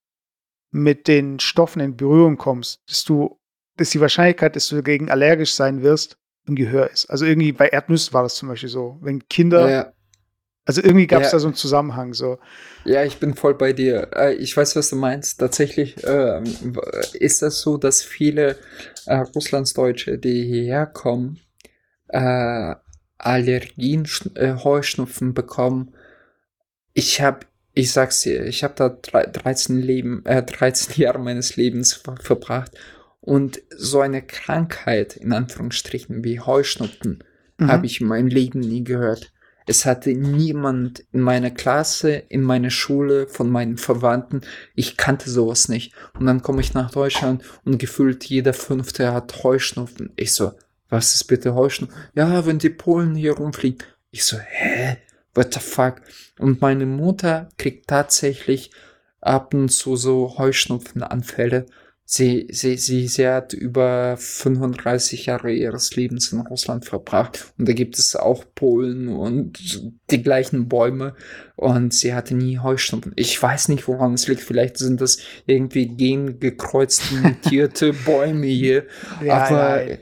mit 0.71 1.09
den 1.09 1.41
Stoffen 1.41 1.81
in 1.81 1.97
Berührung 1.97 2.37
kommst, 2.37 2.83
dass 2.89 3.05
du, 3.05 3.41
dass 3.77 3.91
die 3.91 4.01
Wahrscheinlichkeit, 4.01 4.57
dass 4.57 4.69
du 4.69 4.77
dagegen 4.77 5.11
allergisch 5.11 5.55
sein 5.55 5.83
wirst, 5.83 6.19
im 6.47 6.57
Gehör 6.57 6.91
ist. 6.91 7.07
Also 7.07 7.25
irgendwie 7.25 7.53
bei 7.53 7.69
Erdnüssen 7.69 8.13
war 8.13 8.23
das 8.23 8.35
zum 8.35 8.49
Beispiel 8.49 8.69
so. 8.69 8.99
Wenn 9.01 9.29
Kinder 9.29 9.71
ja. 9.71 9.93
Also 10.69 10.83
irgendwie 10.83 11.07
gab 11.07 11.23
es 11.23 11.29
ja. 11.29 11.33
da 11.33 11.39
so 11.39 11.47
einen 11.47 11.55
Zusammenhang 11.55 12.13
so. 12.13 12.39
Ja, 12.85 13.03
ich 13.03 13.17
bin 13.17 13.35
voll 13.35 13.55
bei 13.55 13.73
dir. 13.73 14.11
Äh, 14.15 14.35
ich 14.35 14.55
weiß, 14.55 14.77
was 14.77 14.91
du 14.91 14.97
meinst. 14.97 15.41
Tatsächlich 15.41 16.05
äh, 16.05 16.43
ist 17.15 17.41
das 17.41 17.63
so, 17.63 17.79
dass 17.79 18.03
viele 18.03 18.57
äh, 19.07 19.17
Russlandsdeutsche, 19.17 20.19
die 20.19 20.45
hierher 20.45 20.85
kommen, 20.85 21.41
äh, 22.09 22.75
Allergien, 23.17 24.07
äh, 24.35 24.57
Heuschnupfen 24.57 25.33
bekommen. 25.33 25.95
Ich 26.93 27.23
habe, 27.23 27.47
ich 27.73 27.91
sag's 27.91 28.21
dir, 28.21 28.45
ich 28.45 28.63
habe 28.63 28.75
da 28.77 28.91
13 28.91 29.81
Leben, 29.81 30.23
äh, 30.27 30.43
13 30.43 30.97
Jahre 31.03 31.19
meines 31.19 31.57
Lebens 31.57 31.95
ver 31.95 32.17
verbracht 32.21 32.73
und 33.23 33.63
so 33.75 34.01
eine 34.01 34.21
Krankheit 34.21 35.17
in 35.17 35.33
Anführungsstrichen 35.33 36.25
wie 36.25 36.41
Heuschnupfen 36.41 37.25
mhm. 37.57 37.69
habe 37.69 37.87
ich 37.87 38.03
mein 38.03 38.29
Leben 38.29 38.61
nie 38.61 38.85
gehört. 38.85 39.33
Es 39.69 39.85
hatte 39.85 40.11
niemand 40.15 41.05
in 41.13 41.21
meiner 41.21 41.51
Klasse, 41.51 42.11
in 42.31 42.43
meiner 42.43 42.71
Schule, 42.71 43.27
von 43.29 43.51
meinen 43.51 43.77
Verwandten. 43.77 44.41
Ich 44.75 44.97
kannte 44.97 45.29
sowas 45.29 45.69
nicht. 45.69 45.93
Und 46.19 46.25
dann 46.25 46.41
komme 46.43 46.63
ich 46.63 46.73
nach 46.73 46.91
Deutschland 46.91 47.45
und 47.67 47.79
gefühlt 47.79 48.25
jeder 48.25 48.55
Fünfte 48.55 49.13
hat 49.13 49.45
Heuschnupfen. 49.45 50.11
Ich 50.17 50.33
so, 50.33 50.53
was 50.89 51.15
ist 51.15 51.25
bitte 51.25 51.55
Heuschnupfen? 51.55 51.95
Ja, 52.15 52.47
wenn 52.47 52.59
die 52.59 52.71
Polen 52.71 53.15
hier 53.15 53.35
rumfliegen. 53.35 53.85
Ich 54.11 54.25
so, 54.25 54.39
hä? 54.39 54.97
What 55.35 55.53
the 55.53 55.61
fuck? 55.61 55.97
Und 56.39 56.63
meine 56.63 56.87
Mutter 56.87 57.51
kriegt 57.59 57.89
tatsächlich 57.89 58.71
ab 59.21 59.53
und 59.53 59.69
zu 59.69 59.97
so 59.97 60.39
Heuschnupfenanfälle 60.39 61.67
Sie, 62.11 62.49
sie, 62.51 62.79
sie, 62.79 63.07
sie 63.07 63.29
hat 63.29 63.53
über 63.53 64.17
35 64.17 65.27
Jahre 65.27 65.53
ihres 65.53 65.95
Lebens 65.95 66.33
in 66.33 66.41
Russland 66.41 66.87
verbracht 66.87 67.53
und 67.59 67.69
da 67.69 67.75
gibt 67.75 67.99
es 67.99 68.17
auch 68.17 68.47
Polen 68.55 69.09
und 69.09 69.83
die 70.11 70.23
gleichen 70.23 70.71
Bäume 70.71 71.15
und 71.57 71.93
sie 71.93 72.15
hatte 72.15 72.35
nie 72.35 72.61
Heuschnupfen. 72.61 73.13
Ich 73.17 73.41
weiß 73.43 73.69
nicht, 73.69 73.87
woran 73.89 74.15
es 74.15 74.27
liegt. 74.27 74.41
Vielleicht 74.41 74.79
sind 74.79 75.03
das 75.03 75.19
irgendwie 75.45 75.87
gengekreuzte, 75.87 77.15
mutierte 77.23 77.93
Bäume 77.93 78.47
hier. 78.47 78.87
Ja, 79.23 79.45
aber, 79.45 79.91
ja. 79.91 79.97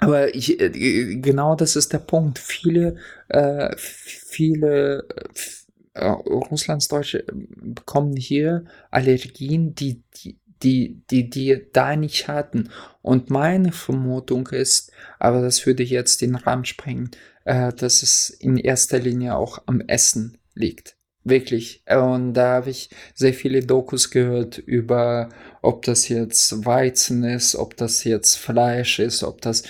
aber 0.00 0.34
ich, 0.34 0.60
äh, 0.60 1.16
genau 1.16 1.54
das 1.54 1.76
ist 1.76 1.94
der 1.94 2.00
Punkt. 2.00 2.38
Viele, 2.38 2.96
äh, 3.28 3.74
viele, 3.78 5.08
äh, 5.94 6.08
Russlandsdeutsche 6.08 7.24
bekommen 7.32 8.16
hier 8.16 8.66
Allergien, 8.90 9.74
die, 9.74 10.02
die 10.22 10.38
die, 10.62 11.02
die, 11.10 11.28
die 11.30 11.66
da 11.72 11.96
nicht 11.96 12.28
hatten. 12.28 12.70
Und 13.02 13.30
meine 13.30 13.72
Vermutung 13.72 14.48
ist, 14.48 14.92
aber 15.18 15.42
das 15.42 15.66
würde 15.66 15.82
jetzt 15.82 16.20
den 16.22 16.34
Rahmen 16.34 16.64
sprengen, 16.64 17.10
äh, 17.44 17.72
dass 17.72 18.02
es 18.02 18.30
in 18.30 18.56
erster 18.56 18.98
Linie 18.98 19.36
auch 19.36 19.62
am 19.66 19.80
Essen 19.80 20.38
liegt. 20.54 20.96
Wirklich. 21.24 21.82
Und 21.88 22.34
da 22.34 22.54
habe 22.54 22.70
ich 22.70 22.88
sehr 23.14 23.34
viele 23.34 23.60
Dokus 23.60 24.10
gehört 24.10 24.58
über, 24.58 25.28
ob 25.60 25.84
das 25.84 26.08
jetzt 26.08 26.64
Weizen 26.64 27.24
ist, 27.24 27.56
ob 27.56 27.76
das 27.76 28.04
jetzt 28.04 28.36
Fleisch 28.36 29.00
ist, 29.00 29.24
ob 29.24 29.40
das 29.40 29.64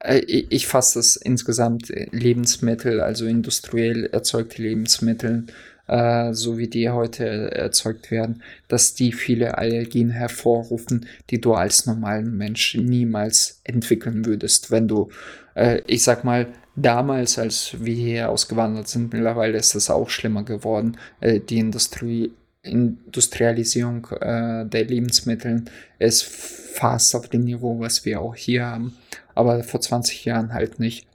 äh, 0.00 0.20
ich 0.20 0.66
fasse 0.66 0.98
das 0.98 1.16
insgesamt 1.16 1.88
Lebensmittel, 2.12 3.00
also 3.00 3.26
industriell 3.26 4.06
erzeugte 4.06 4.62
Lebensmittel 4.62 5.46
äh, 5.88 6.32
so 6.32 6.58
wie 6.58 6.68
die 6.68 6.90
heute 6.90 7.52
erzeugt 7.52 8.10
werden, 8.10 8.42
dass 8.68 8.94
die 8.94 9.12
viele 9.12 9.58
Allergien 9.58 10.10
hervorrufen, 10.10 11.06
die 11.30 11.40
du 11.40 11.54
als 11.54 11.86
normalen 11.86 12.36
Mensch 12.36 12.74
niemals 12.74 13.60
entwickeln 13.64 14.24
würdest, 14.26 14.70
wenn 14.70 14.88
du, 14.88 15.10
äh, 15.54 15.80
ich 15.86 16.02
sag 16.02 16.24
mal, 16.24 16.48
damals, 16.76 17.38
als 17.38 17.76
wir 17.80 17.94
hier 17.94 18.30
ausgewandert 18.30 18.88
sind, 18.88 19.12
mittlerweile 19.12 19.58
ist 19.58 19.74
es 19.74 19.90
auch 19.90 20.10
schlimmer 20.10 20.44
geworden, 20.44 20.98
äh, 21.20 21.40
die 21.40 21.58
Industrie 21.58 22.32
Industrialisierung 22.66 24.08
äh, 24.20 24.66
der 24.66 24.84
Lebensmittel 24.84 25.64
ist 25.98 26.24
fast 26.24 27.14
auf 27.14 27.28
dem 27.28 27.44
Niveau, 27.44 27.78
was 27.78 28.04
wir 28.04 28.20
auch 28.20 28.34
hier 28.34 28.66
haben, 28.66 28.96
aber 29.34 29.62
vor 29.62 29.80
20 29.80 30.24
Jahren 30.24 30.52
halt 30.52 30.78
nicht. 30.80 31.06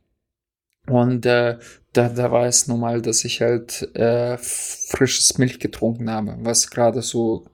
Und 0.88 1.26
äh, 1.26 1.58
da, 1.94 2.10
da 2.10 2.32
war 2.32 2.46
es 2.46 2.68
normal, 2.68 3.02
dass 3.02 3.26
ich 3.26 3.42
halt 3.42 3.96
äh, 3.96 4.38
frisches 4.38 5.38
Milch 5.38 5.60
getrunken 5.60 6.10
habe, 6.10 6.38
was 6.40 6.70
gerade 6.70 7.02
so 7.02 7.46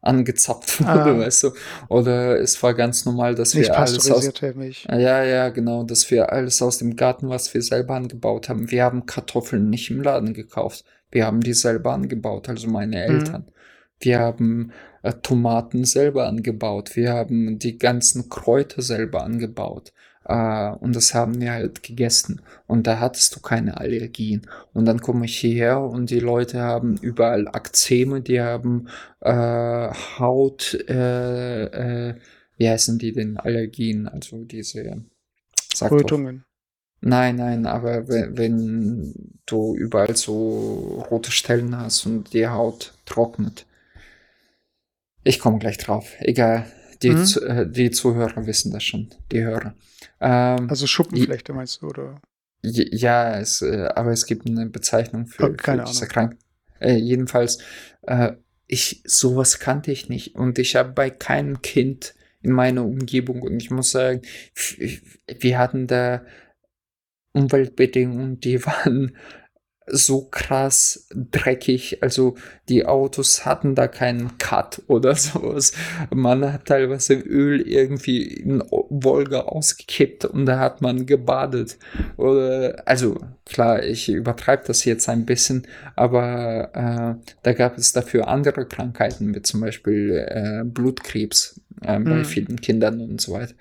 angezapft 0.00 0.80
wurde, 0.80 0.90
ah. 0.90 1.18
weißt 1.18 1.44
du. 1.44 1.50
Oder 1.88 2.40
es 2.40 2.62
war 2.62 2.74
ganz 2.74 3.04
normal, 3.04 3.34
dass 3.34 3.54
Nicht 3.54 3.68
wir 3.68 3.78
alles 3.78 4.10
aus 4.10 4.30
Milch. 4.54 4.86
Ja, 4.90 5.22
ja, 5.24 5.48
genau, 5.48 5.82
dass 5.84 6.10
wir 6.10 6.32
alles 6.32 6.60
aus 6.62 6.78
dem 6.78 6.96
Garten, 6.96 7.28
was 7.28 7.52
wir 7.54 7.62
selber 7.62 7.94
angebaut 7.94 8.48
haben. 8.48 8.70
Wir 8.70 8.84
haben 8.84 9.06
Kartoffeln 9.06 9.70
nicht 9.70 9.90
im 9.90 10.02
Laden 10.02 10.34
gekauft. 10.34 10.84
Wir 11.10 11.26
haben 11.26 11.40
die 11.40 11.54
selber 11.54 11.92
angebaut, 11.94 12.48
also 12.48 12.68
meine 12.68 12.96
mhm. 12.96 13.16
Eltern. 13.16 13.42
Mhm. 13.42 13.52
Wir 14.00 14.18
haben 14.20 14.72
äh, 15.02 15.12
Tomaten 15.14 15.84
selber 15.84 16.26
angebaut. 16.26 16.94
Wir 16.94 17.12
haben 17.12 17.58
die 17.58 17.78
ganzen 17.78 18.28
Kräuter 18.28 18.82
selber 18.82 19.24
angebaut. 19.24 19.92
Äh, 20.28 20.70
und 20.70 20.94
das 20.94 21.14
haben 21.14 21.40
wir 21.40 21.52
halt 21.52 21.82
gegessen. 21.82 22.42
Und 22.66 22.86
da 22.86 23.00
hattest 23.00 23.34
du 23.34 23.40
keine 23.40 23.78
Allergien. 23.78 24.42
Und 24.74 24.84
dann 24.84 25.00
komme 25.00 25.24
ich 25.24 25.38
hierher 25.38 25.80
und 25.80 26.10
die 26.10 26.20
Leute 26.20 26.60
haben 26.60 26.96
überall 26.98 27.48
Akzeme, 27.48 28.20
die 28.20 28.40
haben 28.40 28.88
äh, 29.20 29.32
Haut, 30.18 30.74
äh, 30.88 32.10
äh, 32.10 32.14
wie 32.56 32.68
heißen 32.68 32.98
die 32.98 33.12
denn 33.12 33.38
Allergien? 33.38 34.06
Also 34.06 34.44
diese 34.44 35.02
Rötungen. 35.80 36.44
Nein, 37.00 37.36
nein, 37.36 37.66
aber 37.66 38.08
wenn, 38.08 38.36
wenn 38.36 39.14
du 39.46 39.76
überall 39.76 40.16
so 40.16 41.06
rote 41.10 41.30
Stellen 41.30 41.76
hast 41.76 42.06
und 42.06 42.32
die 42.34 42.48
Haut 42.48 42.94
trocknet. 43.06 43.66
Ich 45.22 45.38
komme 45.38 45.58
gleich 45.58 45.78
drauf. 45.78 46.14
Egal. 46.18 46.66
Die, 47.02 47.10
mhm. 47.10 47.24
zu, 47.24 47.44
äh, 47.44 47.70
die 47.70 47.90
Zuhörer 47.90 48.46
wissen 48.46 48.72
das 48.72 48.84
schon. 48.84 49.08
Die 49.30 49.42
Hörer. 49.42 49.74
Ähm, 50.20 50.68
also 50.68 50.86
Schuppenflechte 50.86 51.52
meinst 51.52 51.82
du, 51.82 51.86
oder? 51.86 52.20
Ja, 52.62 53.38
es, 53.38 53.62
äh, 53.62 53.88
aber 53.94 54.10
es 54.10 54.26
gibt 54.26 54.46
eine 54.46 54.66
Bezeichnung 54.66 55.26
für, 55.26 55.50
oh, 55.50 55.56
für 55.60 55.84
diese 55.86 56.06
Krankheit. 56.06 56.38
Äh, 56.80 56.96
jedenfalls, 56.96 57.58
äh, 58.02 58.32
ich, 58.66 59.02
sowas 59.04 59.58
kannte 59.60 59.92
ich 59.92 60.08
nicht. 60.08 60.34
Und 60.34 60.58
ich 60.58 60.76
habe 60.76 60.92
bei 60.92 61.10
keinem 61.10 61.62
Kind 61.62 62.14
in 62.42 62.52
meiner 62.52 62.84
Umgebung, 62.84 63.42
und 63.42 63.60
ich 63.60 63.70
muss 63.70 63.90
sagen, 63.90 64.22
wir 65.40 65.58
hatten 65.58 65.86
da 65.86 66.24
Umweltbedingungen, 67.32 68.40
die 68.40 68.64
waren 68.66 69.16
so 69.90 70.22
krass 70.22 71.06
dreckig. 71.12 72.02
Also 72.02 72.36
die 72.68 72.86
Autos 72.86 73.44
hatten 73.44 73.74
da 73.74 73.88
keinen 73.88 74.38
Cut 74.38 74.82
oder 74.86 75.14
sowas. 75.16 75.72
Man 76.14 76.52
hat 76.52 76.66
teilweise 76.66 77.14
Öl 77.14 77.60
irgendwie 77.60 78.22
in 78.22 78.62
Wolga 78.70 79.40
ausgekippt 79.40 80.24
und 80.24 80.46
da 80.46 80.58
hat 80.58 80.80
man 80.82 81.06
gebadet. 81.06 81.78
Oder, 82.16 82.82
also 82.86 83.18
klar, 83.44 83.82
ich 83.82 84.08
übertreibe 84.08 84.64
das 84.66 84.84
jetzt 84.84 85.08
ein 85.08 85.24
bisschen, 85.24 85.66
aber 85.96 86.70
äh, 86.74 87.30
da 87.42 87.52
gab 87.52 87.78
es 87.78 87.92
dafür 87.92 88.28
andere 88.28 88.66
Krankheiten, 88.66 89.34
wie 89.34 89.42
zum 89.42 89.60
Beispiel 89.60 90.26
äh, 90.28 90.64
Blutkrebs 90.64 91.60
äh, 91.82 91.98
bei 91.98 92.14
mhm. 92.14 92.24
vielen 92.24 92.60
Kindern 92.60 93.00
und 93.00 93.20
so 93.20 93.32
weiter. 93.32 93.54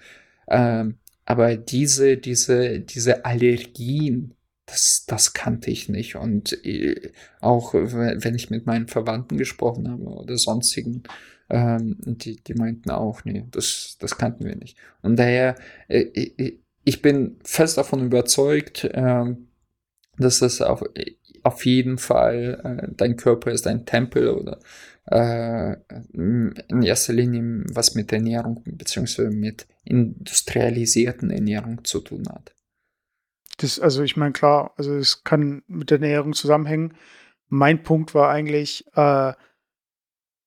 Ähm, 0.49 0.95
aber 1.25 1.57
diese, 1.57 2.15
diese, 2.15 2.79
diese 2.79 3.25
Allergien, 3.25 4.33
das, 4.67 5.05
das 5.07 5.33
kannte 5.33 5.71
ich 5.71 5.89
nicht. 5.89 6.15
Und 6.15 6.63
äh, 6.65 7.11
auch 7.41 7.73
wenn 7.73 8.35
ich 8.35 8.49
mit 8.51 8.65
meinen 8.65 8.87
Verwandten 8.87 9.37
gesprochen 9.37 9.89
habe 9.89 10.03
oder 10.03 10.37
sonstigen, 10.37 11.03
ähm, 11.49 11.97
die, 12.01 12.43
die 12.43 12.53
meinten 12.53 12.91
auch, 12.91 13.23
nee, 13.25 13.45
das, 13.49 13.97
das 13.99 14.17
kannten 14.17 14.45
wir 14.45 14.55
nicht. 14.55 14.77
Und 15.01 15.17
daher, 15.17 15.55
äh, 15.87 16.53
ich 16.83 17.01
bin 17.01 17.37
fest 17.43 17.77
davon 17.77 18.05
überzeugt, 18.05 18.83
äh, 18.83 19.35
dass 20.17 20.39
das 20.39 20.61
auf, 20.61 20.83
auf 21.43 21.65
jeden 21.65 21.97
Fall, 21.97 22.61
äh, 22.63 22.93
dein 22.95 23.15
Körper 23.15 23.51
ist 23.51 23.67
ein 23.67 23.85
Tempel 23.85 24.29
oder 24.29 24.59
äh, 25.05 25.77
in 26.13 26.83
erster 26.83 27.13
Linie 27.13 27.63
was 27.71 27.95
mit 27.95 28.11
Ernährung 28.11 28.61
beziehungsweise 28.65 29.29
mit 29.29 29.65
industrialisierten 29.85 31.31
Ernährung 31.31 31.85
zu 31.85 32.01
tun 32.01 32.27
hat. 32.27 32.56
Das, 33.57 33.79
also 33.79 34.03
ich 34.03 34.17
meine, 34.17 34.33
klar, 34.33 34.73
also 34.77 34.95
es 34.95 35.23
kann 35.23 35.63
mit 35.67 35.89
der 35.89 35.99
Ernährung 35.99 36.33
zusammenhängen. 36.33 36.93
Mein 37.49 37.83
Punkt 37.83 38.13
war 38.13 38.29
eigentlich, 38.29 38.85
äh, 38.95 39.33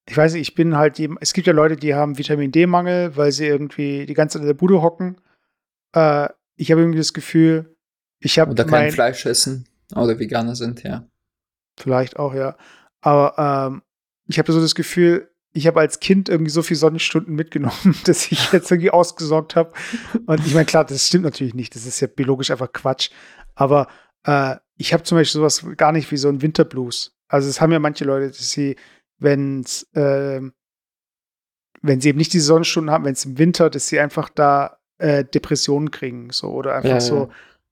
ich 0.09 0.17
weiß 0.17 0.33
nicht, 0.35 0.43
ich 0.43 0.55
bin 0.55 0.77
halt, 0.77 0.99
die, 0.99 1.09
es 1.21 1.33
gibt 1.33 1.47
ja 1.47 1.53
Leute, 1.53 1.77
die 1.77 1.95
haben 1.95 2.19
Vitamin 2.19 2.53
D-Mangel, 2.53 3.17
weil 3.17 3.33
sie 3.33 3.47
irgendwie 3.47 4.07
die 4.07 4.15
ganze 4.15 4.35
Zeit 4.35 4.43
in 4.43 4.49
der 4.49 4.55
Bude 4.55 4.83
hocken. 4.83 5.21
Äh, 5.93 6.29
ich 6.57 6.71
habe 6.71 6.81
irgendwie 6.81 6.99
das 6.99 7.13
Gefühl, 7.13 7.77
ich 8.21 8.39
habe. 8.39 8.53
Oder 8.53 8.65
kein 8.65 8.93
Fleisch 8.93 9.27
essen 9.27 9.67
oder 9.95 10.19
Veganer 10.19 10.55
sind, 10.55 10.83
ja. 10.83 11.09
Vielleicht 11.79 12.19
auch, 12.19 12.35
ja. 12.35 12.57
Aber 13.01 13.71
ähm, 13.73 13.83
ich 14.27 14.39
habe 14.39 14.53
so 14.53 14.61
das 14.61 14.75
Gefühl, 14.75 15.30
ich 15.53 15.67
habe 15.67 15.81
als 15.81 16.01
Kind 16.01 16.29
irgendwie 16.29 16.51
so 16.51 16.63
viele 16.63 16.79
Sonnenstunden 16.79 17.35
mitgenommen, 17.35 17.97
dass 18.05 18.31
ich 18.31 18.53
jetzt 18.53 18.71
irgendwie 18.71 18.91
ausgesorgt 18.91 19.57
habe. 19.57 19.73
Und 20.27 20.47
ich 20.47 20.55
meine, 20.55 20.67
klar, 20.67 20.85
das 20.85 21.07
stimmt 21.07 21.25
natürlich 21.25 21.55
nicht. 21.55 21.75
Das 21.75 21.87
ist 21.87 22.01
ja 22.01 22.07
biologisch 22.07 22.51
einfach 22.51 22.73
Quatsch. 22.73 23.11
Aber 23.55 23.89
äh, 24.25 24.57
ich 24.77 24.93
habe 24.93 25.03
zum 25.03 25.19
Beispiel 25.19 25.41
sowas 25.41 25.65
gar 25.77 25.93
nicht 25.93 26.11
wie 26.11 26.17
so 26.17 26.29
ein 26.29 26.43
Winterblues. 26.43 27.17
Also 27.29 27.49
es 27.49 27.61
haben 27.61 27.73
ja 27.73 27.79
manche 27.79 28.05
Leute, 28.05 28.29
dass 28.29 28.51
sie, 28.51 28.77
wenn 29.19 29.65
äh, 29.95 30.41
wenn 31.83 32.01
sie 32.01 32.11
eben 32.11 32.19
nicht 32.19 32.33
diese 32.33 32.47
Sonnenstunden 32.47 32.91
haben, 32.91 33.05
wenn 33.05 33.15
es 33.15 33.25
im 33.25 33.39
Winter, 33.39 33.71
dass 33.71 33.89
sie 33.89 34.01
einfach 34.01 34.29
da 34.29 34.79
äh, 34.99 35.25
Depressionen 35.25 35.91
kriegen, 35.91 36.31
so 36.31 36.49
oder 36.49 36.75
einfach 36.75 36.91
ja, 36.91 37.01
so 37.01 37.31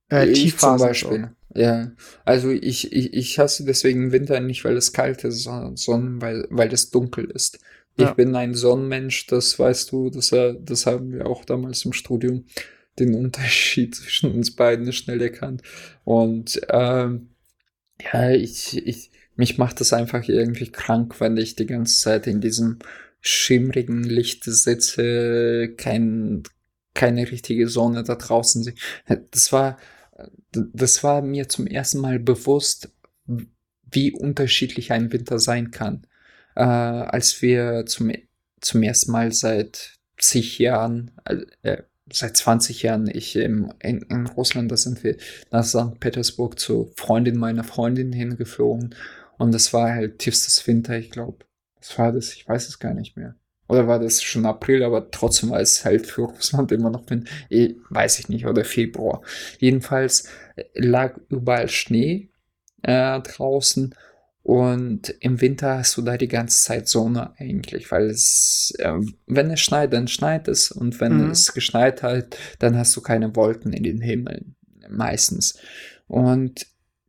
äh, 0.09 0.33
Tiefphasen. 0.33 0.79
Zum 0.79 0.89
Beispiel. 0.89 1.37
Ja, 1.55 1.93
also 2.25 2.51
ich, 2.51 2.93
ich, 2.93 3.15
ich 3.15 3.39
hasse 3.39 3.65
deswegen 3.65 4.13
Winter 4.13 4.41
nicht, 4.41 4.65
weil 4.65 4.77
es 4.77 4.93
kalt 4.93 5.25
ist, 5.25 5.45
sondern 5.45 6.21
weil, 6.21 6.47
weil 6.51 6.73
es 6.73 6.91
dunkel 6.91 7.25
ist. 7.25 7.59
Ja. 7.99 8.11
Ich 8.11 8.15
bin 8.17 8.37
ein 8.37 8.55
Sonnenmensch, 8.55 9.27
das 9.27 9.59
weißt 9.59 9.91
du, 9.91 10.11
das, 10.11 10.31
das 10.31 10.87
haben 10.87 11.13
wir 11.13 11.27
auch 11.27 11.45
damals 11.45 11.85
im 11.85 11.93
Studium. 11.93 12.45
den 12.99 13.15
Unterschied 13.15 13.95
zwischen 13.97 14.33
uns 14.33 14.55
beiden 14.55 14.93
schnell 14.93 15.23
erkannt. 15.23 15.63
Und 16.05 16.61
ähm, 16.69 17.31
ja, 18.01 18.31
ich, 18.31 18.87
ich, 18.87 19.11
mich 19.37 19.59
macht 19.59 19.81
das 19.81 19.93
einfach 19.93 20.29
irgendwie 20.29 20.71
krank, 20.71 21.21
wenn 21.21 21.37
ich 21.37 21.57
die 21.57 21.67
ganze 21.67 21.99
Zeit 22.01 22.27
in 22.27 22.41
diesem 22.41 22.79
schimmrigen 23.21 24.05
Licht 24.05 24.45
sitze, 24.45 25.75
kein, 25.77 26.43
keine 26.95 27.31
richtige 27.31 27.69
Sonne 27.69 28.05
da 28.05 28.15
draußen 28.17 28.63
sehe. 28.63 28.75
Das 29.31 29.53
war, 29.53 29.79
das 30.53 31.05
war 31.05 31.23
mir 31.23 31.49
zum 31.49 31.67
ersten 31.67 31.99
Mal 31.99 32.19
bewusst, 32.19 32.93
wie 33.91 34.13
unterschiedlich 34.13 34.93
ein 34.93 35.13
Winter 35.13 35.39
sein 35.39 35.71
kann. 35.71 36.07
Äh, 36.55 36.63
als 36.63 37.41
wir 37.43 37.87
zum, 37.87 38.13
zum 38.61 38.83
ersten 38.83 39.13
Mal 39.13 39.33
seit 39.33 39.99
zig 40.19 40.59
Jahren, 40.59 41.13
äh, 41.63 41.83
seit 42.13 42.37
20 42.37 42.83
Jahren 42.83 43.09
ich 43.09 43.37
im, 43.37 43.73
in, 43.81 44.03
in 44.03 44.27
Russland, 44.27 44.71
da 44.73 44.77
sind 44.77 45.05
wir 45.05 45.17
nach 45.51 45.65
St. 45.65 46.01
Petersburg 46.01 46.59
zur 46.59 46.91
Freundin 46.97 47.39
meiner 47.39 47.65
Freundin 47.65 48.13
hingeflogen. 48.13 48.95
Und 49.37 49.53
das 49.53 49.73
war 49.73 49.93
halt 49.93 50.19
tiefstes 50.19 50.67
Winter, 50.67 50.99
ich 50.99 51.11
glaube. 51.11 51.45
Was 51.77 51.97
war 51.99 52.13
das? 52.13 52.33
Ich 52.35 52.49
weiß 52.49 52.69
es 52.69 52.81
gar 52.81 52.93
nicht 52.93 53.17
mehr. 53.17 53.37
Oder 53.69 53.87
war 53.87 53.99
das 53.99 54.23
schon 54.23 54.47
April, 54.47 54.83
aber 54.83 55.11
trotzdem 55.11 55.51
war 55.51 55.61
es 55.61 55.85
halt 55.85 56.07
für 56.07 56.23
Russland 56.23 56.73
immer 56.73 56.91
noch, 56.91 57.05
bin, 57.05 57.29
eh, 57.51 57.75
weiß 57.91 58.19
ich 58.19 58.29
nicht, 58.29 58.47
oder 58.47 58.65
Februar. 58.65 59.23
Jedenfalls 59.59 60.29
äh, 60.57 60.65
lag 60.75 61.19
überall 61.29 61.69
Schnee 61.69 62.31
äh, 62.83 63.21
draußen 63.21 63.95
und 64.43 65.11
im 65.21 65.43
Winter 65.43 65.77
hast 65.77 65.99
du 65.99 66.03
da 66.03 66.17
die 66.17 66.27
ganze 66.27 66.63
Zeit 66.63 66.89
Sonne 66.89 67.35
eigentlich, 67.39 67.91
weil 67.91 68.07
es, 68.07 68.73
äh, 68.79 68.95
wenn 69.27 69.51
es 69.51 69.61
schneit, 69.61 69.93
dann 69.93 70.09
schneit 70.09 70.49
es 70.49 70.71
und 70.71 70.99
wenn 71.01 71.25
mhm. 71.25 71.31
es 71.31 71.53
geschneit 71.53 72.03
hat, 72.03 72.39
dann 72.59 72.77
hast 72.79 72.97
du 72.97 73.03
keine 73.03 73.37
Wolken 73.37 73.75
in 73.75 73.83
den 73.83 74.01
Himmel 74.01 74.47
meistens. 74.89 75.59
Und 76.07 76.67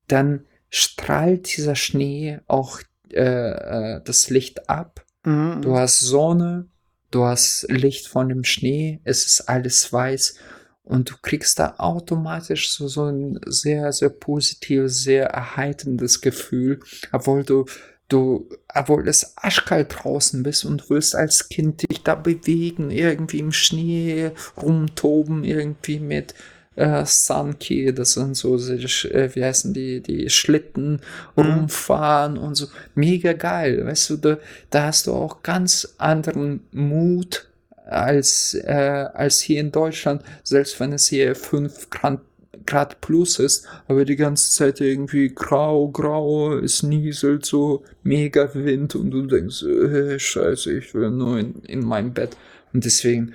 dann 0.07 0.45
strahlt 0.69 1.55
dieser 1.55 1.75
Schnee 1.75 2.39
auch 2.47 2.81
äh, 3.13 3.21
äh 3.21 4.01
das 4.03 4.29
Licht 4.29 4.69
ab 4.69 5.05
Mhm. 5.23 5.61
Du 5.61 5.75
hast 5.75 5.99
Sonne, 5.99 6.67
du 7.11 7.25
hast 7.25 7.65
Licht 7.69 8.07
von 8.07 8.29
dem 8.29 8.43
Schnee, 8.43 9.01
es 9.03 9.25
ist 9.25 9.41
alles 9.49 9.91
weiß 9.91 10.35
und 10.83 11.11
du 11.11 11.15
kriegst 11.21 11.59
da 11.59 11.75
automatisch 11.77 12.71
so, 12.71 12.87
so 12.87 13.05
ein 13.05 13.39
sehr, 13.45 13.91
sehr 13.91 14.09
positives, 14.09 15.03
sehr 15.03 15.27
erheiterndes 15.27 16.21
Gefühl, 16.21 16.79
obwohl 17.11 17.43
du 17.43 17.65
du, 18.09 18.49
obwohl 18.73 19.07
es 19.07 19.37
aschkalt 19.37 19.95
draußen 19.99 20.43
bist 20.43 20.65
und 20.65 20.81
du 20.81 20.89
willst 20.89 21.15
als 21.15 21.47
Kind 21.47 21.87
dich 21.87 22.03
da 22.03 22.15
bewegen, 22.15 22.91
irgendwie 22.91 23.39
im 23.39 23.51
Schnee 23.51 24.31
rumtoben, 24.57 25.43
irgendwie 25.43 25.99
mit 25.99 26.33
äh, 26.79 27.05
Sunky, 27.05 27.93
das 27.93 28.13
sind 28.13 28.35
so, 28.35 28.55
äh, 28.55 29.35
wie 29.35 29.43
heißen 29.43 29.73
die, 29.73 30.01
die 30.01 30.29
Schlitten 30.29 31.01
mhm. 31.35 31.43
rumfahren 31.43 32.37
und 32.37 32.55
so. 32.55 32.67
Mega 32.95 33.33
geil, 33.33 33.85
weißt 33.85 34.11
du, 34.11 34.17
da, 34.17 34.37
da 34.69 34.83
hast 34.85 35.07
du 35.07 35.13
auch 35.13 35.43
ganz 35.43 35.95
anderen 35.97 36.61
Mut 36.71 37.47
als, 37.85 38.53
äh, 38.53 39.07
als 39.13 39.41
hier 39.41 39.59
in 39.59 39.71
Deutschland, 39.71 40.23
selbst 40.43 40.79
wenn 40.79 40.93
es 40.93 41.07
hier 41.07 41.35
5 41.35 41.89
Grad, 41.89 42.21
Grad 42.65 43.01
plus 43.01 43.39
ist, 43.39 43.67
aber 43.87 44.05
die 44.05 44.15
ganze 44.15 44.51
Zeit 44.51 44.79
irgendwie 44.79 45.29
grau, 45.33 45.87
grau, 45.89 46.57
es 46.57 46.83
nieselt 46.83 47.45
so, 47.45 47.83
mega 48.03 48.53
Wind 48.53 48.95
und 48.95 49.11
du 49.11 49.25
denkst, 49.25 49.63
äh, 49.63 50.19
scheiße, 50.19 50.77
ich 50.77 50.93
will 50.93 51.09
nur 51.09 51.39
in, 51.39 51.55
in 51.63 51.83
mein 51.83 52.13
Bett. 52.13 52.37
Und 52.71 52.85
deswegen, 52.85 53.33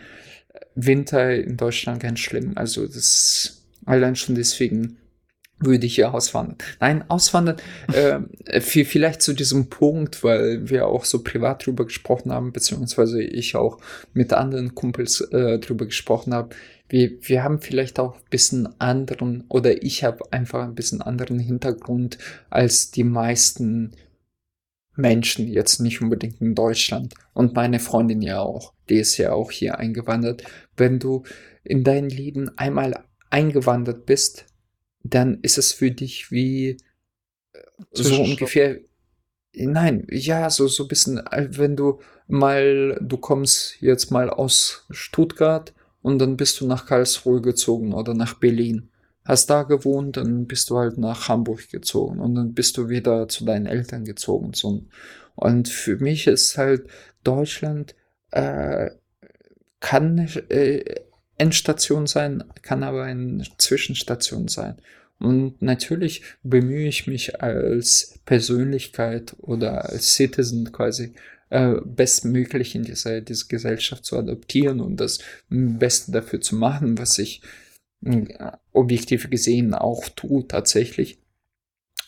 Winter 0.74 1.34
in 1.34 1.56
Deutschland 1.56 2.02
ganz 2.02 2.20
schlimm. 2.20 2.52
Also 2.56 2.86
das 2.86 3.62
allein 3.84 4.16
schon 4.16 4.34
deswegen 4.34 4.98
würde 5.60 5.86
ich 5.86 5.96
ja 5.96 6.10
auswandern. 6.10 6.58
Nein, 6.80 7.04
auswandern, 7.08 7.56
äh, 7.92 8.60
vielleicht 8.60 9.22
zu 9.22 9.32
diesem 9.32 9.70
Punkt, 9.70 10.24
weil 10.24 10.68
wir 10.68 10.86
auch 10.86 11.04
so 11.04 11.22
privat 11.22 11.64
drüber 11.66 11.84
gesprochen 11.84 12.32
haben, 12.32 12.52
beziehungsweise 12.52 13.22
ich 13.22 13.56
auch 13.56 13.78
mit 14.12 14.32
anderen 14.32 14.74
Kumpels 14.74 15.20
äh, 15.20 15.58
drüber 15.58 15.86
gesprochen 15.86 16.34
habe. 16.34 16.54
Wir, 16.88 17.12
wir 17.22 17.42
haben 17.42 17.60
vielleicht 17.60 17.98
auch 17.98 18.16
ein 18.16 18.30
bisschen 18.30 18.80
anderen, 18.80 19.44
oder 19.48 19.82
ich 19.82 20.04
habe 20.04 20.32
einfach 20.32 20.64
ein 20.64 20.74
bisschen 20.74 21.00
anderen 21.00 21.38
Hintergrund 21.38 22.18
als 22.50 22.90
die 22.90 23.04
meisten 23.04 23.92
Menschen, 24.96 25.48
jetzt 25.48 25.80
nicht 25.80 26.00
unbedingt 26.02 26.40
in 26.40 26.54
Deutschland. 26.54 27.14
Und 27.32 27.54
meine 27.54 27.80
Freundin 27.80 28.22
ja 28.22 28.40
auch, 28.40 28.74
die 28.88 28.96
ist 28.96 29.16
ja 29.16 29.32
auch 29.32 29.50
hier 29.50 29.78
eingewandert. 29.78 30.44
Wenn 30.76 30.98
du 30.98 31.22
in 31.62 31.84
dein 31.84 32.08
Leben 32.08 32.56
einmal 32.58 33.04
eingewandert 33.30 34.06
bist, 34.06 34.46
dann 35.02 35.40
ist 35.42 35.58
es 35.58 35.72
für 35.72 35.90
dich 35.90 36.30
wie 36.30 36.76
äh, 37.52 37.58
so 37.92 38.22
ungefähr. 38.22 38.80
Nein, 39.56 40.06
ja, 40.10 40.50
so, 40.50 40.66
so 40.66 40.84
ein 40.84 40.88
bisschen, 40.88 41.18
äh, 41.18 41.48
wenn 41.50 41.76
du 41.76 42.00
mal, 42.26 42.98
du 43.00 43.16
kommst 43.18 43.80
jetzt 43.80 44.10
mal 44.10 44.30
aus 44.30 44.86
Stuttgart 44.90 45.74
und 46.02 46.18
dann 46.18 46.36
bist 46.36 46.60
du 46.60 46.66
nach 46.66 46.86
Karlsruhe 46.86 47.40
gezogen 47.40 47.92
oder 47.92 48.14
nach 48.14 48.34
Berlin 48.34 48.90
hast 49.24 49.48
da 49.48 49.62
gewohnt, 49.62 50.16
dann 50.16 50.46
bist 50.46 50.70
du 50.70 50.78
halt 50.78 50.98
nach 50.98 51.28
Hamburg 51.28 51.70
gezogen 51.70 52.20
und 52.20 52.34
dann 52.34 52.52
bist 52.52 52.76
du 52.76 52.88
wieder 52.88 53.28
zu 53.28 53.44
deinen 53.44 53.66
Eltern 53.66 54.04
gezogen. 54.04 54.52
So. 54.54 54.84
Und 55.34 55.68
für 55.68 55.96
mich 55.96 56.26
ist 56.26 56.58
halt 56.58 56.88
Deutschland 57.22 57.94
äh, 58.30 58.90
kann 59.80 60.18
äh, 60.48 60.84
Endstation 61.36 62.06
sein, 62.06 62.44
kann 62.62 62.82
aber 62.82 63.04
eine 63.04 63.44
Zwischenstation 63.58 64.48
sein. 64.48 64.76
Und 65.18 65.62
natürlich 65.62 66.22
bemühe 66.42 66.88
ich 66.88 67.06
mich 67.06 67.40
als 67.42 68.18
Persönlichkeit 68.24 69.34
oder 69.38 69.88
als 69.88 70.14
Citizen 70.14 70.72
quasi 70.72 71.14
äh, 71.50 71.76
bestmöglich 71.84 72.74
in 72.74 72.82
diese, 72.82 73.22
diese 73.22 73.46
Gesellschaft 73.46 74.04
zu 74.04 74.18
adoptieren 74.18 74.80
und 74.80 74.96
das 74.96 75.20
Beste 75.48 76.12
dafür 76.12 76.40
zu 76.40 76.56
machen, 76.56 76.98
was 76.98 77.18
ich 77.18 77.42
objektiv 78.72 79.30
gesehen 79.30 79.72
auch 79.72 80.08
tut 80.10 80.50
tatsächlich. 80.50 81.18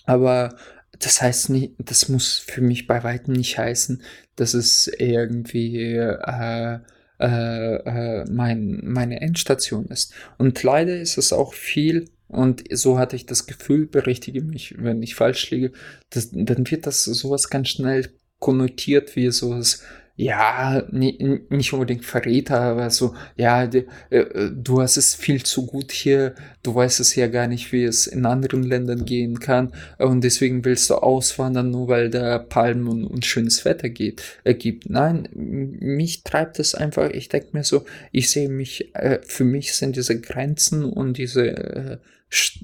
Aber 0.05 0.57
das 0.99 1.23
heißt 1.23 1.51
nicht, 1.51 1.75
das 1.79 2.09
muss 2.09 2.39
für 2.39 2.61
mich 2.61 2.87
bei 2.87 3.03
weitem 3.03 3.35
nicht 3.35 3.59
heißen, 3.59 4.03
dass 4.37 4.55
es 4.55 4.89
irgendwie 4.89 5.95
äh, 5.95 6.81
äh, 7.19 7.77
äh, 7.77 8.25
mein, 8.31 8.81
meine 8.85 9.21
Endstation 9.21 9.87
ist. 9.87 10.13
Und 10.39 10.63
leider 10.63 10.99
ist 10.99 11.19
es 11.19 11.33
auch 11.33 11.55
viel, 11.55 12.11
und 12.29 12.65
so 12.71 12.99
hatte 12.99 13.17
ich 13.17 13.27
das 13.27 13.47
Gefühl, 13.47 13.87
berichtige 13.87 14.43
mich, 14.43 14.75
wenn 14.79 15.03
ich 15.03 15.15
falsch 15.15 15.51
liege, 15.51 15.73
dass, 16.11 16.31
dann 16.33 16.71
wird 16.71 16.87
das 16.87 17.05
sowas 17.05 17.49
ganz 17.49 17.69
schnell 17.69 18.11
konnotiert 18.39 19.17
wie 19.17 19.31
sowas, 19.31 19.83
ja, 20.17 20.83
nicht 20.91 21.73
unbedingt 21.75 22.07
Verräter, 22.07 22.59
aber 22.59 22.89
so, 22.89 23.15
ja, 23.37 23.65
äh, 23.65 24.51
du 24.51 24.81
hast 24.81 24.97
es 24.97 25.15
viel 25.15 25.43
zu 25.43 25.67
gut 25.67 25.93
hier, 25.93 26.35
du 26.63 26.75
weißt 26.75 27.01
es 27.01 27.15
ja 27.17 27.27
gar 27.27 27.47
nicht, 27.47 27.71
wie 27.71 27.85
es 27.85 28.07
in 28.07 28.25
anderen 28.25 28.63
Ländern 28.63 29.05
gehen 29.05 29.41
kann 29.41 29.73
und 29.99 30.25
deswegen 30.25 30.65
willst 30.65 30.89
du 30.89 30.95
auswandern, 30.95 31.71
nur 31.71 31.89
weil 31.89 32.09
da 32.09 32.39
Palmen 32.39 33.05
und, 33.05 33.27
schönes 33.27 33.65
Wetter 33.67 33.91
geht, 33.91 34.23
äh, 34.45 34.55
gibt. 34.55 34.89
Nein, 34.89 35.29
mich 35.35 36.23
treibt 36.23 36.59
es 36.61 36.75
einfach, 36.75 37.11
ich 37.11 37.29
denke 37.29 37.49
mir 37.53 37.65
so, 37.65 37.85
ich 38.11 38.31
sehe 38.31 38.49
mich, 38.49 38.95
äh, 38.95 39.19
für 39.23 39.45
mich 39.45 39.75
sind 39.75 39.97
diese 39.97 40.19
Grenzen 40.19 40.85
und 40.85 41.19
diese 41.19 41.47
äh, 41.47 41.99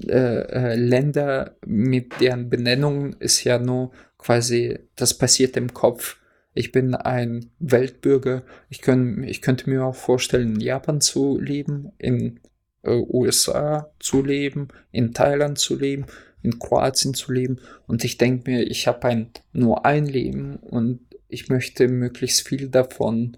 äh, 0.07 0.75
Länder 0.75 1.55
mit 1.65 2.19
deren 2.19 2.49
Benennung 2.49 3.13
ist 3.19 3.43
ja 3.43 3.59
nur 3.59 3.91
quasi, 4.17 4.79
das 4.95 5.15
passiert 5.15 5.55
im 5.55 5.73
Kopf 5.73 6.17
ich 6.53 6.71
bin 6.71 6.95
ein 6.95 7.51
Weltbürger. 7.59 8.43
Ich, 8.69 8.81
können, 8.81 9.23
ich 9.23 9.41
könnte 9.41 9.69
mir 9.69 9.85
auch 9.85 9.95
vorstellen, 9.95 10.55
in 10.55 10.59
Japan 10.59 11.01
zu 11.01 11.39
leben, 11.39 11.91
in 11.97 12.39
äh, 12.83 12.91
USA 12.91 13.91
zu 13.99 14.23
leben, 14.23 14.67
in 14.91 15.13
Thailand 15.13 15.57
zu 15.57 15.77
leben, 15.77 16.05
in 16.41 16.59
Kroatien 16.59 17.13
zu 17.13 17.31
leben. 17.31 17.59
Und 17.87 18.03
ich 18.03 18.17
denke 18.17 18.51
mir, 18.51 18.63
ich 18.63 18.87
habe 18.87 19.07
ein, 19.07 19.31
nur 19.51 19.85
ein 19.85 20.05
Leben 20.05 20.57
und 20.57 21.01
ich 21.27 21.49
möchte 21.49 21.87
möglichst 21.87 22.47
viel 22.47 22.69
davon 22.69 23.37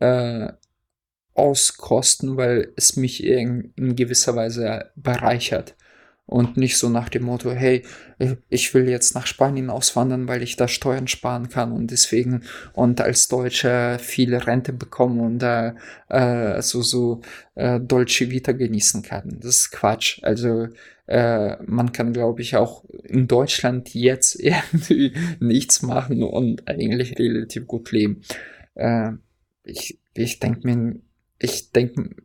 äh, 0.00 0.48
auskosten, 1.34 2.38
weil 2.38 2.72
es 2.76 2.96
mich 2.96 3.22
in, 3.22 3.72
in 3.76 3.94
gewisser 3.94 4.34
Weise 4.36 4.90
bereichert 4.96 5.76
und 6.26 6.56
nicht 6.56 6.76
so 6.76 6.88
nach 6.88 7.08
dem 7.08 7.22
Motto, 7.24 7.52
hey, 7.52 7.82
ich 8.48 8.74
will 8.74 8.88
jetzt 8.88 9.14
nach 9.14 9.26
Spanien 9.26 9.70
auswandern, 9.70 10.26
weil 10.26 10.42
ich 10.42 10.56
da 10.56 10.66
Steuern 10.66 11.06
sparen 11.06 11.48
kann 11.48 11.72
und 11.72 11.90
deswegen 11.90 12.42
und 12.72 13.00
als 13.00 13.28
Deutscher 13.28 13.98
viele 13.98 14.46
Rente 14.46 14.72
bekommen 14.72 15.20
und 15.20 15.38
da 15.38 15.76
äh, 16.08 16.60
so 16.62 16.82
so 16.82 17.20
äh, 17.54 17.78
Dolce 17.78 18.30
Vita 18.30 18.52
genießen 18.52 19.02
kann. 19.02 19.38
Das 19.40 19.56
ist 19.56 19.70
Quatsch. 19.70 20.18
Also 20.22 20.68
äh, 21.06 21.62
man 21.62 21.92
kann, 21.92 22.12
glaube 22.12 22.42
ich, 22.42 22.56
auch 22.56 22.84
in 23.04 23.28
Deutschland 23.28 23.94
jetzt 23.94 24.34
irgendwie 24.40 25.12
nichts 25.38 25.82
machen 25.82 26.22
und 26.24 26.68
eigentlich 26.68 27.18
relativ 27.18 27.66
gut 27.66 27.92
leben. 27.92 28.22
Äh, 28.74 29.12
ich 29.62 30.00
ich 30.14 30.40
denke 30.40 30.66
mir, 30.66 30.96
ich 31.38 31.70
denke 31.70 32.16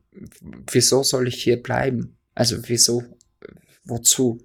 wieso 0.72 1.04
soll 1.04 1.28
ich 1.28 1.44
hier 1.44 1.62
bleiben? 1.62 2.18
Also 2.36 2.58
wieso, 2.68 3.04
wozu? 3.84 4.40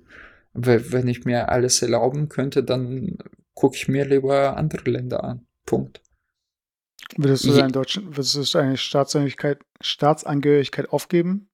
Wenn 0.53 1.09
ich 1.09 1.24
mir 1.24 1.51
alles 1.51 1.82
erlauben 1.82 2.28
könnte, 2.28 2.64
dann 2.64 3.18
gucke 3.55 3.76
ich 3.76 3.89
mir 3.89 4.07
lieber 4.07 4.57
andere 4.57 4.91
Länder 4.91 5.22
an. 5.24 5.47
Punkt. 5.66 6.01
Würdest 7.16 7.45
du 7.45 7.53
deine 7.53 7.72
deutschen, 7.72 8.16
würdest 8.16 8.34
du 8.34 8.59
deine 8.59 8.76
Staatsangehörigkeit, 8.76 9.61
Staatsangehörigkeit 9.80 10.91
aufgeben? 10.91 11.51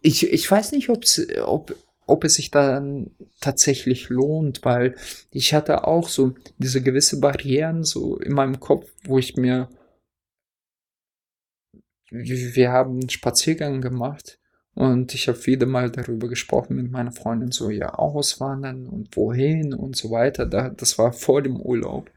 Ich, 0.00 0.30
ich 0.30 0.50
weiß 0.50 0.72
nicht, 0.72 0.88
ob, 0.88 1.74
ob 2.06 2.24
es 2.24 2.34
sich 2.34 2.50
dann 2.50 3.10
tatsächlich 3.40 4.08
lohnt, 4.08 4.64
weil 4.64 4.96
ich 5.30 5.54
hatte 5.54 5.86
auch 5.86 6.08
so 6.08 6.34
diese 6.58 6.82
gewisse 6.82 7.20
Barrieren 7.20 7.84
so 7.84 8.18
in 8.18 8.32
meinem 8.32 8.58
Kopf, 8.60 8.90
wo 9.04 9.18
ich 9.18 9.36
mir 9.36 9.68
wir 12.12 12.72
haben 12.72 12.98
einen 12.98 13.10
Spaziergang 13.10 13.80
gemacht 13.80 14.39
und 14.74 15.14
ich 15.14 15.28
habe 15.28 15.46
wieder 15.46 15.66
mal 15.66 15.90
darüber 15.90 16.28
gesprochen 16.28 16.76
mit 16.76 16.90
meiner 16.90 17.12
Freundin, 17.12 17.50
so 17.50 17.70
ja, 17.70 17.94
auswandern 17.94 18.86
und 18.86 19.16
wohin 19.16 19.74
und 19.74 19.96
so 19.96 20.10
weiter. 20.10 20.46
Da, 20.46 20.70
das 20.70 20.98
war 20.98 21.12
vor 21.12 21.42
dem 21.42 21.60
Urlaub. 21.60 22.10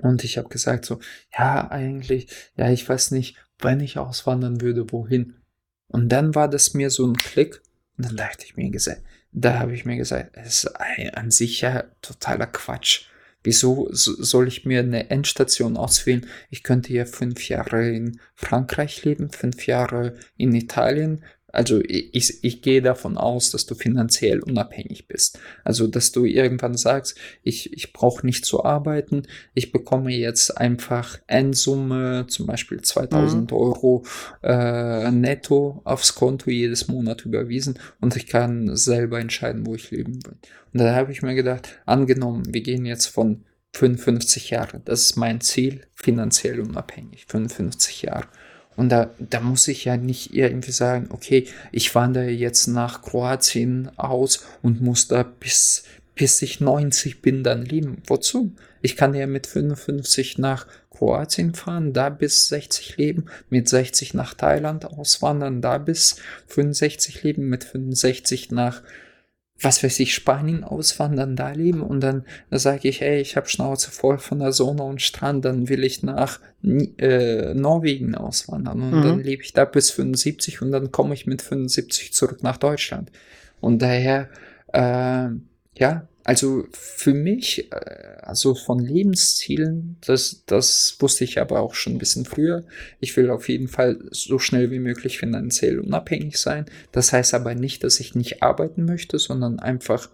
Und 0.00 0.22
ich 0.22 0.38
habe 0.38 0.48
gesagt 0.48 0.84
so, 0.84 1.00
ja, 1.36 1.70
eigentlich, 1.70 2.28
ja, 2.56 2.70
ich 2.70 2.88
weiß 2.88 3.10
nicht, 3.10 3.36
wenn 3.58 3.80
ich 3.80 3.98
auswandern 3.98 4.60
würde, 4.60 4.90
wohin. 4.92 5.34
Und 5.88 6.10
dann 6.10 6.34
war 6.34 6.48
das 6.48 6.74
mir 6.74 6.90
so 6.90 7.06
ein 7.06 7.16
Klick 7.16 7.60
und 7.96 8.06
dann 8.06 8.16
dachte 8.16 8.44
ich 8.44 8.56
mir 8.56 8.70
gesagt, 8.70 9.02
da 9.32 9.58
habe 9.58 9.74
ich 9.74 9.84
mir 9.84 9.96
gesagt, 9.96 10.30
es 10.34 10.64
ist 10.64 10.76
an 11.14 11.30
sich 11.30 11.60
ja 11.62 11.84
totaler 12.00 12.46
Quatsch. 12.46 13.06
Wieso 13.42 13.88
soll 13.92 14.48
ich 14.48 14.64
mir 14.64 14.80
eine 14.80 15.10
Endstation 15.10 15.76
auswählen? 15.76 16.26
Ich 16.50 16.62
könnte 16.62 16.92
ja 16.92 17.04
fünf 17.04 17.48
Jahre 17.48 17.88
in 17.88 18.20
Frankreich 18.34 19.04
leben, 19.04 19.30
fünf 19.30 19.66
Jahre 19.66 20.14
in 20.36 20.54
Italien, 20.54 21.24
also 21.58 21.80
ich, 21.82 22.44
ich 22.44 22.62
gehe 22.62 22.80
davon 22.80 23.16
aus, 23.16 23.50
dass 23.50 23.66
du 23.66 23.74
finanziell 23.74 24.38
unabhängig 24.38 25.08
bist. 25.08 25.40
Also 25.64 25.88
dass 25.88 26.12
du 26.12 26.24
irgendwann 26.24 26.76
sagst, 26.76 27.16
ich, 27.42 27.72
ich 27.72 27.92
brauche 27.92 28.24
nicht 28.24 28.44
zu 28.44 28.64
arbeiten, 28.64 29.24
ich 29.54 29.72
bekomme 29.72 30.14
jetzt 30.14 30.56
einfach 30.56 31.18
Endsumme, 31.26 32.26
zum 32.28 32.46
Beispiel 32.46 32.80
2000 32.80 33.50
mhm. 33.50 33.56
Euro 33.56 34.04
äh, 34.40 35.10
netto 35.10 35.80
aufs 35.82 36.14
Konto 36.14 36.48
jedes 36.48 36.86
Monat 36.86 37.26
überwiesen 37.26 37.76
und 38.00 38.14
ich 38.14 38.28
kann 38.28 38.76
selber 38.76 39.18
entscheiden, 39.18 39.66
wo 39.66 39.74
ich 39.74 39.90
leben 39.90 40.24
will. 40.24 40.38
Und 40.72 40.80
da 40.80 40.94
habe 40.94 41.10
ich 41.10 41.22
mir 41.22 41.34
gedacht, 41.34 41.80
angenommen, 41.86 42.54
wir 42.54 42.60
gehen 42.60 42.86
jetzt 42.86 43.06
von 43.06 43.44
55 43.72 44.50
Jahre, 44.50 44.80
das 44.84 45.00
ist 45.02 45.16
mein 45.16 45.40
Ziel, 45.40 45.80
finanziell 45.94 46.60
unabhängig, 46.60 47.26
55 47.26 48.02
Jahre. 48.02 48.28
Und 48.78 48.90
da, 48.90 49.10
da 49.18 49.40
muss 49.40 49.66
ich 49.66 49.86
ja 49.86 49.96
nicht 49.96 50.32
irgendwie 50.34 50.70
sagen, 50.70 51.08
okay, 51.10 51.48
ich 51.72 51.92
wandere 51.96 52.30
jetzt 52.30 52.68
nach 52.68 53.02
Kroatien 53.02 53.90
aus 53.96 54.46
und 54.62 54.80
muss 54.80 55.08
da 55.08 55.24
bis, 55.24 55.82
bis 56.14 56.40
ich 56.42 56.60
90 56.60 57.20
bin 57.20 57.42
dann 57.42 57.64
leben. 57.64 58.00
Wozu? 58.06 58.52
Ich 58.80 58.94
kann 58.94 59.14
ja 59.14 59.26
mit 59.26 59.48
55 59.48 60.38
nach 60.38 60.68
Kroatien 60.90 61.54
fahren, 61.54 61.92
da 61.92 62.08
bis 62.08 62.46
60 62.50 62.96
leben, 62.98 63.24
mit 63.50 63.68
60 63.68 64.14
nach 64.14 64.34
Thailand 64.34 64.84
auswandern, 64.84 65.60
da 65.60 65.78
bis 65.78 66.14
65 66.46 67.24
leben, 67.24 67.48
mit 67.48 67.64
65 67.64 68.52
nach 68.52 68.82
was 69.60 69.82
weiß 69.82 69.98
ich, 70.00 70.14
Spanien 70.14 70.62
auswandern, 70.62 71.34
da 71.34 71.50
leben 71.50 71.82
und 71.82 72.00
dann 72.00 72.24
da 72.50 72.58
sage 72.58 72.88
ich, 72.88 73.00
hey, 73.00 73.20
ich 73.20 73.36
habe 73.36 73.48
Schnauze 73.48 73.90
voll 73.90 74.18
von 74.18 74.38
der 74.38 74.52
Sonne 74.52 74.84
und 74.84 75.02
Strand, 75.02 75.44
dann 75.44 75.68
will 75.68 75.82
ich 75.82 76.02
nach 76.02 76.40
äh, 76.62 77.54
Norwegen 77.54 78.14
auswandern 78.14 78.82
und 78.82 78.98
mhm. 78.98 79.02
dann 79.02 79.20
lebe 79.20 79.42
ich 79.42 79.52
da 79.52 79.64
bis 79.64 79.90
75 79.90 80.62
und 80.62 80.70
dann 80.70 80.92
komme 80.92 81.14
ich 81.14 81.26
mit 81.26 81.42
75 81.42 82.12
zurück 82.12 82.42
nach 82.42 82.56
Deutschland. 82.56 83.10
Und 83.60 83.82
daher, 83.82 84.28
äh, 84.72 85.28
ja, 85.76 86.08
also 86.28 86.66
für 86.72 87.14
mich, 87.14 87.72
äh, 87.72 88.18
also 88.20 88.54
von 88.54 88.80
Lebenszielen, 88.80 89.96
das, 90.06 90.42
das 90.44 90.94
wusste 91.00 91.24
ich 91.24 91.40
aber 91.40 91.60
auch 91.60 91.74
schon 91.74 91.94
ein 91.94 91.98
bisschen 91.98 92.26
früher. 92.26 92.66
Ich 93.00 93.16
will 93.16 93.30
auf 93.30 93.48
jeden 93.48 93.68
Fall 93.68 93.98
so 94.10 94.38
schnell 94.38 94.70
wie 94.70 94.78
möglich 94.78 95.16
finanziell 95.16 95.80
unabhängig 95.80 96.36
sein. 96.36 96.66
Das 96.92 97.14
heißt 97.14 97.32
aber 97.32 97.54
nicht, 97.54 97.82
dass 97.82 97.98
ich 97.98 98.14
nicht 98.14 98.42
arbeiten 98.42 98.84
möchte, 98.84 99.18
sondern 99.18 99.58
einfach 99.58 100.10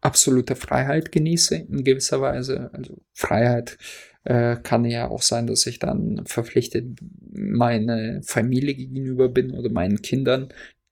absolute 0.00 0.56
Freiheit 0.56 1.12
genieße 1.12 1.54
in 1.54 1.84
gewisser 1.84 2.22
Weise. 2.22 2.70
Also 2.72 2.96
Freiheit 3.12 3.76
äh, 4.24 4.56
kann 4.56 4.86
ja 4.86 5.06
auch 5.08 5.20
sein, 5.20 5.46
dass 5.46 5.66
ich 5.66 5.80
dann 5.80 6.22
verpflichtet 6.24 6.98
meine 7.30 8.22
Familie 8.24 8.74
gegenüber 8.74 9.28
bin 9.28 9.50
oder 9.50 9.68
meinen 9.68 10.00
Kindern, 10.00 10.48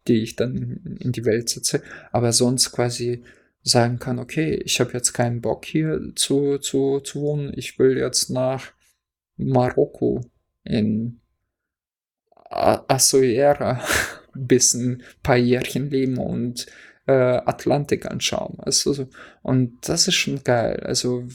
die 0.06 0.22
ich 0.22 0.36
dann 0.36 0.98
in 1.00 1.12
die 1.12 1.24
Welt 1.24 1.48
setze. 1.48 1.80
Aber 2.12 2.34
sonst 2.34 2.72
quasi 2.72 3.22
sagen 3.62 3.98
kann, 3.98 4.18
okay, 4.18 4.54
ich 4.64 4.80
habe 4.80 4.92
jetzt 4.92 5.12
keinen 5.12 5.40
Bock 5.40 5.64
hier 5.64 6.00
zu, 6.14 6.58
zu, 6.58 7.00
zu 7.00 7.20
wohnen, 7.20 7.52
ich 7.54 7.78
will 7.78 7.98
jetzt 7.98 8.30
nach 8.30 8.72
Marokko 9.36 10.22
in 10.64 11.20
Assoera 12.50 13.80
bis 14.34 14.74
ein 14.74 15.02
paar 15.22 15.36
Jährchen 15.36 15.90
leben 15.90 16.18
und 16.18 16.66
äh, 17.06 17.12
Atlantik 17.12 18.06
anschauen. 18.06 18.58
Also, 18.60 19.08
und 19.42 19.76
das 19.88 20.08
ist 20.08 20.14
schon 20.14 20.42
geil. 20.42 20.80
Also 20.80 21.26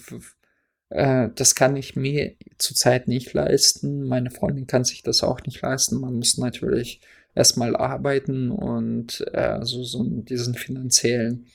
äh, 0.90 1.30
das 1.36 1.56
kann 1.56 1.76
ich 1.76 1.96
mir 1.96 2.36
zurzeit 2.58 3.08
nicht 3.08 3.34
leisten. 3.34 4.04
Meine 4.04 4.32
Freundin 4.32 4.68
kann 4.68 4.84
sich 4.84 5.04
das 5.04 5.24
auch 5.24 5.42
nicht 5.44 5.62
leisten. 5.62 6.00
Man 6.00 6.16
muss 6.16 6.38
natürlich 6.38 7.02
erstmal 7.34 7.76
arbeiten 7.76 8.52
und 8.52 9.26
äh, 9.34 9.60
so, 9.64 9.84
so 9.84 10.04
diesen 10.04 10.56
finanziellen 10.56 11.48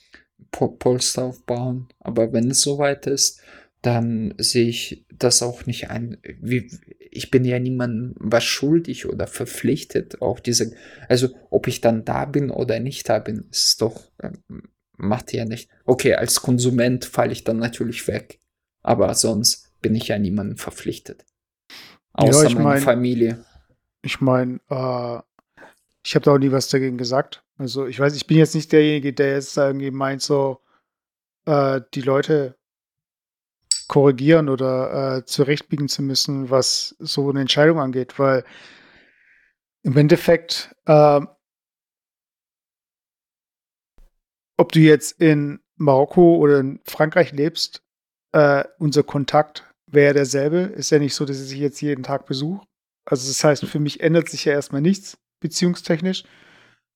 Polster 0.49 1.25
aufbauen. 1.25 1.87
Aber 1.99 2.33
wenn 2.33 2.51
es 2.51 2.61
soweit 2.61 3.07
ist, 3.07 3.41
dann 3.81 4.33
sehe 4.37 4.67
ich 4.67 5.05
das 5.09 5.41
auch 5.41 5.65
nicht 5.65 5.89
ein. 5.89 6.17
Wie, 6.39 6.69
ich 6.99 7.31
bin 7.31 7.45
ja 7.45 7.59
niemandem 7.59 8.15
was 8.17 8.43
schuldig 8.43 9.07
oder 9.07 9.27
verpflichtet, 9.27 10.21
auch 10.21 10.39
diese, 10.39 10.73
also 11.09 11.29
ob 11.49 11.67
ich 11.67 11.81
dann 11.81 12.05
da 12.05 12.25
bin 12.25 12.51
oder 12.51 12.79
nicht 12.79 13.09
da 13.09 13.19
bin, 13.19 13.45
ist 13.51 13.81
doch, 13.81 14.11
äh, 14.19 14.31
macht 14.97 15.33
ja 15.33 15.45
nicht. 15.45 15.69
Okay, 15.85 16.13
als 16.13 16.41
Konsument 16.41 17.05
falle 17.05 17.33
ich 17.33 17.43
dann 17.43 17.57
natürlich 17.57 18.07
weg, 18.07 18.39
aber 18.83 19.13
sonst 19.15 19.71
bin 19.81 19.95
ich 19.95 20.07
ja 20.07 20.19
niemandem 20.19 20.57
verpflichtet. 20.57 21.25
Außer 22.13 22.43
ja, 22.43 22.49
ich 22.49 22.55
meine 22.55 22.65
mein, 22.65 22.81
Familie. 22.81 23.45
Ich 24.03 24.21
meine, 24.21 24.59
äh, 24.69 25.19
ich 26.03 26.15
habe 26.15 26.25
da 26.25 26.33
auch 26.33 26.37
nie 26.37 26.51
was 26.51 26.69
dagegen 26.69 26.97
gesagt. 26.97 27.43
Also 27.57 27.85
ich 27.85 27.99
weiß, 27.99 28.15
ich 28.15 28.27
bin 28.27 28.37
jetzt 28.37 28.55
nicht 28.55 28.71
derjenige, 28.71 29.13
der 29.13 29.33
jetzt 29.33 29.55
irgendwie 29.57 29.91
meint, 29.91 30.21
so 30.21 30.61
äh, 31.45 31.81
die 31.93 32.01
Leute 32.01 32.57
korrigieren 33.87 34.49
oder 34.49 35.17
äh, 35.17 35.25
zurechtbiegen 35.25 35.89
zu 35.89 36.01
müssen, 36.01 36.49
was 36.49 36.95
so 36.99 37.29
eine 37.29 37.41
Entscheidung 37.41 37.79
angeht, 37.79 38.17
weil 38.17 38.43
im 39.83 39.97
Endeffekt, 39.97 40.73
äh, 40.85 41.21
ob 44.57 44.71
du 44.71 44.79
jetzt 44.79 45.19
in 45.19 45.59
Marokko 45.75 46.37
oder 46.37 46.59
in 46.59 46.79
Frankreich 46.85 47.31
lebst, 47.31 47.83
äh, 48.31 48.63
unser 48.79 49.03
Kontakt 49.03 49.65
wäre 49.87 50.13
derselbe. 50.13 50.59
Ist 50.59 50.91
ja 50.91 50.99
nicht 50.99 51.15
so, 51.15 51.25
dass 51.25 51.51
ich 51.51 51.59
jetzt 51.59 51.81
jeden 51.81 52.03
Tag 52.03 52.25
besuche. 52.25 52.65
Also 53.05 53.27
das 53.27 53.43
heißt, 53.43 53.65
für 53.65 53.79
mich 53.79 53.99
ändert 53.99 54.29
sich 54.29 54.45
ja 54.45 54.53
erstmal 54.53 54.81
nichts 54.81 55.17
beziehungstechnisch. 55.41 56.23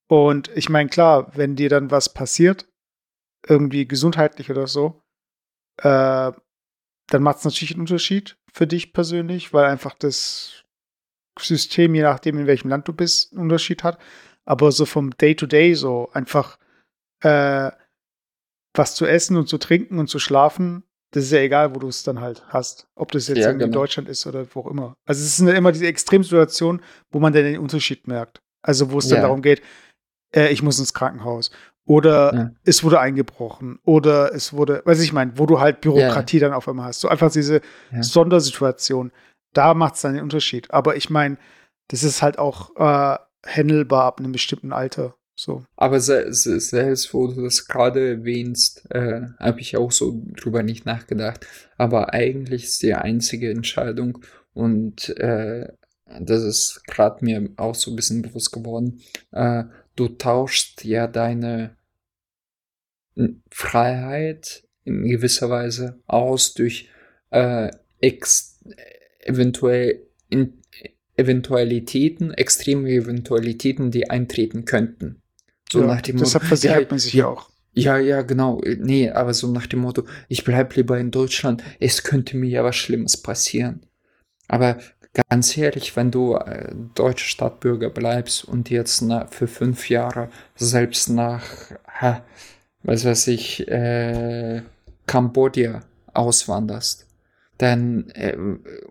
Und 0.07 0.49
ich 0.55 0.69
meine, 0.69 0.89
klar, 0.89 1.35
wenn 1.35 1.55
dir 1.55 1.69
dann 1.69 1.91
was 1.91 2.13
passiert, 2.13 2.67
irgendwie 3.47 3.87
gesundheitlich 3.87 4.49
oder 4.49 4.67
so, 4.67 5.01
äh, 5.77 6.31
dann 7.07 7.23
macht 7.23 7.39
es 7.39 7.45
natürlich 7.45 7.71
einen 7.71 7.81
Unterschied 7.81 8.37
für 8.51 8.65
dich 8.65 8.93
persönlich, 8.93 9.53
weil 9.53 9.65
einfach 9.65 9.93
das 9.95 10.63
System, 11.37 11.93
je 11.93 12.03
nachdem, 12.03 12.39
in 12.39 12.47
welchem 12.47 12.69
Land 12.69 12.87
du 12.87 12.93
bist, 12.93 13.33
einen 13.33 13.43
Unterschied 13.43 13.83
hat. 13.83 13.99
Aber 14.45 14.71
so 14.71 14.85
vom 14.85 15.11
Day-to-Day, 15.11 15.73
-Day, 15.73 15.75
so 15.75 16.09
einfach 16.13 16.57
äh, 17.21 17.71
was 18.73 18.95
zu 18.95 19.05
essen 19.05 19.37
und 19.37 19.47
zu 19.49 19.57
trinken 19.57 19.99
und 19.99 20.07
zu 20.07 20.19
schlafen, 20.19 20.83
das 21.15 21.23
ist 21.23 21.31
ja 21.31 21.39
egal, 21.39 21.73
wo 21.73 21.79
du 21.79 21.87
es 21.87 22.03
dann 22.03 22.19
halt 22.19 22.43
hast. 22.49 22.87
Ob 22.93 23.09
das 23.13 23.29
jetzt 23.29 23.37
ja, 23.37 23.49
in 23.49 23.57
genau. 23.57 23.71
Deutschland 23.71 24.09
ist 24.09 24.27
oder 24.27 24.45
wo 24.53 24.59
auch 24.59 24.67
immer. 24.67 24.97
Also 25.07 25.23
es 25.23 25.39
ist 25.39 25.47
immer 25.47 25.71
diese 25.71 25.87
Extremsituation, 25.87 26.81
wo 27.09 27.19
man 27.19 27.31
dann 27.31 27.45
den 27.45 27.57
Unterschied 27.57 28.05
merkt. 28.05 28.41
Also 28.61 28.91
wo 28.91 28.97
es 28.97 29.05
ja. 29.05 29.15
dann 29.15 29.21
darum 29.23 29.41
geht, 29.41 29.61
äh, 30.35 30.51
ich 30.51 30.61
muss 30.61 30.77
ins 30.77 30.93
Krankenhaus. 30.93 31.51
Oder 31.87 32.33
ja. 32.35 32.51
es 32.65 32.83
wurde 32.83 32.99
eingebrochen. 32.99 33.79
Oder 33.85 34.33
es 34.33 34.51
wurde, 34.51 34.81
weiß 34.83 34.99
ich 34.99 35.13
meine, 35.13 35.37
wo 35.37 35.45
du 35.45 35.61
halt 35.61 35.79
Bürokratie 35.79 36.39
dann 36.39 36.51
auf 36.51 36.67
einmal 36.67 36.87
hast. 36.87 36.99
So 36.99 37.07
einfach 37.07 37.31
diese 37.31 37.61
Sondersituation. 38.01 39.13
Da 39.53 39.73
macht 39.73 39.95
es 39.95 40.01
dann 40.01 40.15
den 40.15 40.23
Unterschied. 40.23 40.69
Aber 40.71 40.97
ich 40.97 41.09
meine, 41.09 41.37
das 41.87 42.03
ist 42.03 42.21
halt 42.21 42.39
auch 42.39 42.75
äh, 42.75 43.17
handelbar 43.47 44.03
ab 44.03 44.19
einem 44.19 44.33
bestimmten 44.33 44.73
Alter. 44.73 45.15
So. 45.35 45.65
Aber 45.75 45.99
selbst, 45.99 47.13
wo 47.13 47.27
du 47.27 47.43
das 47.43 47.67
gerade 47.67 48.09
erwähnst, 48.09 48.89
äh, 48.91 49.23
habe 49.37 49.59
ich 49.59 49.75
auch 49.75 49.91
so 49.91 50.23
drüber 50.35 50.63
nicht 50.63 50.85
nachgedacht. 50.85 51.45
Aber 51.77 52.13
eigentlich 52.13 52.63
ist 52.63 52.81
die 52.83 52.93
einzige 52.93 53.51
Entscheidung 53.51 54.19
und 54.53 55.09
äh, 55.17 55.67
das 56.19 56.43
ist 56.43 56.83
gerade 56.87 57.25
mir 57.25 57.49
auch 57.57 57.75
so 57.75 57.91
ein 57.91 57.95
bisschen 57.95 58.21
bewusst 58.21 58.53
geworden, 58.53 59.01
äh, 59.31 59.65
du 59.95 60.07
tauschst 60.07 60.85
ja 60.85 61.07
deine 61.07 61.75
Freiheit 63.49 64.63
in 64.83 65.07
gewisser 65.07 65.49
Weise 65.49 65.99
aus 66.05 66.53
durch 66.53 66.89
äh, 67.31 67.71
ex 67.99 68.59
eventuell 69.19 70.01
in 70.29 70.61
Eventualitäten, 71.17 72.33
extreme 72.33 72.89
Eventualitäten, 72.89 73.89
die 73.89 74.09
eintreten 74.09 74.65
könnten. 74.65 75.21
So 75.71 75.81
ja, 75.81 75.87
nach 75.87 76.01
dem 76.01 76.17
deshalb 76.17 76.43
Motto, 76.43 76.47
versichert 76.47 76.81
ja, 76.81 76.87
man 76.89 76.99
sich 76.99 77.13
ja 77.13 77.27
auch. 77.27 77.49
Ja, 77.73 77.97
ja, 77.97 78.21
genau. 78.21 78.61
Nee, 78.77 79.09
aber 79.09 79.33
so 79.33 79.51
nach 79.51 79.67
dem 79.67 79.79
Motto, 79.79 80.03
ich 80.29 80.43
bleib 80.43 80.75
lieber 80.75 80.97
in 80.97 81.11
Deutschland, 81.11 81.61
es 81.79 82.03
könnte 82.03 82.37
mir 82.37 82.49
ja 82.49 82.63
was 82.63 82.77
Schlimmes 82.77 83.17
passieren. 83.17 83.85
Aber 84.47 84.77
ganz 85.29 85.57
ehrlich, 85.57 85.95
wenn 85.95 86.11
du 86.11 86.35
äh, 86.35 86.73
deutscher 86.95 87.27
Stadtbürger 87.27 87.89
bleibst 87.89 88.45
und 88.45 88.69
jetzt 88.69 89.01
na, 89.01 89.27
für 89.27 89.47
fünf 89.47 89.89
Jahre 89.89 90.29
selbst 90.55 91.09
nach, 91.09 91.43
ha, 91.87 92.23
was 92.83 93.03
weiß 93.03 93.27
ich, 93.27 93.67
äh, 93.67 94.61
Kambodscha 95.05 95.81
auswanderst, 96.13 97.04
dann 97.57 98.09
äh, 98.11 98.35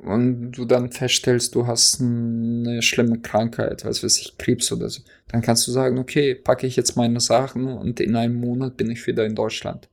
und 0.03 0.53
du 0.53 0.65
dann 0.65 0.91
feststellst, 0.91 1.55
du 1.55 1.67
hast 1.67 2.01
eine 2.01 2.81
schlimme 2.83 3.21
Krankheit, 3.21 3.85
was 3.85 4.03
weiß 4.03 4.19
ich, 4.21 4.39
Krebs 4.39 4.73
oder 4.73 4.89
so, 4.89 5.03
dann 5.29 5.43
kannst 5.43 5.67
du 5.67 5.73
sagen, 5.73 5.99
okay, 5.99 6.35
packe 6.35 6.67
ich 6.67 6.77
jetzt 6.77 6.97
meine 6.97 7.21
Sachen 7.21 7.67
und 7.67 8.01
in 8.01 8.17
einem 8.17 8.37
Monat 8.37 8.77
bin 8.77 8.91
ich 8.91 9.07
wieder 9.07 9.25
in 9.25 9.35
Deutschland. 9.35 9.89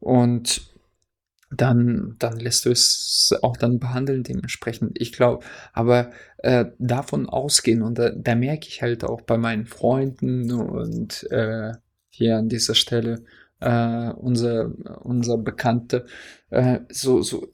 Und 0.00 0.62
dann, 1.50 2.16
dann 2.18 2.38
lässt 2.38 2.66
du 2.66 2.70
es 2.70 3.34
auch 3.42 3.56
dann 3.56 3.78
behandeln 3.78 4.22
dementsprechend. 4.22 5.00
Ich 5.00 5.12
glaube, 5.12 5.44
aber 5.72 6.10
äh, 6.38 6.66
davon 6.78 7.26
ausgehen 7.26 7.82
und 7.82 7.98
da, 7.98 8.10
da 8.10 8.34
merke 8.34 8.68
ich 8.68 8.82
halt 8.82 9.04
auch 9.04 9.22
bei 9.22 9.38
meinen 9.38 9.66
Freunden 9.66 10.52
und 10.52 11.26
äh, 11.30 11.72
hier 12.10 12.36
an 12.36 12.48
dieser 12.48 12.74
Stelle 12.74 13.24
äh, 13.60 14.10
unser, 14.10 14.72
unser 15.02 15.38
Bekannte, 15.38 16.06
äh, 16.50 16.80
so, 16.90 17.22
so 17.22 17.48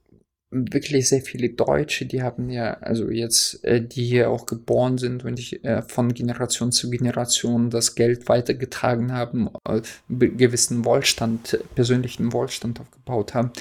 wirklich 0.55 1.09
sehr 1.09 1.21
viele 1.21 1.51
Deutsche, 1.51 2.07
die 2.07 2.23
haben 2.23 2.51
ja, 2.51 2.75
also 2.75 3.11
jetzt, 3.11 3.65
äh, 3.65 3.81
die 3.81 4.05
hier 4.05 4.31
auch 4.31 4.47
geboren 4.47 4.99
sind 4.99 5.25
und 5.25 5.39
ich, 5.39 5.65
äh, 5.65 5.83
von 5.83 6.15
Generation 6.15 6.73
zu 6.73 6.91
Generation 6.91 7.71
das 7.71 7.95
Geld 7.95 8.29
weitergetragen 8.29 9.13
haben, 9.13 9.51
äh, 9.69 9.81
gewissen 10.09 10.85
Wohlstand, 10.85 11.59
persönlichen 11.75 12.33
Wohlstand 12.33 12.81
aufgebaut 12.81 13.35
haben, 13.35 13.53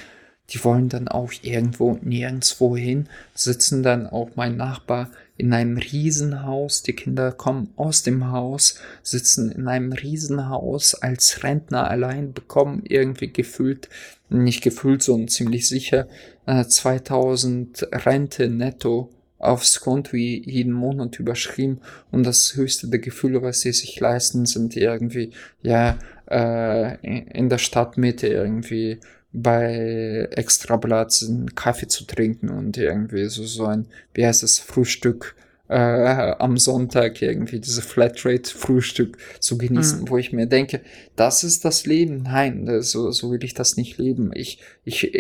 die 0.50 0.64
wollen 0.64 0.90
dann 0.90 1.08
auch 1.08 1.32
irgendwo 1.42 1.98
nirgendwo 2.02 2.76
hin, 2.76 3.08
sitzen 3.34 3.82
dann 3.82 4.08
auch 4.08 4.32
mein 4.36 4.58
Nachbar 4.58 5.10
in 5.38 5.52
einem 5.54 5.78
Riesenhaus, 5.78 6.84
die 6.84 6.94
Kinder 6.94 7.32
kommen 7.32 7.74
aus 7.76 8.04
dem 8.04 8.32
Haus, 8.32 8.80
sitzen 9.02 9.52
in 9.52 9.68
einem 9.68 9.94
Riesenhaus 9.94 10.96
als 10.96 11.44
Rentner 11.44 11.90
allein, 11.90 12.34
bekommen 12.34 12.84
irgendwie 12.86 13.32
gefühlt, 13.32 13.90
nicht 14.30 14.62
gefühlt, 14.62 15.02
sondern 15.02 15.28
ziemlich 15.30 15.68
sicher, 15.68 16.08
äh, 16.46 16.66
2000 16.66 17.88
Rente 17.92 18.50
netto 18.50 19.10
aufs 19.40 19.82
Konto 19.82 20.16
jeden 20.16 20.72
Monat 20.72 21.20
überschrieben 21.20 21.82
und 22.12 22.26
das 22.26 22.56
höchste 22.56 22.88
der 22.88 23.00
Gefühle, 23.00 23.42
was 23.42 23.62
sie 23.62 23.74
sich 23.74 24.00
leisten, 24.00 24.46
sind 24.46 24.76
irgendwie, 24.78 25.32
ja, 25.62 25.98
äh, 26.30 26.96
in 27.38 27.50
der 27.50 27.58
Stadtmitte 27.58 28.28
irgendwie 28.28 29.00
bei 29.34 30.30
Extrablatt 30.32 31.24
einen 31.28 31.56
Kaffee 31.56 31.88
zu 31.88 32.06
trinken 32.06 32.50
und 32.50 32.78
irgendwie 32.78 33.26
so, 33.26 33.44
so 33.44 33.66
ein, 33.66 33.88
wie 34.14 34.26
heißt 34.26 34.44
es, 34.44 34.60
Frühstück 34.60 35.36
äh, 35.68 36.36
am 36.40 36.58
Sonntag 36.58 37.22
irgendwie 37.22 37.60
diese 37.60 37.82
Flatrate-Frühstück 37.82 39.18
zu 39.40 39.58
genießen, 39.58 40.02
mhm. 40.02 40.10
wo 40.10 40.18
ich 40.18 40.32
mir 40.32 40.46
denke, 40.46 40.82
das 41.16 41.44
ist 41.44 41.66
das 41.66 41.86
Leben. 41.86 42.24
Nein, 42.24 42.82
so, 42.82 43.12
so 43.12 43.32
will 43.32 43.44
ich 43.44 43.56
das 43.56 43.76
nicht 43.76 43.98
leben. 43.98 44.32
Ich, 44.36 44.60
ich, 44.86 45.12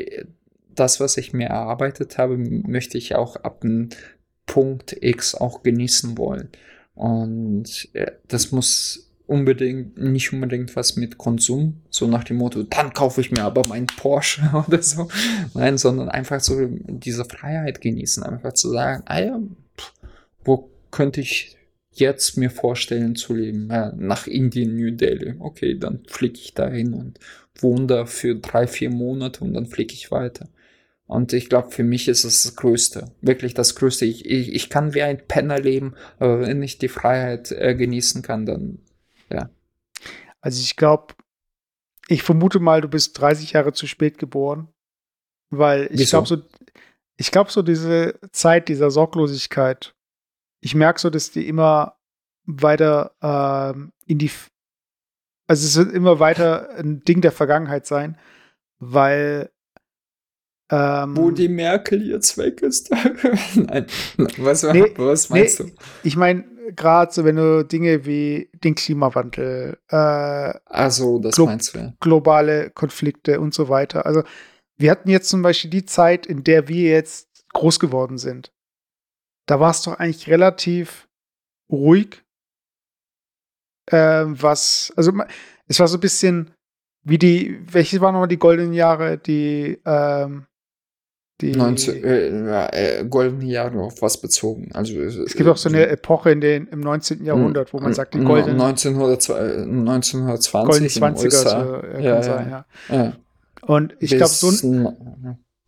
das, 0.76 1.00
was 1.00 1.18
ich 1.18 1.34
mir 1.34 1.48
erarbeitet 1.48 2.18
habe, 2.18 2.38
möchte 2.38 2.98
ich 2.98 3.16
auch 3.16 3.36
ab 3.38 3.64
einem 3.64 3.90
Punkt 4.46 4.96
X 5.02 5.36
auch 5.36 5.64
genießen 5.64 6.18
wollen. 6.18 6.50
Und 6.96 7.90
äh, 7.94 8.12
das 8.28 8.52
muss 8.52 9.10
unbedingt, 9.26 9.98
nicht 9.98 10.34
unbedingt 10.34 10.76
was 10.76 10.96
mit 10.96 11.18
Konsum, 11.18 11.82
so 11.90 12.08
nach 12.08 12.24
dem 12.24 12.38
Motto, 12.38 12.64
dann 12.64 12.94
kaufe 12.94 13.22
ich 13.22 13.32
mir 13.32 13.44
aber 13.44 13.66
meinen 13.68 13.88
Porsche 13.88 14.42
oder 14.68 14.82
so. 14.82 15.08
Nein, 15.54 15.78
sondern 15.78 16.10
einfach 16.10 16.40
so 16.40 16.68
diese 16.88 17.26
Freiheit 17.26 17.82
genießen, 17.82 18.24
einfach 18.24 18.54
zu 18.54 18.70
sagen, 18.70 19.04
ah 19.06 19.20
ja, 19.20 19.40
wo 20.44 20.70
könnte 20.92 21.22
ich 21.22 21.58
jetzt 21.92 22.38
mir 22.38 22.50
vorstellen 22.50 23.16
zu 23.16 23.34
leben? 23.34 23.70
Ja, 23.72 23.94
nach 23.96 24.28
Indien, 24.28 24.76
New 24.76 24.92
Delhi. 24.92 25.36
Okay, 25.40 25.78
dann 25.78 26.04
fliege 26.08 26.36
ich 26.36 26.54
dahin 26.54 26.94
und 26.94 27.20
wohne 27.56 27.88
da 27.88 28.06
für 28.06 28.36
drei, 28.36 28.68
vier 28.68 28.90
Monate 28.90 29.44
und 29.44 29.54
dann 29.54 29.68
fliege 29.68 29.94
ich 29.94 30.12
weiter. 30.12 30.50
Und 31.06 31.34
ich 31.34 31.50
glaube, 31.50 31.72
für 31.72 31.84
mich 31.84 32.08
ist 32.08 32.24
es 32.24 32.44
das 32.44 32.56
Größte. 32.56 33.12
Wirklich 33.22 33.54
das 33.54 33.76
Größte. 33.76 34.06
Ich, 34.06 34.26
ich, 34.26 34.54
ich 34.54 34.70
kann 34.70 34.94
wie 34.94 35.04
ein 35.04 35.28
Penner 35.28 35.60
leben, 35.60 35.96
aber 36.18 36.42
wenn 36.42 36.64
ich 36.64 36.78
die 36.78 36.88
Freiheit 36.88 37.52
äh, 37.52 37.76
genießen 37.76 38.22
kann, 38.22 38.46
dann 38.46 38.80
ja. 39.30 39.50
Also 40.42 40.62
ich 40.62 40.76
glaube, 40.76 41.14
ich 42.08 42.24
vermute 42.24 42.60
mal, 42.60 42.82
du 42.82 42.88
bist 42.88 43.20
30 43.20 43.54
Jahre 43.54 43.74
zu 43.74 43.88
spät 43.88 44.18
geboren. 44.18 44.70
Weil 45.50 45.88
ich 45.92 46.10
glaube 46.10 46.28
so, 46.28 46.38
ich 47.16 47.32
glaube 47.32 47.52
so 47.52 47.62
diese 47.62 48.20
Zeit 48.32 48.70
dieser 48.70 48.90
Sorglosigkeit, 48.90 49.94
ich 50.62 50.74
merke 50.74 51.00
so, 51.00 51.10
dass 51.10 51.32
die 51.32 51.48
immer 51.48 51.98
weiter 52.46 53.16
ähm, 53.22 53.94
in 54.06 54.18
die, 54.18 54.32
also 55.48 55.66
es 55.66 55.76
wird 55.78 55.94
immer 55.94 56.20
weiter 56.20 56.70
ein 56.72 57.04
Ding 57.04 57.22
der 57.22 57.32
Vergangenheit 57.32 57.86
sein, 57.86 58.18
weil 58.80 59.52
ähm, 60.74 61.16
Wo 61.16 61.30
die 61.30 61.50
Merkel 61.50 62.02
jetzt 62.10 62.36
weg 62.40 62.64
ist. 62.64 62.90
Nein, 63.56 63.86
was, 64.38 64.64
nee, 64.64 64.92
was 64.96 65.30
meinst 65.30 65.60
nee, 65.60 65.68
du? 65.68 65.74
Ich 66.04 66.16
meine, 66.16 66.46
gerade 66.76 67.14
so, 67.14 67.24
wenn 67.24 67.36
du 67.36 67.64
Dinge 67.64 68.08
wie 68.08 68.50
den 68.64 68.74
Klimawandel, 68.74 69.78
äh, 69.90 69.96
also 69.96 71.20
das 71.20 71.36
glo 71.36 71.46
meinst 71.46 71.76
du 71.76 71.80
ja. 71.80 71.94
globale 72.00 72.72
Konflikte 72.72 73.40
und 73.40 73.54
so 73.54 73.70
weiter. 73.70 74.08
Also 74.08 74.24
wir 74.76 74.90
hatten 74.90 75.10
jetzt 75.10 75.30
zum 75.30 75.44
Beispiel 75.44 75.70
die 75.70 75.86
Zeit, 75.86 76.26
in 76.26 76.44
der 76.44 76.68
wir 76.68 76.90
jetzt 76.90 77.46
groß 77.54 77.80
geworden 77.80 78.18
sind. 78.18 78.52
Da 79.46 79.60
war 79.60 79.70
es 79.70 79.84
doch 79.84 80.00
eigentlich 80.00 80.28
relativ 80.28 81.08
ruhig. 81.72 82.24
Äh, 83.92 84.26
was, 84.26 84.92
also 84.96 85.12
es 85.68 85.80
war 85.80 85.88
so 85.88 85.98
ein 85.98 86.02
bisschen 86.02 86.52
wie 87.04 87.20
die, 87.20 87.60
welche 87.72 88.02
waren 88.02 88.14
nochmal 88.14 88.28
die 88.28 88.40
goldenen 88.40 88.74
Jahre, 88.74 89.20
die 89.20 89.80
ähm, 89.86 90.48
die 91.44 91.56
19, 91.56 92.04
äh, 92.04 93.00
äh, 93.00 93.06
goldene 93.06 93.46
Jahre 93.46 93.80
auf 93.80 94.02
was 94.02 94.20
bezogen. 94.20 94.72
Also, 94.74 95.00
es 95.00 95.34
gibt 95.34 95.50
auch 95.50 95.58
so 95.58 95.70
eine 95.70 95.88
Epoche 95.88 96.32
in 96.32 96.42
den, 96.42 96.68
im 96.68 96.80
19. 96.80 97.24
Jahrhundert, 97.26 97.74
wo 97.74 97.80
man 97.80 97.94
sagt, 97.94 98.14
die 98.14 98.20
goldenen 98.20 98.60
1900, 98.60 99.30
1920 99.30 100.52
goldenen 100.52 101.16
20er, 101.16 101.30
so, 101.30 101.50
ja, 101.50 102.00
ja, 102.00 102.24
sein, 102.24 102.50
ja. 102.50 102.66
ja. 102.90 103.14
Und 103.62 103.96
ich 104.00 104.12
glaube, 104.12 104.28
so 104.28 104.52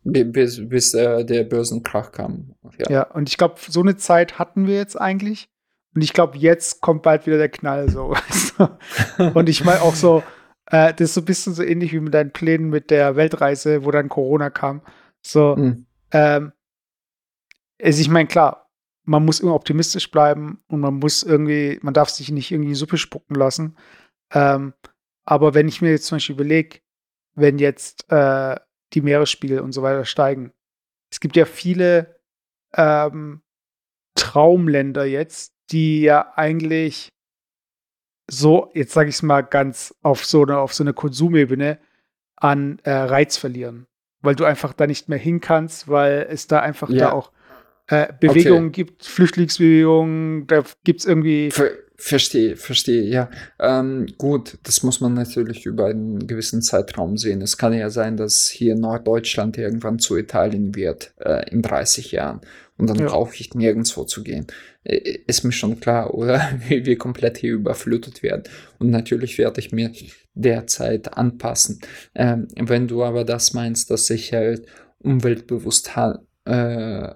bis, 0.04 0.68
bis 0.68 0.94
äh, 0.94 1.24
der 1.24 1.44
Börsenkrach 1.44 2.12
kam. 2.12 2.54
Ja, 2.78 2.90
ja 2.90 3.02
und 3.02 3.28
ich 3.28 3.38
glaube, 3.38 3.56
so 3.68 3.80
eine 3.80 3.96
Zeit 3.96 4.38
hatten 4.38 4.66
wir 4.66 4.76
jetzt 4.76 5.00
eigentlich. 5.00 5.48
Und 5.94 6.02
ich 6.02 6.12
glaube, 6.12 6.36
jetzt 6.38 6.82
kommt 6.82 7.02
bald 7.02 7.26
wieder 7.26 7.38
der 7.38 7.48
Knall 7.48 7.88
so. 7.88 8.14
und 9.34 9.48
ich 9.48 9.64
meine 9.64 9.80
auch 9.80 9.94
so, 9.94 10.22
äh, 10.66 10.92
das 10.92 11.08
ist 11.08 11.14
so 11.14 11.22
ein 11.22 11.24
bisschen 11.24 11.54
so 11.54 11.62
ähnlich 11.62 11.92
wie 11.92 12.00
mit 12.00 12.14
deinen 12.14 12.32
Plänen 12.32 12.68
mit 12.68 12.90
der 12.90 13.16
Weltreise, 13.16 13.84
wo 13.84 13.90
dann 13.90 14.08
Corona 14.08 14.50
kam. 14.50 14.82
So, 15.26 15.56
mhm. 15.56 15.86
ähm, 16.12 16.52
also 17.82 18.00
ich 18.00 18.08
meine, 18.08 18.28
klar, 18.28 18.70
man 19.04 19.24
muss 19.24 19.40
immer 19.40 19.54
optimistisch 19.54 20.10
bleiben 20.10 20.62
und 20.68 20.80
man 20.80 20.94
muss 20.94 21.22
irgendwie, 21.22 21.78
man 21.82 21.94
darf 21.94 22.10
sich 22.10 22.30
nicht 22.30 22.50
irgendwie 22.52 22.74
Suppe 22.74 22.96
spucken 22.96 23.34
lassen. 23.34 23.76
Ähm, 24.32 24.72
aber 25.24 25.54
wenn 25.54 25.68
ich 25.68 25.82
mir 25.82 25.90
jetzt 25.90 26.06
zum 26.06 26.16
Beispiel 26.16 26.36
überlege, 26.36 26.78
wenn 27.34 27.58
jetzt 27.58 28.10
äh, 28.10 28.56
die 28.92 29.00
Meeresspiegel 29.00 29.60
und 29.60 29.72
so 29.72 29.82
weiter 29.82 30.04
steigen, 30.04 30.52
es 31.10 31.20
gibt 31.20 31.36
ja 31.36 31.44
viele 31.44 32.20
ähm, 32.74 33.42
Traumländer 34.14 35.04
jetzt, 35.04 35.54
die 35.70 36.02
ja 36.02 36.32
eigentlich 36.36 37.12
so, 38.28 38.70
jetzt 38.74 38.92
sage 38.92 39.08
ich 39.08 39.16
es 39.16 39.22
mal 39.22 39.42
ganz 39.42 39.94
auf 40.02 40.24
so 40.24 40.42
eine, 40.42 40.58
auf 40.58 40.72
so 40.72 40.84
eine 40.84 40.94
Konsumebene 40.94 41.78
an 42.36 42.78
äh, 42.84 42.92
Reiz 42.92 43.36
verlieren 43.36 43.86
weil 44.22 44.34
du 44.34 44.44
einfach 44.44 44.72
da 44.72 44.86
nicht 44.86 45.08
mehr 45.08 45.18
hin 45.18 45.40
kannst, 45.40 45.88
weil 45.88 46.26
es 46.30 46.46
da 46.46 46.60
einfach 46.60 46.90
ja. 46.90 46.98
da 46.98 47.12
auch 47.12 47.32
äh, 47.88 48.12
Bewegungen 48.18 48.68
okay. 48.68 48.84
gibt, 48.84 49.04
Flüchtlingsbewegungen, 49.04 50.46
da 50.46 50.64
gibt 50.84 51.00
es 51.00 51.06
irgendwie. 51.06 51.50
Ver 51.50 51.70
Verstehe, 51.98 52.56
verstehe, 52.56 53.04
ja. 53.04 53.30
Ähm, 53.58 54.06
gut, 54.18 54.58
das 54.64 54.82
muss 54.82 55.00
man 55.00 55.14
natürlich 55.14 55.64
über 55.64 55.86
einen 55.86 56.26
gewissen 56.26 56.60
Zeitraum 56.60 57.16
sehen. 57.16 57.40
Es 57.40 57.56
kann 57.56 57.72
ja 57.72 57.88
sein, 57.88 58.18
dass 58.18 58.48
hier 58.48 58.76
Norddeutschland 58.76 59.56
irgendwann 59.56 59.98
zu 59.98 60.14
Italien 60.18 60.74
wird 60.74 61.14
äh, 61.18 61.48
in 61.50 61.62
30 61.62 62.12
Jahren. 62.12 62.42
Und 62.76 62.90
dann 62.90 62.98
ja. 62.98 63.06
brauche 63.06 63.34
ich 63.36 63.54
nirgendwo 63.54 64.04
zu 64.04 64.22
gehen. 64.22 64.46
Äh, 64.84 65.20
ist 65.26 65.44
mir 65.44 65.52
schon 65.52 65.80
klar, 65.80 66.12
oder? 66.12 66.50
Wie 66.68 66.84
wir 66.84 66.98
komplett 66.98 67.38
hier 67.38 67.54
überflutet 67.54 68.22
werden. 68.22 68.42
Und 68.78 68.90
natürlich 68.90 69.38
werde 69.38 69.60
ich 69.60 69.72
mir 69.72 69.90
derzeit 70.36 71.16
anpassen. 71.16 71.80
Ähm, 72.14 72.46
wenn 72.56 72.86
du 72.86 73.02
aber 73.02 73.24
das 73.24 73.54
meinst, 73.54 73.90
dass 73.90 74.08
ich 74.10 74.32
halt 74.32 74.66
umweltbewusst 74.98 75.96
äh, 76.44 77.08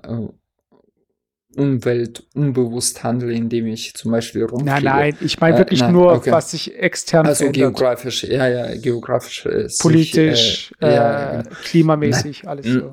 Umwelt 1.57 2.25
unbewusst 2.35 3.03
handle, 3.03 3.33
indem 3.33 3.67
ich 3.67 3.95
zum 3.95 4.13
Beispiel 4.13 4.45
rumfliege. 4.45 4.71
Nein, 4.71 4.85
nein, 4.85 5.17
ich 5.21 5.41
meine 5.41 5.59
wirklich 5.59 5.81
äh, 5.81 5.85
nein, 5.85 5.93
nur, 5.93 6.13
okay. 6.13 6.31
was 6.31 6.53
sich 6.53 6.79
extern 6.79 7.27
Also 7.27 7.45
verändert. 7.45 7.77
geografisch, 7.77 8.25
ja, 8.25 8.47
ja, 8.49 8.77
geografisch. 8.77 9.47
Äh, 9.47 9.69
Politisch, 9.81 10.69
sich, 10.69 10.73
äh, 10.81 10.95
ja, 10.95 11.43
klimamäßig, 11.65 12.43
na, 12.45 12.51
alles 12.51 12.67
so. 12.67 12.93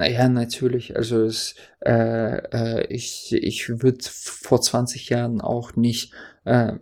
Ja, 0.00 0.28
natürlich. 0.28 0.96
Also 0.96 1.24
es, 1.24 1.56
äh, 1.84 2.36
äh, 2.52 2.86
ich, 2.86 3.32
ich 3.32 3.68
würde 3.68 3.98
vor 4.08 4.60
20 4.60 5.08
Jahren 5.08 5.40
auch 5.40 5.74
nicht 5.74 6.12
äh, 6.44 6.72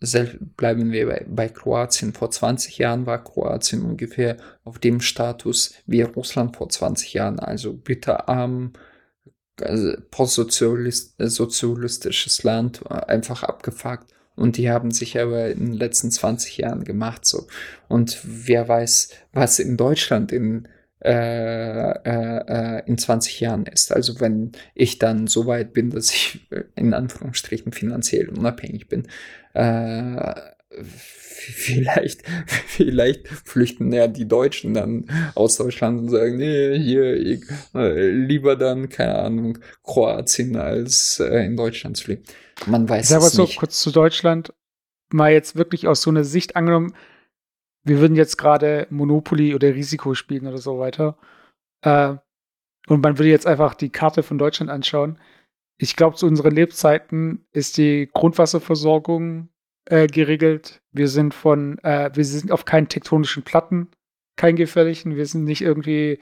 selbst 0.00 0.36
bleiben 0.56 0.92
wir 0.92 1.06
bei, 1.06 1.26
bei 1.28 1.48
Kroatien. 1.48 2.12
Vor 2.12 2.30
20 2.30 2.78
Jahren 2.78 3.06
war 3.06 3.22
Kroatien 3.22 3.82
ungefähr 3.82 4.36
auf 4.64 4.78
dem 4.78 5.00
Status 5.00 5.74
wie 5.86 6.02
Russland 6.02 6.56
vor 6.56 6.68
20 6.68 7.14
Jahren. 7.14 7.40
Also 7.40 7.72
bitte 7.72 8.28
arm, 8.28 8.74
postsozialistisches 10.10 12.42
Land, 12.42 12.90
einfach 12.90 13.42
abgefuckt. 13.42 14.06
Und 14.36 14.56
die 14.56 14.70
haben 14.70 14.92
sich 14.92 15.18
aber 15.18 15.50
in 15.50 15.66
den 15.66 15.74
letzten 15.74 16.12
20 16.12 16.58
Jahren 16.58 16.84
gemacht 16.84 17.26
so. 17.26 17.48
Und 17.88 18.20
wer 18.22 18.68
weiß, 18.68 19.10
was 19.32 19.58
in 19.58 19.76
Deutschland 19.76 20.30
in, 20.30 20.68
äh, 21.04 21.10
äh, 21.10 22.82
in 22.86 22.98
20 22.98 23.40
Jahren 23.40 23.66
ist. 23.66 23.92
Also 23.92 24.20
wenn 24.20 24.52
ich 24.74 24.98
dann 24.98 25.26
so 25.26 25.46
weit 25.46 25.72
bin, 25.72 25.90
dass 25.90 26.12
ich 26.12 26.46
in 26.76 26.94
Anführungsstrichen 26.94 27.72
finanziell 27.72 28.28
unabhängig 28.28 28.88
bin, 28.88 29.08
äh, 29.54 30.34
vielleicht, 30.84 32.22
vielleicht 32.46 33.28
flüchten 33.28 33.92
ja 33.92 34.06
die 34.06 34.28
Deutschen 34.28 34.74
dann 34.74 35.06
aus 35.34 35.56
Deutschland 35.56 36.00
und 36.00 36.08
sagen, 36.10 36.36
nee, 36.36 36.78
hier, 36.78 37.14
ich, 37.14 37.42
äh, 37.74 38.10
lieber 38.10 38.56
dann, 38.56 38.88
keine 38.88 39.18
Ahnung, 39.18 39.58
Kroatien 39.82 40.56
als 40.56 41.20
äh, 41.20 41.46
in 41.46 41.56
Deutschland 41.56 41.96
zu 41.96 42.10
leben. 42.10 42.22
Man 42.66 42.88
weiß 42.88 43.08
sag 43.08 43.22
es 43.22 43.32
so, 43.32 43.42
nicht. 43.42 43.58
kurz 43.58 43.80
zu 43.80 43.90
Deutschland, 43.90 44.52
mal 45.10 45.32
jetzt 45.32 45.56
wirklich 45.56 45.86
aus 45.86 46.02
so 46.02 46.10
einer 46.10 46.24
Sicht 46.24 46.56
angenommen, 46.56 46.94
wir 47.84 48.00
würden 48.00 48.16
jetzt 48.16 48.36
gerade 48.36 48.86
Monopoly 48.90 49.54
oder 49.54 49.74
Risiko 49.74 50.14
spielen 50.14 50.46
oder 50.46 50.58
so 50.58 50.78
weiter. 50.78 51.16
Äh, 51.82 52.16
und 52.88 53.02
man 53.02 53.18
würde 53.18 53.30
jetzt 53.30 53.46
einfach 53.46 53.74
die 53.74 53.90
Karte 53.90 54.22
von 54.22 54.38
Deutschland 54.38 54.70
anschauen. 54.70 55.18
Ich 55.78 55.94
glaube, 55.96 56.16
zu 56.16 56.26
unseren 56.26 56.54
Lebzeiten 56.54 57.46
ist 57.52 57.78
die 57.78 58.08
Grundwasserversorgung 58.12 59.48
äh, 59.88 60.06
geregelt. 60.06 60.80
Wir 60.92 61.08
sind 61.08 61.34
von, 61.34 61.78
äh, 61.78 62.10
wir 62.14 62.24
sind 62.24 62.52
auf 62.52 62.64
keinen 62.64 62.88
tektonischen 62.88 63.42
Platten, 63.42 63.88
kein 64.36 64.56
gefährlichen. 64.56 65.16
Wir 65.16 65.26
sind 65.26 65.44
nicht 65.44 65.62
irgendwie 65.62 66.18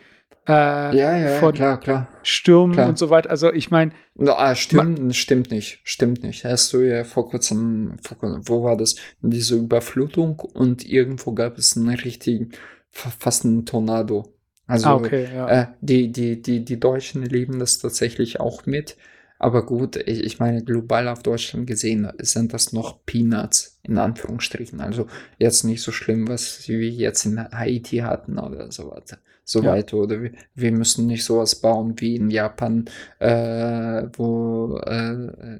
äh, 0.48 0.96
ja, 0.96 1.16
ja, 1.16 1.38
von 1.40 1.52
klar, 1.52 1.80
klar. 1.80 2.08
Stürmen 2.22 2.74
klar. 2.74 2.88
und 2.88 2.98
so 2.98 3.10
weiter. 3.10 3.30
Also 3.30 3.52
ich 3.52 3.70
meine. 3.70 3.90
Ah, 4.26 4.54
stimmt, 4.54 5.14
stimmt 5.16 5.50
nicht, 5.50 5.80
stimmt 5.82 6.22
nicht. 6.22 6.44
Hast 6.44 6.72
du 6.72 6.80
ja 6.80 7.02
vor 7.02 7.28
kurzem, 7.28 7.96
vor, 8.00 8.16
wo 8.44 8.62
war 8.62 8.76
das? 8.76 8.94
Diese 9.20 9.56
Überflutung 9.56 10.38
und 10.38 10.86
irgendwo 10.86 11.32
gab 11.32 11.58
es 11.58 11.76
einen 11.76 11.88
richtigen, 11.88 12.52
fast 12.90 13.44
einen 13.44 13.66
Tornado. 13.66 14.32
Also 14.68 14.88
ah, 14.88 14.94
okay, 14.94 15.28
ja. 15.34 15.48
äh, 15.48 15.66
die, 15.80 16.12
die, 16.12 16.40
die, 16.40 16.64
die 16.64 16.80
Deutschen 16.80 17.24
leben 17.24 17.58
das 17.58 17.78
tatsächlich 17.78 18.38
auch 18.40 18.66
mit. 18.66 18.96
Aber 19.38 19.66
gut, 19.66 19.96
ich, 19.96 20.24
ich 20.24 20.38
meine, 20.38 20.64
global 20.64 21.08
auf 21.08 21.22
Deutschland 21.22 21.66
gesehen 21.66 22.10
sind 22.18 22.54
das 22.54 22.72
noch 22.72 23.04
Peanuts, 23.04 23.78
in 23.82 23.98
Anführungsstrichen. 23.98 24.80
Also 24.80 25.06
jetzt 25.38 25.64
nicht 25.64 25.82
so 25.82 25.92
schlimm, 25.92 26.28
was 26.28 26.68
wir 26.68 26.88
jetzt 26.88 27.26
in 27.26 27.38
Haiti 27.38 27.98
hatten 27.98 28.38
oder 28.38 28.72
so 28.72 28.90
weiter. 28.90 29.18
So 29.44 29.62
ja. 29.62 29.72
weiter. 29.72 29.98
Oder 29.98 30.22
wir, 30.22 30.32
wir 30.54 30.72
müssen 30.72 31.06
nicht 31.06 31.24
sowas 31.24 31.56
bauen 31.56 31.94
wie 31.98 32.16
in 32.16 32.30
Japan, 32.30 32.86
äh, 33.18 34.04
wo 34.16 34.78
äh, 34.78 35.58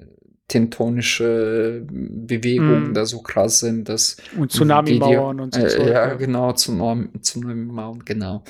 tektonische 0.48 1.84
Bewegungen 1.90 2.90
mm. 2.90 2.94
da 2.94 3.04
so 3.04 3.20
krass 3.20 3.60
sind, 3.60 3.88
dass 3.88 4.16
und 4.38 4.52
Tsunami-Mauern 4.52 5.40
und 5.40 5.54
so. 5.54 5.60
Äh, 5.60 5.90
ja, 5.90 6.14
genau, 6.14 6.52
Tsunami-Mauern, 6.52 8.04
genau. 8.04 8.44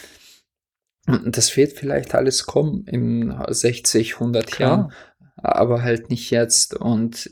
Das 1.24 1.56
wird 1.56 1.72
vielleicht 1.72 2.14
alles 2.14 2.46
kommen 2.46 2.84
in 2.86 3.34
60, 3.48 4.14
100 4.14 4.46
Klar. 4.46 4.68
Jahren 4.68 4.92
aber 5.54 5.82
halt 5.82 6.10
nicht 6.10 6.30
jetzt 6.30 6.74
und 6.74 7.30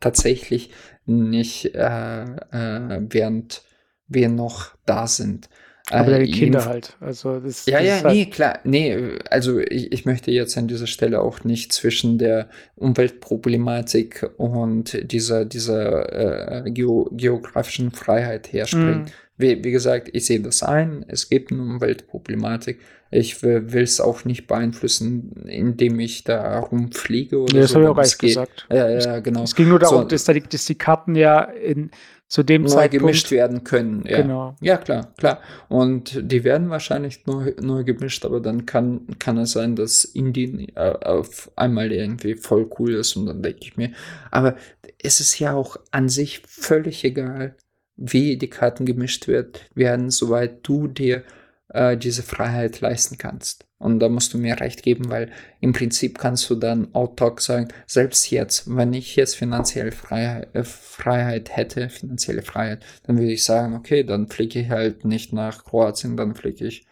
tatsächlich 0.00 0.70
nicht 1.06 1.74
äh, 1.74 2.22
äh, 2.22 3.00
während 3.08 3.62
wir 4.08 4.28
noch 4.28 4.74
da 4.86 5.06
sind. 5.06 5.48
Aber 5.90 6.12
deine 6.12 6.24
äh, 6.24 6.30
Kinder 6.30 6.64
halt. 6.64 6.96
Also 7.00 7.40
das, 7.40 7.66
ja, 7.66 7.78
das 7.78 7.86
ja, 7.86 7.94
halt 8.02 8.14
nee, 8.14 8.26
klar, 8.26 8.58
nee, 8.64 9.18
also 9.28 9.58
ich, 9.58 9.92
ich 9.92 10.06
möchte 10.06 10.30
jetzt 10.30 10.56
an 10.56 10.66
dieser 10.66 10.86
Stelle 10.86 11.20
auch 11.20 11.44
nicht 11.44 11.74
zwischen 11.74 12.16
der 12.16 12.48
Umweltproblematik 12.76 14.30
und 14.38 14.98
dieser, 15.12 15.44
dieser 15.44 16.64
äh, 16.64 16.70
geo 16.70 17.10
geografischen 17.12 17.90
Freiheit 17.90 18.52
herspringen. 18.52 19.02
Mm. 19.02 19.06
Wie, 19.36 19.64
wie 19.64 19.70
gesagt, 19.72 20.10
ich 20.12 20.26
sehe 20.26 20.40
das 20.40 20.62
ein, 20.62 21.04
es 21.08 21.28
gibt 21.28 21.50
eine 21.50 21.62
Umweltproblematik, 21.62 22.78
ich 23.10 23.42
will 23.42 23.82
es 23.82 24.00
auch 24.00 24.24
nicht 24.24 24.46
beeinflussen, 24.46 25.44
indem 25.46 26.00
ich 26.00 26.24
da 26.24 26.58
rumfliege 26.58 27.38
oder 27.38 27.54
ja, 27.54 27.60
das 27.62 27.70
so. 27.70 27.78
Das 27.78 27.84
habe 27.84 27.84
ich 27.84 27.90
auch 27.90 27.94
gleich 27.94 28.18
gesagt. 28.18 28.66
Ja, 28.70 28.88
ja, 28.88 29.20
genau. 29.20 29.42
Es 29.44 29.54
ging 29.54 29.68
nur 29.68 29.78
darum, 29.78 30.02
so, 30.02 30.08
dass, 30.08 30.24
die, 30.24 30.40
dass 30.40 30.64
die 30.64 30.74
Karten 30.74 31.14
ja 31.14 31.42
in, 31.42 31.90
zu 32.26 32.42
dem 32.42 32.62
neu 32.62 32.68
Zeitpunkt 32.68 33.02
gemischt 33.02 33.30
werden 33.30 33.62
können. 33.62 34.04
Ja. 34.06 34.22
Genau. 34.22 34.56
Ja, 34.60 34.78
klar, 34.78 35.12
klar. 35.16 35.40
Und 35.68 36.20
die 36.20 36.42
werden 36.42 36.70
wahrscheinlich 36.70 37.24
neu, 37.26 37.52
neu 37.60 37.84
gemischt, 37.84 38.24
aber 38.24 38.40
dann 38.40 38.66
kann, 38.66 39.06
kann 39.20 39.38
es 39.38 39.52
sein, 39.52 39.76
dass 39.76 40.04
Indien 40.04 40.66
äh, 40.74 40.94
auf 41.02 41.52
einmal 41.54 41.92
irgendwie 41.92 42.34
voll 42.34 42.68
cool 42.78 42.94
ist 42.94 43.14
und 43.14 43.26
dann 43.26 43.42
denke 43.42 43.60
ich 43.62 43.76
mir, 43.76 43.92
aber 44.32 44.56
es 45.00 45.20
ist 45.20 45.38
ja 45.38 45.54
auch 45.54 45.76
an 45.92 46.08
sich 46.08 46.42
völlig 46.46 47.04
egal, 47.04 47.54
wie 47.96 48.36
die 48.36 48.50
Karten 48.50 48.86
gemischt 48.86 49.28
wird, 49.28 49.68
werden, 49.74 50.10
soweit 50.10 50.66
du 50.66 50.88
dir 50.88 51.24
äh, 51.68 51.96
diese 51.96 52.22
Freiheit 52.22 52.80
leisten 52.80 53.18
kannst. 53.18 53.66
Und 53.78 54.00
da 54.00 54.08
musst 54.08 54.32
du 54.32 54.38
mir 54.38 54.60
recht 54.60 54.82
geben, 54.82 55.10
weil 55.10 55.30
im 55.60 55.72
Prinzip 55.72 56.18
kannst 56.18 56.48
du 56.48 56.54
dann 56.54 56.94
autark 56.94 57.40
sagen, 57.40 57.68
selbst 57.86 58.30
jetzt, 58.30 58.74
wenn 58.74 58.94
ich 58.94 59.16
jetzt 59.16 59.36
finanzielle 59.36 59.92
Freiheit, 59.92 60.54
äh, 60.54 60.64
Freiheit 60.64 61.54
hätte, 61.56 61.90
finanzielle 61.90 62.42
Freiheit, 62.42 62.84
dann 63.02 63.18
würde 63.18 63.32
ich 63.32 63.44
sagen, 63.44 63.74
okay, 63.74 64.04
dann 64.04 64.28
fliege 64.28 64.60
ich 64.60 64.70
halt 64.70 65.04
nicht 65.04 65.32
nach 65.32 65.64
Kroatien, 65.64 66.16
dann 66.16 66.34
fliege 66.34 66.66
ich 66.66 66.86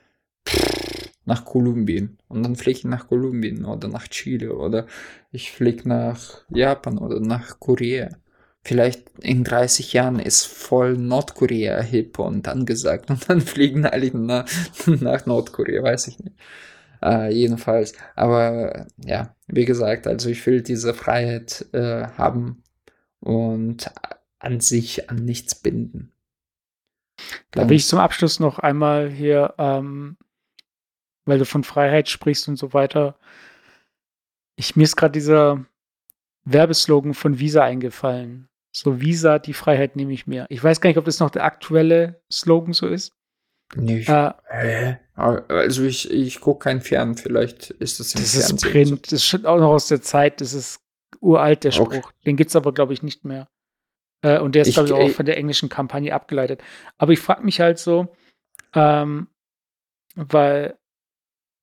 nach 1.24 1.44
Kolumbien. 1.44 2.18
Und 2.28 2.42
dann 2.42 2.56
fliege 2.56 2.78
ich 2.80 2.84
nach 2.84 3.06
Kolumbien 3.06 3.64
oder 3.64 3.88
nach 3.88 4.08
Chile 4.08 4.54
oder 4.54 4.86
ich 5.30 5.52
fliege 5.52 5.88
nach 5.88 6.42
Japan 6.50 6.98
oder 6.98 7.20
nach 7.20 7.58
Korea 7.60 8.10
vielleicht 8.62 9.08
in 9.18 9.44
30 9.44 9.92
Jahren 9.92 10.18
ist 10.18 10.46
voll 10.46 10.96
Nordkorea 10.96 11.80
hip 11.80 12.18
und 12.18 12.48
angesagt 12.48 13.10
und 13.10 13.28
dann 13.28 13.40
fliegen 13.40 13.84
alle 13.84 14.16
nach, 14.16 14.48
nach 14.86 15.26
Nordkorea, 15.26 15.82
weiß 15.82 16.08
ich 16.08 16.18
nicht. 16.18 16.36
Äh, 17.02 17.32
jedenfalls, 17.34 17.94
aber 18.14 18.86
ja, 18.96 19.34
wie 19.48 19.64
gesagt, 19.64 20.06
also 20.06 20.30
ich 20.30 20.46
will 20.46 20.62
diese 20.62 20.94
Freiheit 20.94 21.66
äh, 21.72 22.06
haben 22.16 22.62
und 23.18 23.90
an 24.38 24.60
sich 24.60 25.10
an 25.10 25.16
nichts 25.16 25.56
binden. 25.56 26.12
Da 27.50 27.68
will 27.68 27.76
ich 27.76 27.86
zum 27.86 27.98
Abschluss 27.98 28.40
noch 28.40 28.60
einmal 28.60 29.10
hier, 29.10 29.54
ähm, 29.58 30.16
weil 31.24 31.38
du 31.38 31.44
von 31.44 31.64
Freiheit 31.64 32.08
sprichst 32.08 32.48
und 32.48 32.56
so 32.56 32.72
weiter. 32.72 33.16
Ich, 34.56 34.76
mir 34.76 34.84
ist 34.84 34.96
gerade 34.96 35.12
dieser 35.12 35.64
Werbeslogan 36.44 37.14
von 37.14 37.38
Visa 37.38 37.64
eingefallen. 37.64 38.48
So 38.74 39.00
Visa, 39.00 39.38
die 39.38 39.52
Freiheit 39.52 39.96
nehme 39.96 40.12
ich 40.12 40.26
mir. 40.26 40.46
Ich 40.48 40.62
weiß 40.64 40.80
gar 40.80 40.88
nicht, 40.88 40.98
ob 40.98 41.04
das 41.04 41.20
noch 41.20 41.30
der 41.30 41.44
aktuelle 41.44 42.22
Slogan 42.30 42.72
so 42.72 42.86
ist. 42.86 43.12
Nicht. 43.74 44.08
Äh, 44.08 44.32
also 45.14 45.84
ich, 45.84 46.10
ich 46.10 46.40
gucke 46.40 46.64
kein 46.64 46.80
Fern, 46.80 47.16
vielleicht 47.16 47.70
ist 47.70 48.00
das 48.00 48.14
im 48.14 48.20
Das 48.20 48.32
Fernsehen 48.32 48.56
ist 48.56 48.72
Print, 48.72 49.06
so. 49.06 49.16
das 49.16 49.34
ist 49.34 49.46
auch 49.46 49.58
noch 49.58 49.70
aus 49.70 49.88
der 49.88 50.02
Zeit, 50.02 50.40
das 50.40 50.52
ist 50.52 50.80
uralt, 51.20 51.64
der 51.64 51.70
Spruch. 51.70 51.86
Okay. 51.86 52.02
Den 52.26 52.36
gibt 52.36 52.50
es 52.50 52.56
aber, 52.56 52.72
glaube 52.72 52.92
ich, 52.92 53.02
nicht 53.02 53.24
mehr. 53.24 53.48
Äh, 54.22 54.40
und 54.40 54.54
der 54.54 54.62
ist, 54.62 54.74
glaube 54.74 54.88
ich, 54.88 54.94
auch 54.94 55.10
von 55.10 55.26
der 55.26 55.36
englischen 55.36 55.68
Kampagne 55.68 56.14
abgeleitet. 56.14 56.62
Aber 56.98 57.12
ich 57.12 57.20
frage 57.20 57.42
mich 57.42 57.60
halt 57.60 57.78
so, 57.78 58.14
ähm, 58.74 59.28
weil 60.14 60.78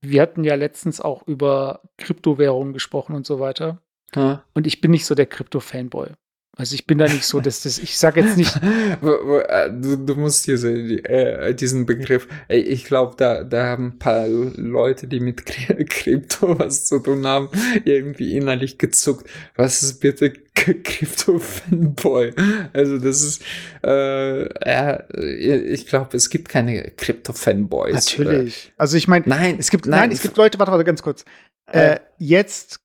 wir 0.02 0.22
hatten 0.22 0.44
ja 0.44 0.56
letztens 0.56 1.02
auch 1.02 1.28
über 1.28 1.82
Kryptowährungen 1.98 2.74
gesprochen 2.74 3.16
und 3.16 3.26
so 3.26 3.40
weiter. 3.40 3.82
Hm. 4.14 4.40
Und 4.54 4.68
ich 4.68 4.82
bin 4.82 4.92
nicht 4.92 5.06
so 5.06 5.16
der 5.16 5.26
Krypto-Fanboy. 5.26 6.14
Also 6.60 6.76
ich 6.76 6.86
bin 6.86 6.98
da 6.98 7.06
nicht 7.06 7.24
so, 7.24 7.40
dass 7.40 7.62
das, 7.62 7.80
ich 7.80 7.98
sage 7.98 8.20
jetzt 8.20 8.36
nicht. 8.36 8.54
Äh, 9.02 9.72
du, 9.72 9.96
du, 9.96 10.16
musst 10.16 10.46
diese, 10.48 10.72
äh, 10.72 11.54
diesen 11.54 11.86
Begriff, 11.86 12.28
ich 12.50 12.84
glaube, 12.84 13.16
da, 13.18 13.44
da 13.44 13.68
haben 13.68 13.88
ein 13.88 14.00
paar 14.00 14.28
Leute, 14.28 15.08
die 15.08 15.22
mit 15.22 15.46
Krypto 15.90 16.60
was 16.60 16.86
zu 16.86 17.00
tun 17.00 17.26
haben, 17.26 17.50
irgendwie 17.86 18.36
innerlich 18.36 18.78
gezuckt. 18.78 19.30
Was 19.56 19.84
ist 19.84 20.02
bitte 20.02 20.34
Krypto-Fanboy? 20.54 22.34
Also 22.74 22.98
das 22.98 23.22
ist, 23.22 23.42
äh, 23.86 24.70
ja, 24.70 25.04
ich 25.18 25.88
glaube, 25.88 26.18
es 26.18 26.30
gibt 26.30 26.50
keine 26.50 26.92
Krypto-Fanboys. 26.92 27.94
Natürlich. 27.94 28.74
Also 28.76 28.98
ich 28.98 29.08
meine, 29.08 29.24
nein, 29.28 29.56
es 29.60 29.70
gibt, 29.70 29.86
nein, 29.86 30.00
nein, 30.02 30.12
es 30.12 30.22
gibt 30.22 30.36
Leute, 30.36 30.60
warte, 30.60 30.74
warte, 30.74 30.84
ganz 30.84 31.02
kurz. 31.02 31.24
Äh, 31.72 31.94
äh, 31.94 32.00
jetzt, 32.18 32.82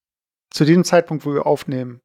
zu 0.50 0.64
diesem 0.64 0.84
Zeitpunkt, 0.84 1.26
wo 1.26 1.34
wir 1.34 1.44
aufnehmen, 1.46 2.00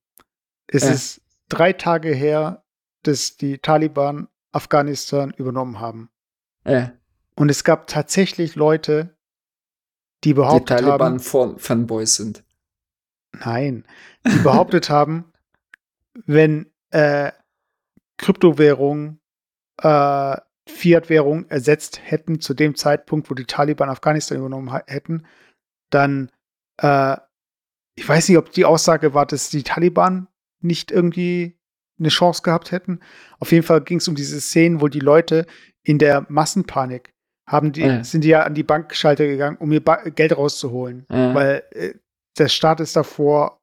ist 0.67 0.85
äh. 0.85 0.93
es 0.93 1.21
drei 1.49 1.73
Tage 1.73 2.13
her, 2.13 2.63
dass 3.03 3.37
die 3.37 3.57
Taliban 3.57 4.27
Afghanistan 4.51 5.31
übernommen 5.31 5.79
haben. 5.79 6.09
Ja. 6.65 6.93
Und 7.35 7.49
es 7.49 7.63
gab 7.63 7.87
tatsächlich 7.87 8.55
Leute, 8.55 9.15
die 10.23 10.33
behauptet 10.33 10.77
haben. 10.77 10.77
Die 10.77 10.85
Taliban 10.85 11.19
haben, 11.19 11.59
Fanboys 11.59 12.15
sind. 12.15 12.43
Nein, 13.31 13.85
die 14.25 14.39
behauptet 14.43 14.89
haben, 14.89 15.31
wenn 16.25 16.71
äh, 16.91 17.31
Kryptowährungen 18.17 19.21
äh, 19.77 20.37
Fiat-Währung 20.67 21.47
ersetzt 21.49 21.99
hätten 22.03 22.41
zu 22.41 22.53
dem 22.53 22.75
Zeitpunkt, 22.75 23.29
wo 23.29 23.33
die 23.33 23.45
Taliban 23.45 23.89
Afghanistan 23.89 24.37
übernommen 24.37 24.73
hätten, 24.85 25.25
dann, 25.89 26.31
äh, 26.77 27.17
ich 27.95 28.07
weiß 28.07 28.29
nicht, 28.29 28.37
ob 28.37 28.51
die 28.51 28.65
Aussage 28.65 29.13
war, 29.13 29.25
dass 29.25 29.49
die 29.49 29.63
Taliban 29.63 30.27
nicht 30.61 30.91
irgendwie 30.91 31.57
eine 31.99 32.09
Chance 32.09 32.41
gehabt 32.43 32.71
hätten. 32.71 32.99
Auf 33.39 33.51
jeden 33.51 33.65
Fall 33.65 33.81
ging 33.81 33.97
es 33.97 34.07
um 34.07 34.15
diese 34.15 34.39
Szenen, 34.39 34.81
wo 34.81 34.87
die 34.87 34.99
Leute 34.99 35.45
in 35.83 35.97
der 35.97 36.25
Massenpanik 36.29 37.13
haben 37.45 37.71
die, 37.71 37.81
ja. 37.81 38.03
sind 38.03 38.23
die 38.23 38.29
ja 38.29 38.43
an 38.43 38.53
die 38.53 38.63
Bankschalter 38.63 39.25
gegangen, 39.25 39.57
um 39.57 39.71
ihr 39.71 39.83
ba 39.83 39.95
Geld 40.09 40.37
rauszuholen. 40.37 41.05
Ja. 41.09 41.33
Weil 41.33 41.63
äh, 41.71 41.93
der 42.37 42.47
Staat 42.47 42.79
ist 42.79 42.95
davor, 42.95 43.59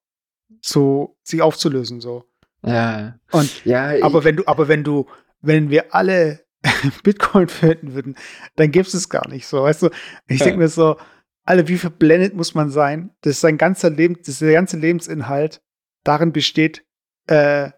zu, 0.60 1.16
sich 1.22 1.42
aufzulösen, 1.42 2.00
so. 2.00 2.24
Ja. 2.64 3.18
Und, 3.30 3.64
ja, 3.64 3.92
aber 4.02 4.24
wenn 4.24 4.36
du, 4.36 4.42
aber 4.46 4.68
wenn 4.68 4.82
du, 4.82 5.06
wenn 5.40 5.70
wir 5.70 5.94
alle 5.94 6.44
Bitcoin 7.04 7.48
finden 7.48 7.94
würden, 7.94 8.16
dann 8.56 8.72
gäbe 8.72 8.88
es 8.88 9.08
gar 9.08 9.28
nicht 9.28 9.46
so, 9.46 9.62
weißt 9.62 9.82
du? 9.82 9.90
Ich 10.26 10.42
denke 10.42 10.58
mir 10.58 10.68
so, 10.68 10.96
alle, 11.44 11.68
wie 11.68 11.78
verblendet 11.78 12.34
muss 12.34 12.54
man 12.54 12.70
sein, 12.70 13.10
dass 13.20 13.40
sein 13.40 13.56
ganzer 13.56 13.90
Leben, 13.90 14.16
dass 14.24 14.40
der 14.40 14.52
ganze 14.52 14.76
Lebensinhalt 14.76 15.62
darin 16.02 16.32
besteht, 16.32 16.84
äh, 17.26 17.70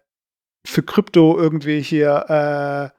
für 0.65 0.83
Krypto 0.83 1.37
irgendwie 1.37 1.81
hier 1.81 2.93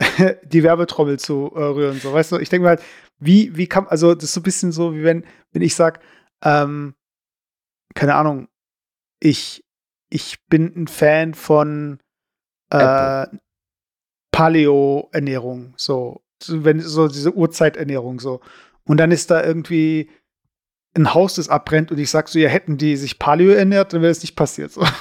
äh, 0.00 0.34
die 0.44 0.62
Werbetrommel 0.62 1.18
zu 1.18 1.52
äh, 1.54 1.62
rühren. 1.62 1.98
So, 1.98 2.12
weißt 2.12 2.32
du, 2.32 2.38
ich 2.38 2.48
denke 2.48 2.64
mir 2.64 2.70
halt, 2.70 2.82
wie, 3.18 3.56
wie 3.56 3.66
kann, 3.66 3.86
also 3.86 4.14
das 4.14 4.24
ist 4.24 4.34
so 4.34 4.40
ein 4.40 4.44
bisschen 4.44 4.72
so, 4.72 4.94
wie 4.94 5.04
wenn, 5.04 5.24
wenn 5.52 5.62
ich 5.62 5.74
sag, 5.74 6.00
ähm, 6.44 6.94
keine 7.94 8.14
Ahnung, 8.14 8.48
ich, 9.20 9.64
ich 10.10 10.44
bin 10.48 10.72
ein 10.76 10.88
Fan 10.88 11.34
von 11.34 12.00
äh, 12.70 13.26
Paleo-Ernährung, 14.32 15.74
so, 15.76 16.22
wenn 16.48 16.80
so 16.80 17.08
diese 17.08 17.32
Urzeiternährung 17.32 18.18
so. 18.18 18.40
Und 18.84 18.96
dann 18.96 19.12
ist 19.12 19.30
da 19.30 19.44
irgendwie 19.44 20.10
ein 20.94 21.14
Haus, 21.14 21.34
das 21.34 21.48
abbrennt 21.48 21.90
und 21.90 21.98
ich 21.98 22.10
sag 22.10 22.28
so, 22.28 22.38
ja, 22.38 22.48
hätten 22.48 22.76
die 22.76 22.96
sich 22.96 23.18
Paleo 23.18 23.52
ernährt, 23.52 23.92
dann 23.92 24.02
wäre 24.02 24.12
es 24.12 24.22
nicht 24.22 24.36
passiert. 24.36 24.72
So. 24.72 24.82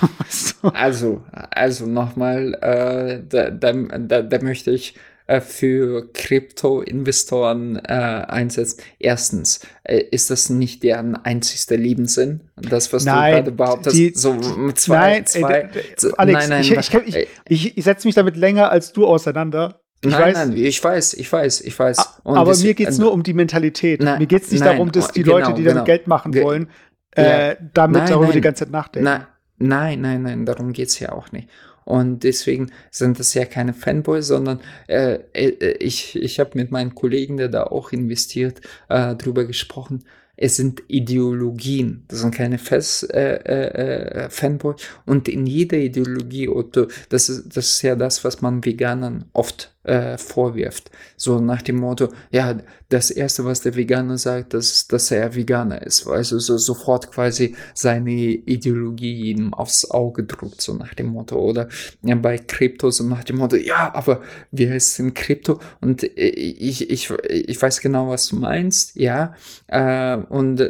Also, 0.74 1.24
also 1.32 1.88
nochmal, 1.88 2.54
äh, 2.62 3.24
da, 3.28 3.50
da, 3.50 3.74
da, 3.74 4.22
da 4.22 4.42
möchte 4.44 4.70
ich 4.70 4.96
äh, 5.32 5.42
für 5.42 6.12
Krypto-Investoren 6.14 7.78
äh, 7.78 7.82
einsetzen. 7.88 8.82
Erstens, 9.00 9.62
äh, 9.84 10.04
ist 10.12 10.30
das 10.30 10.50
nicht 10.50 10.84
deren 10.84 11.16
einzigster 11.16 11.78
Lebenssinn? 11.78 12.42
Das, 12.58 12.94
was 12.94 13.06
nein, 13.06 13.32
du 13.32 13.38
gerade 13.38 13.52
behauptest, 13.52 13.96
die, 13.96 14.14
so 14.14 14.38
zwei, 14.74 14.98
nein, 14.98 15.26
zwei, 15.26 15.54
ey, 15.74 16.12
Alex, 16.18 16.48
nein, 16.48 16.50
nein, 16.50 16.62
ich, 16.62 16.72
ich, 16.72 16.94
ich, 16.94 17.28
ich, 17.48 17.78
ich 17.78 17.84
setze 17.84 18.08
mich 18.08 18.16
damit 18.16 18.36
länger 18.36 18.72
als 18.72 18.94
du 18.94 19.08
auseinander. 19.08 19.81
Ich 20.04 20.10
nein, 20.10 20.22
weiß, 20.22 20.34
nein, 20.48 20.58
ich 20.58 20.84
weiß, 20.84 21.14
ich 21.14 21.32
weiß, 21.32 21.62
ich 21.62 21.78
weiß. 21.78 22.20
Und 22.24 22.38
aber 22.38 22.52
das, 22.52 22.64
mir 22.64 22.74
geht 22.74 22.90
es 22.90 22.98
nur 22.98 23.12
um 23.12 23.22
die 23.22 23.34
Mentalität. 23.34 24.02
Nein, 24.02 24.20
mir 24.20 24.26
geht 24.26 24.44
es 24.44 24.52
nicht 24.52 24.62
nein, 24.62 24.74
darum, 24.74 24.92
dass 24.92 25.12
die 25.12 25.22
genau, 25.22 25.38
Leute, 25.38 25.54
die 25.54 25.64
genau. 25.64 25.76
dann 25.76 25.86
Geld 25.86 26.08
machen 26.08 26.34
wollen, 26.36 26.70
äh, 27.12 27.56
damit 27.74 28.10
darüber 28.10 28.32
die 28.32 28.42
ganze 28.42 28.66
Zeit 28.66 28.72
nachdenken. 28.72 29.28
Nein, 29.58 30.02
nein, 30.02 30.24
nein, 30.24 30.46
darum 30.46 30.74
geht 30.74 30.88
es 30.88 31.00
ja 31.00 31.12
auch 31.12 31.32
nicht. 31.32 31.50
Und 31.84 32.24
deswegen 32.24 32.72
sind 32.90 33.20
das 33.20 33.34
ja 33.34 33.46
keine 33.46 33.74
Fanboys, 33.74 34.28
sondern 34.28 34.60
äh, 34.88 35.20
äh, 35.34 35.74
ich, 35.78 36.16
ich 36.16 36.40
habe 36.40 36.52
mit 36.54 36.72
meinen 36.72 36.96
Kollegen, 36.96 37.38
der 37.38 37.50
da 37.50 37.64
auch 37.64 37.92
investiert, 37.92 38.62
äh, 38.90 39.16
drüber 39.16 39.46
gesprochen 39.46 40.04
es 40.42 40.56
sind 40.56 40.82
Ideologien, 40.88 42.04
das 42.08 42.22
sind 42.22 42.34
keine 42.34 42.58
Fest, 42.58 43.14
äh, 43.14 43.36
äh, 43.36 44.24
äh, 44.24 44.30
Fanboy. 44.30 44.74
Und 45.06 45.30
in 45.30 45.46
jeder 45.46 45.78
Ideologie, 45.78 46.50
Otto, 46.50 46.88
das 47.10 47.30
ist, 47.30 47.56
das 47.56 47.68
ist 47.68 47.82
ja 47.84 47.96
das, 47.96 48.24
was 48.24 48.42
man 48.42 48.66
Veganern 48.66 49.26
oft 49.34 49.71
äh, 49.84 50.18
vorwirft. 50.18 50.92
So 51.18 51.40
nach 51.40 51.62
dem 51.62 51.78
Motto, 51.78 52.10
ja, 52.32 52.58
das 52.90 53.10
Erste, 53.10 53.46
was 53.46 53.62
der 53.62 53.76
Veganer 53.76 54.18
sagt, 54.18 54.54
ist, 54.54 54.92
dass 54.92 55.12
er 55.12 55.36
Veganer 55.36 55.82
ist. 55.82 56.08
Also 56.08 56.40
so, 56.40 56.58
sofort 56.58 57.12
quasi 57.12 57.56
seine 57.74 58.12
Ideologie 58.12 59.32
ihm 59.32 59.54
aufs 59.54 59.90
Auge 59.90 60.24
druckt, 60.24 60.62
so 60.62 60.74
nach 60.74 60.94
dem 60.94 61.08
Motto. 61.08 61.40
Oder 61.40 61.70
ja, 62.04 62.16
bei 62.16 62.38
Krypto, 62.38 62.92
so 62.92 63.04
nach 63.04 63.24
dem 63.24 63.38
Motto, 63.38 63.56
ja, 63.56 63.94
aber 63.94 64.22
wir 64.52 64.80
sind 64.80 65.16
Krypto? 65.16 65.60
Und 65.80 66.04
ich, 66.04 66.90
ich, 66.90 67.10
ich 67.30 67.62
weiß 67.62 67.82
genau, 67.82 68.10
was 68.10 68.28
du 68.28 68.36
meinst, 68.36 68.96
ja. 68.96 69.36
Äh, 69.68 70.18
und 70.18 70.62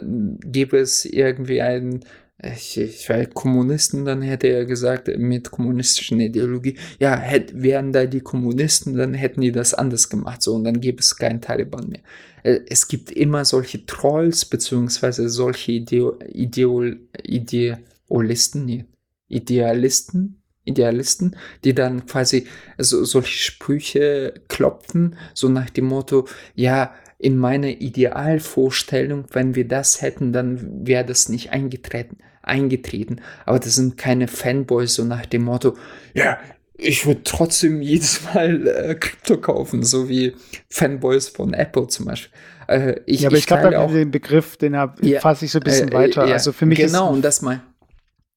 gibt 0.43 0.73
es 0.73 1.05
irgendwie 1.05 1.61
einen 1.61 2.05
ich, 2.43 2.77
ich 2.77 3.09
war 3.09 3.23
Kommunisten, 3.25 4.05
dann 4.05 4.21
hätte 4.21 4.47
er 4.47 4.65
gesagt, 4.65 5.07
mit 5.17 5.51
kommunistischen 5.51 6.19
Ideologie, 6.19 6.77
ja, 6.99 7.15
hätt, 7.15 7.61
wären 7.61 7.93
da 7.93 8.05
die 8.05 8.21
Kommunisten, 8.21 8.95
dann 8.95 9.13
hätten 9.13 9.41
die 9.41 9.51
das 9.51 9.73
anders 9.73 10.09
gemacht, 10.09 10.41
so, 10.41 10.55
und 10.55 10.63
dann 10.63 10.81
gäbe 10.81 10.99
es 10.99 11.15
keinen 11.15 11.41
Taliban 11.41 11.89
mehr. 11.89 12.01
Äh, 12.43 12.61
es 12.67 12.87
gibt 12.87 13.11
immer 13.11 13.45
solche 13.45 13.85
Trolls, 13.85 14.45
beziehungsweise 14.45 15.29
solche 15.29 15.73
Ideo, 15.73 16.17
Ideo, 16.27 16.83
Ideolisten, 17.23 18.87
Idealisten, 19.27 20.41
Idealisten, 20.65 21.35
die 21.63 21.75
dann 21.75 22.07
quasi 22.07 22.47
so, 22.79 23.03
solche 23.03 23.37
Sprüche 23.37 24.33
klopfen, 24.47 25.15
so 25.35 25.47
nach 25.47 25.69
dem 25.69 25.85
Motto, 25.85 26.27
ja, 26.55 26.95
in 27.19 27.37
meiner 27.37 27.67
Idealvorstellung, 27.67 29.25
wenn 29.31 29.53
wir 29.53 29.67
das 29.67 30.01
hätten, 30.01 30.33
dann 30.33 30.87
wäre 30.87 31.05
das 31.05 31.29
nicht 31.29 31.51
eingetreten 31.51 32.17
eingetreten. 32.51 33.21
Aber 33.45 33.59
das 33.59 33.75
sind 33.75 33.97
keine 33.97 34.27
Fanboys 34.27 34.93
so 34.93 35.03
nach 35.03 35.25
dem 35.25 35.43
Motto, 35.43 35.75
ja, 36.13 36.37
ich 36.77 37.05
würde 37.05 37.21
trotzdem 37.23 37.81
jedes 37.81 38.21
Mal 38.23 38.67
äh, 38.67 38.95
Krypto 38.95 39.37
kaufen, 39.37 39.83
so 39.83 40.09
wie 40.09 40.33
Fanboys 40.69 41.29
von 41.29 41.53
Apple 41.53 41.87
zum 41.87 42.07
Beispiel. 42.07 42.31
Äh, 42.67 43.01
ich, 43.05 43.21
ja, 43.21 43.29
aber 43.29 43.37
ich, 43.37 43.43
ich 43.43 43.47
glaube, 43.47 43.79
auch 43.79 43.91
den 43.91 44.11
Begriff, 44.11 44.57
den 44.57 44.73
ja, 44.73 44.93
fasse 45.19 45.45
ich 45.45 45.51
so 45.51 45.59
ein 45.59 45.63
bisschen 45.63 45.89
äh, 45.89 45.93
weiter. 45.93 46.27
Ja, 46.27 46.33
also 46.33 46.51
für 46.51 46.65
mich 46.65 46.79
genau, 46.79 47.09
ist, 47.09 47.15
und 47.15 47.21
das 47.21 47.41
mal. 47.41 47.61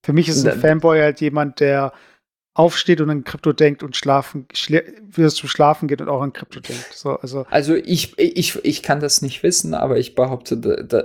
Für 0.04 0.12
mich 0.12 0.28
ist 0.28 0.46
ein 0.46 0.60
Fanboy 0.60 1.00
halt 1.00 1.20
jemand, 1.22 1.60
der 1.60 1.92
aufsteht 2.52 3.00
und 3.00 3.10
an 3.10 3.24
Krypto 3.24 3.52
denkt 3.52 3.82
und 3.82 3.96
schlafen, 3.96 4.46
wie 4.52 5.22
es 5.22 5.34
zum 5.34 5.48
Schlafen 5.48 5.88
geht 5.88 6.00
und 6.00 6.08
auch 6.08 6.22
an 6.22 6.32
Krypto 6.32 6.60
denkt. 6.60 6.92
So, 6.92 7.16
also, 7.16 7.46
also 7.50 7.74
ich, 7.74 8.16
ich, 8.18 8.64
ich 8.64 8.82
kann 8.82 9.00
das 9.00 9.22
nicht 9.22 9.42
wissen, 9.42 9.74
aber 9.74 9.98
ich 9.98 10.14
behaupte, 10.14 10.56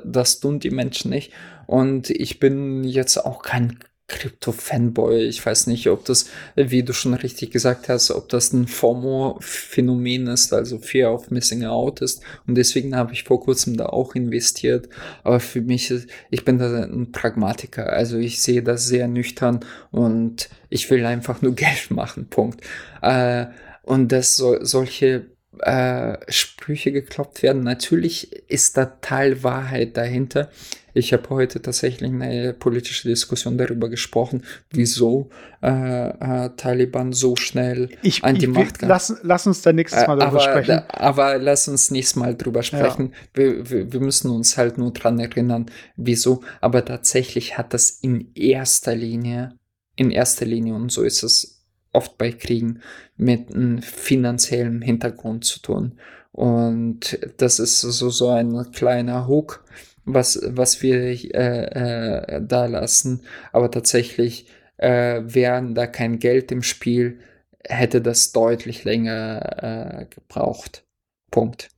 das 0.05 0.39
tun 0.41 0.59
die 0.59 0.69
Menschen 0.69 1.09
nicht. 1.09 1.31
Und 1.69 2.09
ich 2.09 2.39
bin 2.39 2.83
jetzt 2.83 3.17
auch 3.17 3.43
kein 3.43 3.77
Krypto-Fanboy. 4.07 5.27
Ich 5.27 5.45
weiß 5.45 5.67
nicht, 5.67 5.87
ob 5.87 6.03
das, 6.03 6.25
wie 6.55 6.81
du 6.81 6.93
schon 6.93 7.13
richtig 7.13 7.51
gesagt 7.51 7.89
hast, 7.89 8.09
ob 8.09 8.27
das 8.27 8.53
ein 8.53 8.65
FOMO-Phänomen 8.65 10.25
ist, 10.25 10.51
also 10.51 10.79
Fear 10.79 11.13
of 11.13 11.29
Missing 11.29 11.65
Out 11.65 12.01
ist. 12.01 12.23
Und 12.47 12.55
deswegen 12.55 12.95
habe 12.95 13.13
ich 13.13 13.23
vor 13.23 13.39
kurzem 13.39 13.77
da 13.77 13.85
auch 13.85 14.15
investiert. 14.15 14.89
Aber 15.23 15.39
für 15.39 15.61
mich, 15.61 15.91
ist, 15.91 16.09
ich 16.31 16.43
bin 16.43 16.57
da 16.57 16.85
ein 16.85 17.11
Pragmatiker. 17.11 17.93
Also 17.93 18.17
ich 18.17 18.41
sehe 18.41 18.63
das 18.63 18.87
sehr 18.87 19.07
nüchtern 19.07 19.59
und 19.91 20.49
ich 20.69 20.89
will 20.89 21.05
einfach 21.05 21.43
nur 21.43 21.53
Geld 21.55 21.91
machen. 21.91 22.29
Punkt. 22.31 22.61
Äh, 23.03 23.45
und 23.83 24.11
dass 24.11 24.35
so, 24.35 24.57
solche 24.65 25.27
äh, 25.61 26.17
Sprüche 26.27 26.91
geklopft 26.91 27.43
werden. 27.43 27.63
Natürlich 27.63 28.31
ist 28.49 28.77
da 28.77 28.85
Teil 28.85 29.43
Wahrheit 29.43 29.97
dahinter. 29.97 30.49
Ich 30.93 31.13
habe 31.13 31.29
heute 31.29 31.61
tatsächlich 31.61 32.09
eine 32.09 32.53
politische 32.53 33.07
Diskussion 33.07 33.57
darüber 33.57 33.89
gesprochen, 33.89 34.43
wieso 34.71 35.29
äh, 35.61 36.09
äh, 36.09 36.49
Taliban 36.57 37.13
so 37.13 37.35
schnell 37.35 37.89
ich, 38.01 38.23
an 38.23 38.35
die 38.35 38.45
ich, 38.45 38.51
Macht 38.51 38.79
kam. 38.79 38.89
Lass, 38.89 39.15
lass, 39.21 39.45
uns 39.45 39.61
da 39.61 39.71
nächstes 39.71 40.07
Mal 40.07 40.17
darüber 40.17 40.41
aber, 40.41 40.61
sprechen. 40.61 40.81
aber 40.89 41.37
lass 41.37 41.67
uns 41.67 41.91
nächstes 41.91 42.15
Mal 42.15 42.35
drüber 42.35 42.63
sprechen. 42.63 43.11
Ja. 43.11 43.17
Wir, 43.33 43.69
wir, 43.69 43.93
wir, 43.93 43.99
müssen 43.99 44.31
uns 44.31 44.57
halt 44.57 44.77
nur 44.77 44.91
dran 44.91 45.19
erinnern, 45.19 45.67
wieso. 45.95 46.41
Aber 46.59 46.83
tatsächlich 46.83 47.57
hat 47.57 47.73
das 47.73 47.91
in 47.91 48.31
erster 48.33 48.95
Linie 48.95 49.53
in 49.99 50.11
erster 50.11 50.45
Linie, 50.45 50.75
und 50.75 50.91
so 50.93 51.03
ist 51.03 51.23
es 51.23 51.58
oft 51.93 52.17
bei 52.17 52.31
Kriegen, 52.31 52.81
mit 53.17 53.53
einem 53.53 53.81
finanziellen 53.81 54.81
Hintergrund 54.81 55.45
zu 55.45 55.61
tun. 55.61 55.99
Und 56.31 57.19
das 57.37 57.59
ist 57.59 57.81
so, 57.81 58.09
so 58.09 58.29
ein 58.29 58.71
kleiner 58.71 59.27
Hook, 59.27 59.63
was, 60.05 60.39
was 60.45 60.81
wir 60.81 60.95
äh, 60.95 62.35
äh, 62.35 62.41
da 62.41 62.65
lassen. 62.65 63.23
Aber 63.51 63.71
tatsächlich 63.71 64.47
äh, 64.77 65.21
wären 65.25 65.75
da 65.75 65.87
kein 65.87 66.19
Geld 66.19 66.51
im 66.51 66.63
Spiel, 66.63 67.19
hätte 67.67 68.01
das 68.01 68.31
deutlich 68.31 68.83
länger 68.83 70.01
äh, 70.01 70.05
gebraucht. 70.05 70.85
Punkt. 71.31 71.69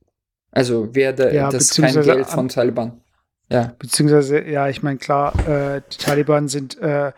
Also 0.50 0.94
wäre 0.94 1.34
Ja, 1.34 1.50
das 1.50 1.74
kein 1.74 2.00
Geld 2.02 2.26
von 2.26 2.48
Taliban. 2.48 3.00
Ja, 3.50 3.74
Beziehungsweise, 3.78 4.42
ja, 4.42 4.68
ich 4.68 4.82
meine, 4.82 4.98
klar, 4.98 5.34
äh, 5.46 5.82
die 5.92 5.98
Taliban 5.98 6.48
sind 6.48 6.78
äh, 6.78 7.12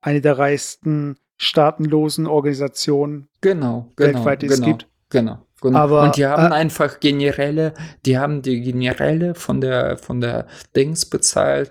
eine 0.00 0.20
der 0.20 0.38
reichsten 0.38 1.18
staatenlosen 1.38 2.26
Organisationen. 2.26 3.28
genau, 3.40 3.90
genau, 3.96 4.14
Weltweit, 4.14 4.42
die 4.42 4.46
es 4.46 4.56
genau, 4.56 4.66
gibt. 4.66 4.86
genau. 5.08 5.38
genau. 5.62 5.78
Aber, 5.78 6.02
Und 6.02 6.16
die 6.16 6.26
haben 6.26 6.52
äh, 6.52 6.54
einfach 6.54 7.00
Generäle, 7.00 7.72
die 8.04 8.18
haben 8.18 8.42
die 8.42 8.60
Generäle 8.60 9.34
von 9.34 9.60
der 9.60 9.96
von 9.96 10.20
der 10.20 10.46
Dings 10.76 11.06
bezahlt, 11.06 11.70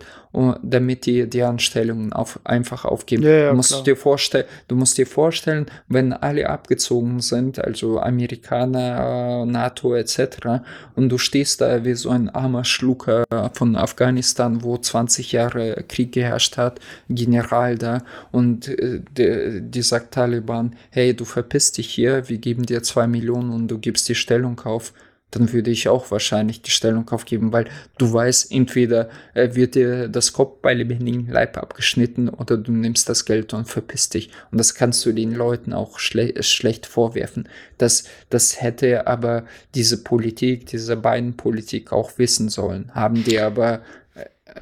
damit 0.62 1.06
die 1.06 1.30
die 1.30 1.44
Anstellungen 1.44 2.14
auf, 2.14 2.40
einfach 2.44 2.86
aufgeben. 2.86 3.24
Ja, 3.24 3.30
ja, 3.30 3.50
du 3.50 3.56
musst 3.56 3.72
klar. 3.72 3.84
dir 3.84 3.96
vorstellen, 3.96 4.46
du 4.68 4.76
musst 4.76 4.98
dir 4.98 5.08
vorstellen, 5.08 5.66
wenn 5.88 6.14
alle 6.14 6.50
abgezogen 6.50 7.22
sind, 7.22 7.60
also 7.60 8.00
Amerikaner, 8.00 9.46
NATO 9.46 9.96
etc. 9.96 10.62
und 10.96 11.10
du 11.10 11.18
stehst 11.18 11.62
da 11.62 11.84
wie 11.84 11.96
so 11.96 12.10
ein 12.10 12.30
armer 12.30 12.66
Schlucker 12.66 13.26
von 13.54 13.76
Afghanistan, 13.76 14.64
wo 14.64 14.78
20 14.78 15.32
Jahre 15.32 15.84
Krieg 15.88 16.12
geherrscht 16.12 16.58
hat, 16.58 16.80
General 17.10 17.78
da 17.78 18.04
und 18.32 18.68
äh, 18.68 19.02
die, 19.18 19.62
die 19.62 19.82
sagt 19.82 20.14
Taliban, 20.14 20.76
hey, 20.90 21.16
du 21.16 21.26
verpiss 21.26 21.72
dich 21.72 21.90
hier, 21.90 22.30
wir 22.30 22.38
geben 22.38 22.66
dir 22.66 22.84
zwei 22.84 23.08
Millionen 23.08 23.52
und 23.52 23.68
du 23.70 23.80
gibst 23.80 24.08
die 24.10 24.16
Stellung 24.16 24.60
auf 24.62 24.94
dann 25.32 25.52
würde 25.52 25.72
ich 25.72 25.90
auch 25.90 26.10
wahrscheinlich 26.10 26.62
die 26.62 26.72
Stellung 26.72 27.10
aufgeben, 27.10 27.52
weil 27.52 27.66
du 27.98 28.12
weißt, 28.14 28.50
entweder 28.52 29.10
äh, 29.34 29.56
wird 29.56 29.76
dir 29.76 30.08
das 30.08 30.32
Kopf 30.32 30.62
bei 30.62 30.74
lebendigem 30.74 31.28
Leib 31.30 31.58
abgeschnitten 31.58 32.30
oder 32.30 32.56
du 32.58 32.72
nimmst 32.72 33.10
das 33.10 33.26
Geld 33.26 33.54
und 33.54 33.68
verpisst 33.68 34.14
dich. 34.14 34.30
Und 34.52 34.58
das 34.58 34.74
kannst 34.74 35.06
du 35.06 35.12
den 35.12 35.34
Leuten 35.34 35.74
auch 35.74 36.00
schle 36.00 36.42
schlecht 36.44 36.86
vorwerfen. 36.86 37.50
Das, 37.78 38.06
das 38.30 38.62
hätte 38.62 39.06
aber 39.08 39.44
diese 39.76 40.02
Politik, 40.04 40.66
diese 40.68 40.96
beiden 40.96 41.36
Politik 41.36 41.92
auch 41.92 42.18
wissen 42.18 42.48
sollen. 42.48 42.92
Haben 42.96 43.24
die 43.26 43.40
aber, 43.40 43.82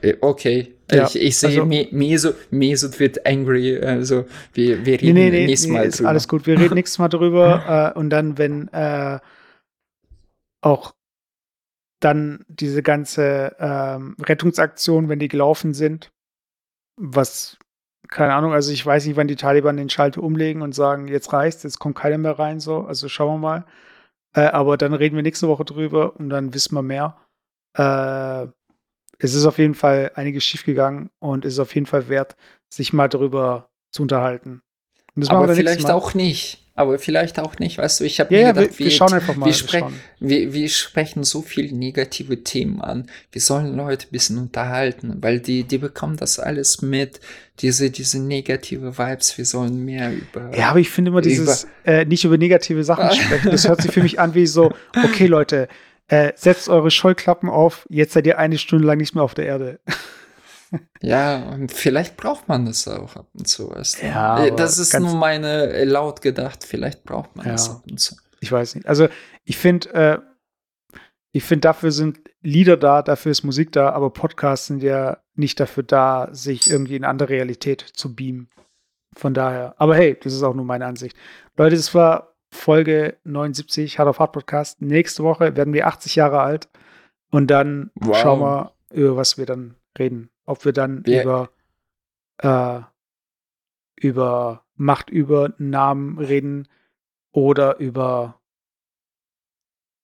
äh, 0.01 0.15
okay. 0.21 0.71
Ja, 0.91 1.05
ich, 1.07 1.15
ich 1.19 1.37
sehe, 1.37 1.49
also- 1.49 1.65
Me- 1.65 1.87
Mesut, 1.91 2.35
Mesut 2.51 2.99
wird 2.99 3.25
angry, 3.25 3.79
also 3.79 4.25
wir, 4.53 4.85
wir 4.85 4.97
Nee, 4.97 4.97
reden 4.97 5.13
nee, 5.15 5.29
nee, 5.29 5.45
nächstes 5.47 5.67
nee 5.69 5.73
Mal 5.77 5.85
ist 5.85 5.99
drüber. 5.99 6.09
alles 6.09 6.27
gut. 6.27 6.45
Wir 6.47 6.59
reden 6.59 6.73
nächstes 6.75 6.97
Mal 6.99 7.07
drüber. 7.09 7.93
äh, 7.95 7.99
und 7.99 8.09
dann, 8.09 8.37
wenn 8.39 8.67
äh, 8.69 9.19
auch 10.65 10.95
dann 11.99 12.43
diese 12.47 12.83
ganze 12.83 13.55
ähm, 13.59 14.15
Rettungsaktion, 14.19 15.07
wenn 15.09 15.19
die 15.19 15.27
gelaufen 15.27 15.73
sind, 15.73 16.11
was, 16.97 17.57
keine 18.09 18.33
Ahnung, 18.33 18.53
also 18.53 18.71
ich 18.71 18.85
weiß 18.85 19.05
nicht, 19.05 19.15
wann 19.15 19.27
die 19.27 19.35
Taliban 19.35 19.77
den 19.77 19.89
Schalter 19.89 20.23
umlegen 20.23 20.61
und 20.61 20.73
sagen, 20.73 21.07
jetzt 21.07 21.31
reicht's, 21.33 21.63
jetzt 21.63 21.79
kommt 21.79 21.95
keiner 21.95 22.17
mehr 22.17 22.37
rein, 22.37 22.59
so, 22.59 22.81
also 22.81 23.07
schauen 23.07 23.35
wir 23.35 23.47
mal. 23.47 23.65
Äh, 24.33 24.47
aber 24.47 24.77
dann 24.77 24.93
reden 24.93 25.15
wir 25.15 25.23
nächste 25.23 25.47
Woche 25.47 25.65
drüber 25.65 26.15
und 26.17 26.29
dann 26.29 26.53
wissen 26.53 26.75
wir 26.75 26.81
mehr. 26.81 27.17
Äh, 27.77 28.47
es 29.19 29.33
ist 29.33 29.45
auf 29.45 29.57
jeden 29.59 29.75
Fall 29.75 30.11
einiges 30.15 30.43
schiefgegangen 30.43 31.09
und 31.19 31.45
es 31.45 31.53
ist 31.53 31.59
auf 31.59 31.73
jeden 31.75 31.87
Fall 31.87 32.09
wert, 32.09 32.35
sich 32.69 32.91
mal 32.91 33.07
darüber 33.07 33.69
zu 33.91 34.01
unterhalten. 34.01 34.61
Das 35.15 35.29
Aber 35.29 35.55
vielleicht 35.55 35.89
auch 35.89 36.13
nicht. 36.13 36.59
Aber 36.77 36.99
vielleicht 36.99 37.39
auch 37.39 37.57
nicht. 37.57 37.77
Weißt 37.77 38.01
du, 38.01 38.03
ich 38.03 38.19
habe 38.19 38.33
Ja, 38.33 38.39
mir 38.41 38.45
ja, 38.47 38.51
gedacht, 38.51 38.79
wir, 38.79 38.85
wir 38.87 38.91
schauen 38.91 39.13
einfach 39.13 39.35
mal. 39.37 39.45
wir, 39.45 39.53
schauen. 39.53 39.93
wir, 40.19 40.51
wir 40.51 40.67
sprechen 40.67 41.23
so 41.23 41.41
viele 41.41 41.73
negative 41.73 42.43
Themen 42.43 42.81
an. 42.81 43.09
Wir 43.31 43.39
sollen 43.39 43.77
Leute 43.77 44.07
ein 44.07 44.11
bisschen 44.11 44.37
unterhalten, 44.37 45.15
weil 45.21 45.39
die, 45.39 45.63
die 45.63 45.77
bekommen 45.77 46.17
das 46.17 46.37
alles 46.37 46.81
mit. 46.81 47.21
Diese, 47.59 47.89
diese 47.91 48.19
negative 48.19 48.97
Vibes. 48.97 49.37
Wir 49.37 49.45
sollen 49.45 49.85
mehr 49.85 50.11
über. 50.11 50.51
Ja, 50.57 50.71
aber 50.71 50.79
ich 50.79 50.89
finde 50.89 51.11
immer 51.11 51.21
dieses 51.21 51.65
äh, 51.85 52.03
nicht 52.03 52.25
über 52.25 52.37
negative 52.37 52.83
Sachen 52.83 53.09
sprechen. 53.15 53.51
Das 53.51 53.65
hört 53.69 53.81
sich 53.81 53.91
für 53.91 54.03
mich 54.03 54.19
an 54.19 54.35
wie 54.35 54.45
so, 54.45 54.73
okay, 55.01 55.27
Leute, 55.27 55.69
äh, 56.09 56.33
setzt 56.35 56.67
eure 56.67 56.91
Scheuklappen 56.91 57.49
auf, 57.49 57.87
jetzt 57.89 58.13
seid 58.13 58.27
ihr 58.27 58.37
eine 58.37 58.57
Stunde 58.57 58.85
lang 58.85 58.97
nicht 58.97 59.15
mehr 59.15 59.23
auf 59.23 59.33
der 59.33 59.45
Erde. 59.45 59.79
Ja, 61.01 61.49
und 61.49 61.71
vielleicht 61.71 62.17
braucht 62.17 62.47
man 62.47 62.65
das 62.65 62.87
auch 62.87 63.15
ab 63.15 63.27
und 63.33 63.47
zu. 63.47 63.69
Weißt 63.69 64.01
du? 64.01 64.07
Ja, 64.07 64.45
Äh, 64.45 64.55
das 64.55 64.77
ist 64.77 64.97
nur 64.99 65.15
meine 65.15 65.67
äh, 65.71 65.83
laut 65.83 66.21
gedacht. 66.21 66.63
Vielleicht 66.63 67.03
braucht 67.03 67.35
man 67.35 67.45
Ja. 67.45 67.51
das 67.53 67.69
ab 67.69 67.83
und 67.89 67.99
zu. 67.99 68.15
Ich 68.41 68.51
weiß 68.51 68.75
nicht. 68.75 68.87
Also 68.87 69.07
ich 69.43 69.57
finde, 69.57 69.93
äh, 69.93 70.17
ich 71.31 71.43
finde, 71.43 71.61
dafür 71.61 71.91
sind 71.91 72.19
Lieder 72.41 72.77
da, 72.77 73.01
dafür 73.01 73.31
ist 73.31 73.43
Musik 73.43 73.71
da, 73.71 73.89
aber 73.89 74.09
Podcasts 74.11 74.67
sind 74.67 74.83
ja 74.83 75.17
nicht 75.33 75.59
dafür 75.59 75.83
da, 75.83 76.29
sich 76.31 76.69
irgendwie 76.69 76.95
in 76.95 77.03
eine 77.03 77.09
andere 77.09 77.29
Realität 77.29 77.81
zu 77.81 78.15
beamen. 78.15 78.49
Von 79.15 79.33
daher. 79.33 79.73
Aber 79.77 79.95
hey, 79.95 80.17
das 80.21 80.33
ist 80.33 80.43
auch 80.43 80.53
nur 80.53 80.65
meine 80.65 80.85
Ansicht. 80.85 81.17
Leute, 81.57 81.75
das 81.75 81.93
war 81.95 82.35
Folge 82.53 83.17
79, 83.23 83.97
Hard 83.99 84.09
of 84.09 84.19
Hard 84.19 84.33
Podcast. 84.33 84.81
Nächste 84.81 85.23
Woche 85.23 85.55
werden 85.55 85.73
wir 85.73 85.87
80 85.87 86.15
Jahre 86.15 86.39
alt 86.41 86.69
und 87.31 87.47
dann 87.47 87.91
Wow. 87.95 88.17
schauen 88.17 88.39
wir, 88.41 88.73
über 88.93 89.15
was 89.17 89.37
wir 89.37 89.45
dann 89.45 89.75
reden. 89.97 90.29
Ob 90.45 90.65
wir 90.65 90.73
dann 90.73 91.05
Wir- 91.05 91.23
über, 91.23 91.49
äh, 92.37 92.81
über 93.95 94.65
Machtübernahmen 94.75 96.17
reden 96.19 96.67
oder 97.31 97.77
über 97.79 98.41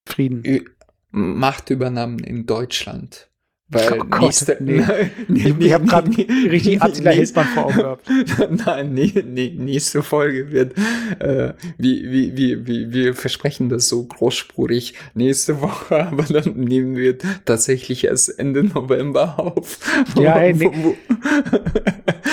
Frieden. 0.07 0.43
Ü- 0.45 0.65
Machtübernahmen 1.11 2.19
in 2.19 2.45
Deutschland. 2.45 3.30
Weil 3.73 4.01
Oh 4.01 4.17
nächste, 4.19 4.57
nee. 4.59 4.83
nee, 5.27 5.39
Ich, 5.49 5.59
ich 5.59 5.73
habe 5.73 5.85
gerade 5.85 6.09
richtig 6.17 6.81
Attila 6.81 7.11
Hildmann 7.11 7.45
vor 7.47 7.65
Augen 7.65 7.75
gehabt. 7.77 8.09
Nein, 8.65 8.93
nee, 8.93 9.23
nee, 9.25 9.55
nächste 9.57 10.03
Folge 10.03 10.51
wird, 10.51 10.73
äh, 11.19 11.53
wie, 11.77 12.11
wie, 12.11 12.35
wie, 12.37 12.67
wie, 12.67 12.91
wir 12.91 13.13
versprechen 13.13 13.69
das 13.69 13.87
so 13.87 14.03
großspurig 14.03 14.93
nächste 15.13 15.61
Woche, 15.61 16.05
aber 16.07 16.23
dann 16.23 16.53
nehmen 16.55 16.95
wir 16.97 17.17
tatsächlich 17.45 18.03
erst 18.05 18.37
Ende 18.39 18.63
November 18.63 19.39
auf. 19.39 19.79
Ja, 20.19 20.35
hey, 20.35 20.59
Wo- 20.59 20.73
wo- 20.73 20.95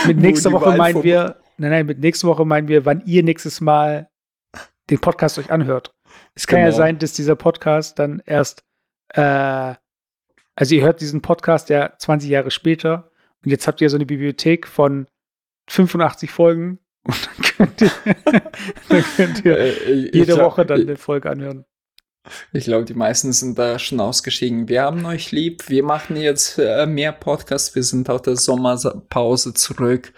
Mit 0.06 0.18
nächster 0.18 0.52
Woche 0.52 0.76
meinen 0.76 0.92
vor- 0.94 1.04
wir, 1.04 1.36
nein, 1.58 1.70
nein, 1.70 1.86
mit 1.86 2.00
nächster 2.00 2.28
Woche 2.28 2.44
meinen 2.44 2.68
wir, 2.68 2.84
wann 2.84 3.02
ihr 3.06 3.22
nächstes 3.22 3.60
Mal 3.60 4.08
den 4.90 4.98
Podcast 4.98 5.38
euch 5.38 5.50
anhört. 5.50 5.94
Es 6.34 6.46
kann 6.46 6.60
ja 6.60 6.66
Genau. 6.66 6.76
sein, 6.76 6.98
dass 6.98 7.12
dieser 7.12 7.36
Podcast 7.36 7.98
dann 7.98 8.22
erst, 8.26 8.64
äh, 9.14 9.74
also 10.58 10.74
ihr 10.74 10.82
hört 10.82 11.00
diesen 11.00 11.22
Podcast 11.22 11.68
ja 11.68 11.92
20 11.98 12.28
Jahre 12.28 12.50
später 12.50 13.10
und 13.44 13.50
jetzt 13.50 13.66
habt 13.68 13.80
ihr 13.80 13.88
so 13.90 13.96
eine 13.96 14.06
Bibliothek 14.06 14.66
von 14.66 15.06
85 15.68 16.30
Folgen 16.30 16.78
und 17.04 17.28
dann 17.28 17.44
könnt 17.56 17.80
ihr, 17.80 17.90
dann 18.88 19.04
könnt 19.16 19.44
ihr 19.44 19.56
Äh, 19.58 19.92
jede 20.12 20.34
glaub- 20.34 20.40
Woche 20.40 20.66
dann 20.66 20.80
eine 20.80 20.96
Folge 20.96 21.30
anhören. 21.30 21.64
Ich 22.52 22.64
glaube, 22.64 22.84
die 22.84 22.94
meisten 22.94 23.32
sind 23.32 23.58
da 23.58 23.78
schon 23.78 24.00
ausgeschieden. 24.00 24.68
Wir 24.68 24.82
haben 24.82 25.06
euch 25.06 25.32
lieb. 25.32 25.68
Wir 25.70 25.82
machen 25.82 26.14
jetzt 26.16 26.58
äh, 26.58 26.84
mehr 26.84 27.12
Podcasts. 27.12 27.74
Wir 27.74 27.82
sind 27.82 28.10
aus 28.10 28.20
der 28.22 28.36
Sommerpause 28.36 29.54
zurück. 29.54 30.12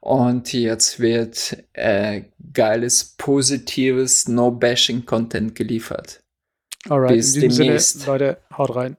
Und 0.00 0.52
jetzt 0.52 1.00
wird 1.00 1.56
äh, 1.72 2.24
geiles, 2.52 3.14
positives, 3.16 4.28
No-Bashing-Content 4.28 5.54
geliefert. 5.54 6.22
Alright, 6.90 7.14
Bis 7.16 7.34
in 7.36 7.48
diesem 7.48 7.64
demnächst. 7.64 8.00
Sinne, 8.00 8.06
Leute, 8.12 8.38
haut 8.58 8.74
rein. 8.76 8.98